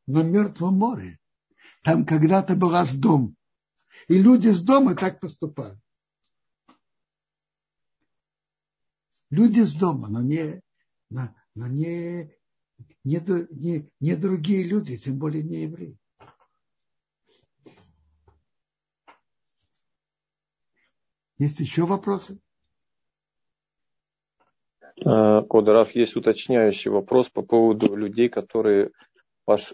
На 0.07 0.23
Мертвом 0.23 0.79
море. 0.79 1.19
Там 1.83 2.05
когда-то 2.07 2.57
была 2.57 2.85
с 2.85 2.95
дом. 2.95 3.37
И 4.09 4.21
люди 4.21 4.49
с 4.49 4.63
дома 4.63 4.95
так 4.95 5.21
поступали. 5.21 5.79
Люди 9.29 9.61
с 9.61 9.75
дома, 9.75 10.09
но 10.09 10.23
не, 10.23 10.61
но 11.11 11.29
не, 11.55 12.35
не, 13.05 13.21
не, 13.51 13.93
не 14.01 14.17
другие 14.17 14.65
люди, 14.65 14.97
тем 14.97 15.19
более 15.19 15.45
не 15.45 15.63
евреи. 15.63 16.00
Есть 21.41 21.59
еще 21.59 21.87
вопросы? 21.87 22.39
Э, 25.03 25.41
Кодоров, 25.49 25.95
есть 25.95 26.15
уточняющий 26.15 26.91
вопрос 26.91 27.31
по 27.31 27.41
поводу 27.41 27.97
людей, 27.97 28.29
которые 28.29 28.91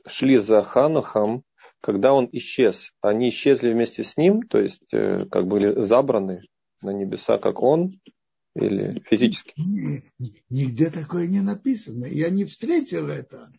шли 0.06 0.38
за 0.38 0.62
Ханухом, 0.62 1.42
когда 1.80 2.14
он 2.14 2.28
исчез. 2.30 2.92
Они 3.00 3.30
исчезли 3.30 3.72
вместе 3.72 4.04
с 4.04 4.16
ним, 4.16 4.42
то 4.42 4.60
есть 4.60 4.80
э, 4.92 5.26
как 5.26 5.48
были 5.48 5.82
забраны 5.82 6.44
на 6.82 6.90
небеса, 6.90 7.38
как 7.38 7.60
он, 7.60 8.00
или 8.54 9.00
физически? 9.00 9.52
Нигде 10.48 10.88
такое 10.88 11.26
не 11.26 11.40
написано. 11.40 12.04
Я 12.04 12.30
не 12.30 12.44
встретил 12.44 13.08
это. 13.08 13.52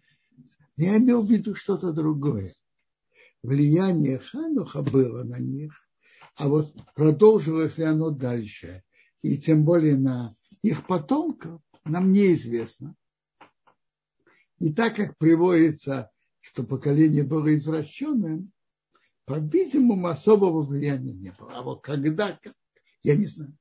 Я 0.77 0.97
имел 0.97 1.21
в 1.21 1.29
виду 1.29 1.55
что-то 1.55 1.91
другое. 1.91 2.53
Влияние 3.43 4.19
Хануха 4.19 4.81
было 4.81 5.23
на 5.23 5.39
них, 5.39 5.86
а 6.37 6.47
вот 6.47 6.73
продолжилось 6.93 7.77
ли 7.77 7.83
оно 7.83 8.11
дальше, 8.11 8.83
и 9.21 9.37
тем 9.37 9.65
более 9.65 9.97
на 9.97 10.31
их 10.61 10.85
потомков, 10.85 11.61
нам 11.83 12.11
неизвестно. 12.11 12.95
И 14.59 14.71
так 14.71 14.95
как 14.95 15.17
приводится, 15.17 16.11
что 16.39 16.63
поколение 16.63 17.23
было 17.23 17.53
извращенным, 17.55 18.51
По-видимому, 19.25 20.07
особого 20.07 20.61
влияния 20.61 21.13
не 21.13 21.31
было. 21.31 21.51
А 21.53 21.61
вот 21.61 21.81
когда, 21.81 22.39
я 23.03 23.15
не 23.17 23.25
знаю. 23.25 23.57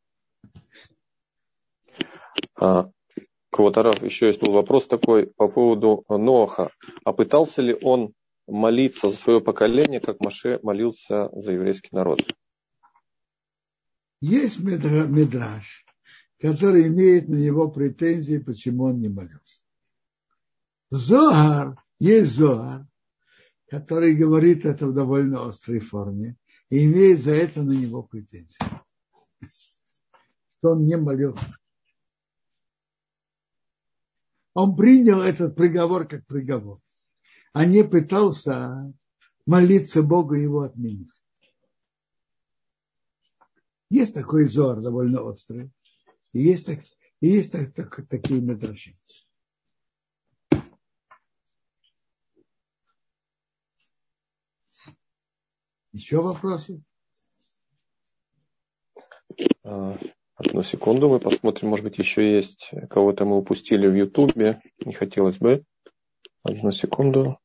А, 2.54 2.90
Квотаров, 3.50 4.00
еще 4.02 4.28
есть 4.28 4.40
был 4.40 4.52
вопрос 4.52 4.86
такой 4.86 5.26
по 5.26 5.48
поводу 5.48 6.04
Ноаха. 6.08 6.70
А 7.04 7.12
пытался 7.12 7.62
ли 7.62 7.76
он 7.82 8.12
молиться 8.46 9.10
за 9.10 9.16
свое 9.16 9.40
поколение, 9.40 9.98
как 9.98 10.20
Маше 10.20 10.60
молился 10.62 11.30
за 11.32 11.52
еврейский 11.52 11.88
народ? 11.90 12.22
Есть 14.20 14.60
медраж, 14.60 15.84
который 16.40 16.88
имеет 16.88 17.28
на 17.28 17.34
него 17.34 17.70
претензии, 17.70 18.38
почему 18.38 18.84
он 18.84 19.00
не 19.00 19.08
молился. 19.08 19.62
Зоар, 20.90 21.82
есть 21.98 22.32
Зоар, 22.32 22.86
который 23.68 24.14
говорит 24.14 24.64
это 24.64 24.86
в 24.86 24.94
довольно 24.94 25.46
острой 25.46 25.80
форме 25.80 26.36
и 26.70 26.86
имеет 26.86 27.20
за 27.20 27.32
это 27.32 27.62
на 27.62 27.72
него 27.72 28.02
претензии. 28.02 28.58
Что 30.48 30.70
он 30.70 30.86
не 30.86 30.96
молился. 30.96 31.56
Он 34.54 34.74
принял 34.74 35.20
этот 35.20 35.54
приговор 35.54 36.08
как 36.08 36.24
приговор, 36.26 36.78
а 37.52 37.66
не 37.66 37.84
пытался 37.84 38.90
молиться 39.44 40.02
Богу 40.02 40.34
его 40.34 40.62
отменить. 40.62 41.15
Есть 43.88 44.14
такой 44.14 44.44
зор 44.44 44.80
довольно 44.80 45.22
острый, 45.22 45.70
и 46.32 46.40
есть, 46.40 46.66
так, 46.66 46.80
и 47.20 47.28
есть 47.28 47.52
так, 47.52 47.72
так, 47.72 48.08
такие 48.08 48.40
медраши. 48.40 48.98
Еще 55.92 56.20
вопросы? 56.20 56.82
А, 59.62 59.98
одну 60.34 60.62
секунду, 60.62 61.08
мы 61.08 61.20
посмотрим, 61.20 61.70
может 61.70 61.84
быть, 61.84 61.98
еще 61.98 62.34
есть 62.34 62.70
кого-то 62.90 63.24
мы 63.24 63.38
упустили 63.38 63.86
в 63.86 63.94
Ютубе. 63.94 64.60
Не 64.84 64.92
хотелось 64.92 65.38
бы. 65.38 65.64
Одну 66.42 66.70
секунду. 66.70 67.38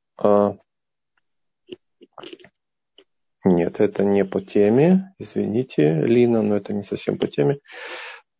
А... 3.43 3.49
Нет, 3.49 3.79
это 3.79 4.03
не 4.03 4.25
по 4.25 4.41
теме. 4.41 5.13
Извините, 5.19 6.01
Лина, 6.01 6.41
но 6.41 6.55
это 6.55 6.73
не 6.73 6.83
совсем 6.83 7.17
по 7.17 7.27
теме. 7.27 7.59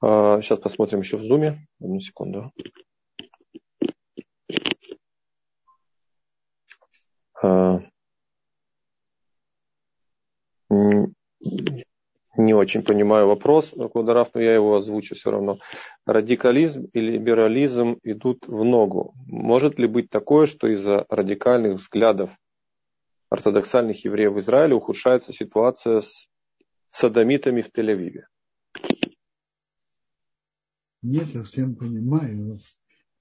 А, 0.01 0.41
сейчас 0.41 0.59
посмотрим 0.59 0.99
еще 0.99 1.17
в 1.17 1.23
зуме. 1.23 1.67
Одну 1.79 1.99
секунду. 1.99 2.51
А, 7.43 7.79
не 12.37 12.53
очень 12.53 12.83
понимаю 12.83 13.27
вопрос, 13.27 13.75
Квадраф, 13.91 14.29
но 14.33 14.41
я 14.41 14.53
его 14.53 14.75
озвучу 14.75 15.15
все 15.15 15.31
равно. 15.31 15.59
Радикализм 16.05 16.85
и 16.93 16.99
либерализм 16.99 17.99
идут 18.03 18.47
в 18.47 18.63
ногу. 18.63 19.13
Может 19.27 19.77
ли 19.77 19.87
быть 19.87 20.09
такое, 20.09 20.47
что 20.47 20.67
из-за 20.67 21.05
радикальных 21.09 21.73
взглядов 21.73 22.31
ортодоксальных 23.31 24.05
евреев 24.05 24.33
в 24.33 24.39
Израиле 24.39 24.75
ухудшается 24.75 25.33
ситуация 25.33 26.01
с 26.01 26.27
садомитами 26.87 27.61
в 27.61 27.71
Тель-Авиве? 27.71 28.25
Не 31.01 31.21
совсем 31.21 31.75
понимаю. 31.75 32.59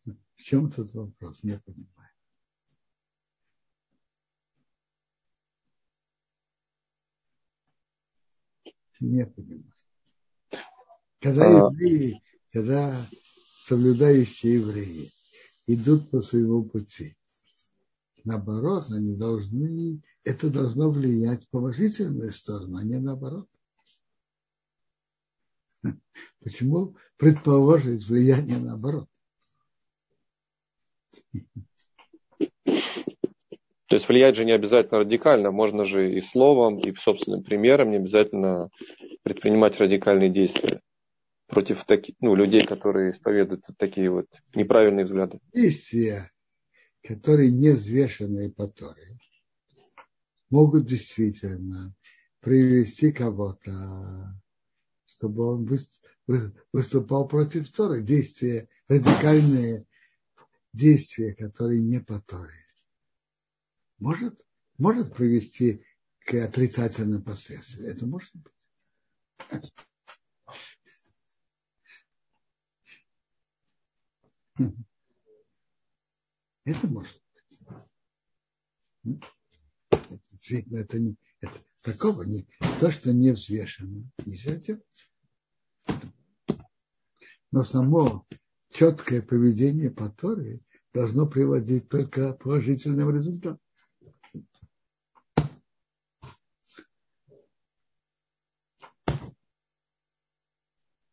В 0.05 0.43
чем 0.43 0.71
тут 0.71 0.93
вопрос? 0.93 1.43
Не 1.43 1.59
понимаю. 1.59 1.91
не 9.01 9.25
понимаю. 9.25 9.73
Когда 11.21 11.47
а... 11.47 11.73
евреи, 11.73 12.23
когда 12.53 12.95
соблюдающие 13.65 14.55
евреи 14.55 15.11
идут 15.67 16.11
по 16.11 16.21
своему 16.23 16.65
пути, 16.65 17.17
наоборот, 18.25 18.87
они 18.91 19.15
должны, 19.17 20.01
это 20.25 20.51
должно 20.51 20.91
влиять 20.91 21.45
в 21.45 21.51
положительную 21.51 22.33
сторону, 22.33 22.79
а 22.79 22.85
не 22.85 22.99
наоборот. 22.99 23.49
Почему 26.41 26.97
предположить 27.17 28.07
влияние 28.09 28.59
наоборот? 28.59 29.09
То 33.91 33.97
есть 33.97 34.09
влиять 34.09 34.37
же 34.37 34.45
не 34.45 34.53
обязательно 34.53 35.01
радикально, 35.01 35.51
можно 35.51 35.85
же 35.85 36.13
и 36.13 36.21
словом, 36.21 36.79
и 36.79 36.95
собственным 36.95 37.43
примером, 37.43 37.91
не 37.91 37.97
обязательно 37.97 38.71
предпринимать 39.25 39.81
радикальные 39.81 40.31
действия 40.31 40.81
против 41.49 41.85
таких, 41.85 42.15
ну, 42.21 42.37
людей, 42.37 42.65
которые 42.65 43.11
исповедуют 43.11 43.65
такие 43.77 44.09
вот 44.09 44.27
неправильные 44.55 45.05
взгляды. 45.05 45.41
Действия, 45.53 46.31
которые 47.03 47.51
не 47.51 47.71
взвешенные 47.71 48.51
по 48.51 48.69
Торе, 48.69 49.19
могут 50.51 50.87
действительно 50.87 51.95
привести 52.41 53.13
кого-то, 53.13 54.41
чтобы 55.07 55.55
он 55.55 55.69
выступал 56.73 57.29
против 57.29 57.71
Торы. 57.71 58.03
Действия, 58.03 58.69
радикальные 58.89 59.87
действия, 60.73 61.35
которые 61.35 61.83
не 61.83 62.01
по 62.01 62.21
Торе 62.21 62.61
может, 64.01 64.41
может 64.79 65.15
привести 65.15 65.85
к 66.21 66.35
отрицательным 66.35 67.23
последствиям. 67.23 67.87
Это 67.87 68.07
может 68.07 68.33
быть. 68.35 68.53
Это 76.71 76.87
может 76.87 77.21
быть. 79.03 79.21
Это, 79.91 80.77
это 80.77 80.99
не, 81.01 81.17
это, 81.41 81.53
такого 81.81 82.23
не, 82.23 82.47
то, 82.79 82.93
что 82.93 83.13
не 83.13 83.33
взвешено, 83.33 84.09
нельзя 84.25 84.55
делать. 84.55 85.11
Но 87.51 87.65
само 87.65 88.25
четкое 88.71 89.21
поведение 89.21 89.91
по 89.91 90.11
Торе 90.11 90.61
должно 90.95 91.27
приводить 91.27 91.89
только 91.89 92.35
к 92.35 92.45
положительным 92.45 93.13
результатам. 93.13 93.59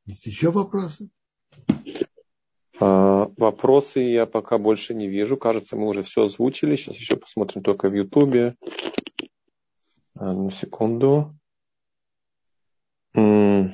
Есть 0.06 0.28
еще 0.28 0.52
вопросы? 0.52 1.10
А, 3.38 3.42
вопросы 3.42 4.00
я 4.00 4.26
пока 4.26 4.58
больше 4.58 4.94
не 4.94 5.08
вижу. 5.08 5.38
Кажется, 5.38 5.76
мы 5.76 5.88
уже 5.88 6.04
все 6.04 6.24
озвучили. 6.24 6.76
Сейчас 6.76 6.96
еще 6.96 7.18
посмотрим 7.18 7.64
только 7.64 7.90
в 7.90 7.94
Ютубе. 7.94 8.56
Одну 10.16 10.50
секунду. 10.52 11.34
Ну, 13.14 13.72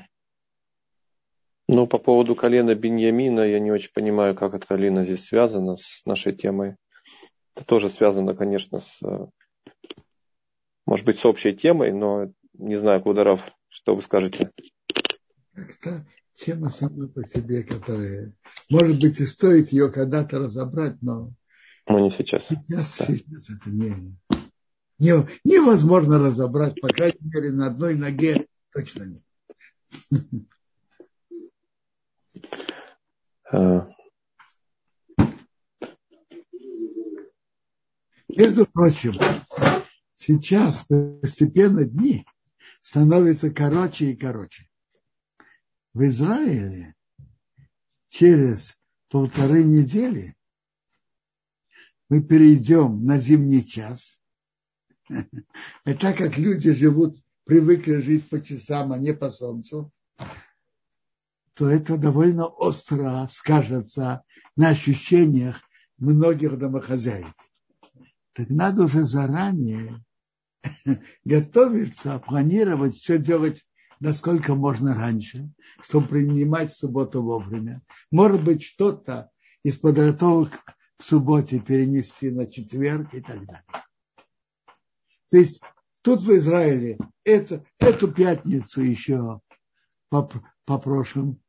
по 1.87 1.97
поводу 1.97 2.35
колена 2.35 2.75
Беньямина, 2.75 3.41
я 3.41 3.59
не 3.59 3.71
очень 3.71 3.91
понимаю, 3.93 4.35
как 4.35 4.53
это, 4.53 4.73
Алина, 4.73 5.03
здесь 5.03 5.25
связано 5.25 5.75
с 5.77 6.05
нашей 6.05 6.33
темой. 6.33 6.75
Это 7.55 7.65
тоже 7.65 7.89
связано, 7.89 8.35
конечно, 8.35 8.79
с, 8.79 8.99
может 10.85 11.05
быть, 11.05 11.19
с 11.19 11.25
общей 11.25 11.53
темой, 11.53 11.91
но 11.91 12.31
не 12.53 12.75
знаю, 12.75 13.01
Кударов, 13.01 13.51
что 13.69 13.95
вы 13.95 14.01
скажете? 14.01 14.51
Тема 16.35 16.69
сама 16.69 17.07
по 17.07 17.25
себе, 17.25 17.63
которая, 17.63 18.33
может 18.69 18.99
быть, 18.99 19.19
и 19.19 19.25
стоит 19.25 19.71
ее 19.71 19.91
когда-то 19.91 20.39
разобрать, 20.39 21.01
но... 21.01 21.33
Но 21.87 21.99
не 21.99 22.09
сейчас. 22.09 22.45
Сейчас, 22.47 22.97
да. 22.97 23.05
сейчас 23.05 23.49
это 23.49 23.69
не, 23.69 24.15
не, 24.99 25.27
невозможно 25.43 26.17
разобрать, 26.17 26.79
по 26.79 26.87
крайней 26.87 27.19
мере, 27.21 27.51
на 27.51 27.67
одной 27.67 27.95
ноге 27.95 28.47
точно 28.71 29.03
нет. 29.03 29.23
А. 33.51 33.87
Между 38.29 38.65
прочим, 38.65 39.19
сейчас 40.15 40.87
постепенно 40.87 41.83
дни 41.83 42.25
становятся 42.81 43.51
короче 43.51 44.11
и 44.11 44.15
короче 44.15 44.67
в 45.93 46.03
Израиле 46.07 46.95
через 48.09 48.79
полторы 49.09 49.63
недели 49.63 50.35
мы 52.09 52.21
перейдем 52.21 53.05
на 53.05 53.17
зимний 53.17 53.65
час. 53.65 54.19
И 55.09 55.93
так 55.93 56.17
как 56.17 56.37
люди 56.37 56.73
живут, 56.73 57.17
привыкли 57.45 57.97
жить 57.97 58.27
по 58.29 58.41
часам, 58.41 58.91
а 58.91 58.97
не 58.97 59.13
по 59.13 59.29
солнцу, 59.29 59.91
то 61.53 61.69
это 61.69 61.97
довольно 61.97 62.45
остро 62.45 63.27
скажется 63.31 64.23
на 64.55 64.69
ощущениях 64.69 65.61
многих 65.97 66.57
домохозяек. 66.57 67.35
Так 68.33 68.49
надо 68.49 68.85
уже 68.85 69.03
заранее 69.03 70.03
готовиться, 71.23 72.17
планировать, 72.19 72.95
все 72.95 73.19
делать 73.19 73.67
насколько 73.99 74.55
можно 74.55 74.95
раньше, 74.95 75.49
чтобы 75.81 76.07
принимать 76.07 76.73
субботу 76.73 77.21
вовремя. 77.21 77.81
Может 78.11 78.43
быть, 78.43 78.63
что-то 78.63 79.31
из 79.63 79.77
подготовок 79.77 80.51
к 80.97 81.03
субботе 81.03 81.59
перенести 81.59 82.29
на 82.29 82.45
четверг 82.47 83.13
и 83.13 83.21
так 83.21 83.45
далее. 83.45 83.65
То 85.29 85.37
есть 85.37 85.61
тут 86.01 86.21
в 86.21 86.35
Израиле 86.37 86.97
это, 87.23 87.65
эту 87.79 88.11
пятницу 88.11 88.81
еще 88.81 89.41
попросим 90.65 91.41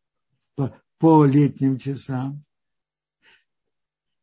по, 0.55 0.75
по 0.99 1.25
летним 1.25 1.79
часам. 1.79 2.45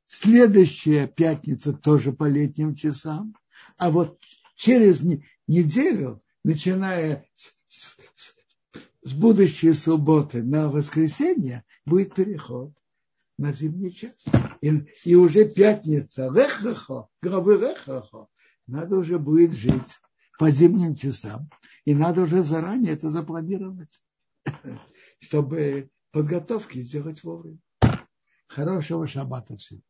Следующая 0.07 1.07
пятница 1.07 1.73
тоже 1.73 2.11
по 2.11 2.27
летним 2.27 2.75
часам. 2.75 3.35
А 3.77 3.91
вот 3.91 4.19
через 4.55 5.01
неделю, 5.47 6.21
начиная 6.43 7.25
с, 7.35 7.53
с 9.03 9.13
будущей 9.13 9.73
субботы 9.73 10.43
на 10.43 10.69
воскресенье, 10.69 11.63
будет 11.85 12.13
переход 12.13 12.73
на 13.37 13.51
зимний 13.51 13.93
час. 13.93 14.25
И, 14.61 14.85
и 15.03 15.15
уже 15.15 15.45
пятница, 15.45 16.29
лехахо, 16.29 17.07
главы 17.21 17.57
лехахо, 17.57 18.27
надо 18.67 18.97
уже 18.97 19.17
будет 19.17 19.53
жить 19.53 19.99
по 20.37 20.49
зимним 20.49 20.95
часам. 20.95 21.49
И 21.85 21.95
надо 21.95 22.21
уже 22.21 22.43
заранее 22.43 22.93
это 22.93 23.09
запланировать, 23.09 24.01
чтобы 25.19 25.89
подготовки 26.11 26.79
сделать 26.79 27.23
вовремя. 27.23 27.59
Хорошего 28.47 29.07
шаббата 29.07 29.57
всем. 29.57 29.81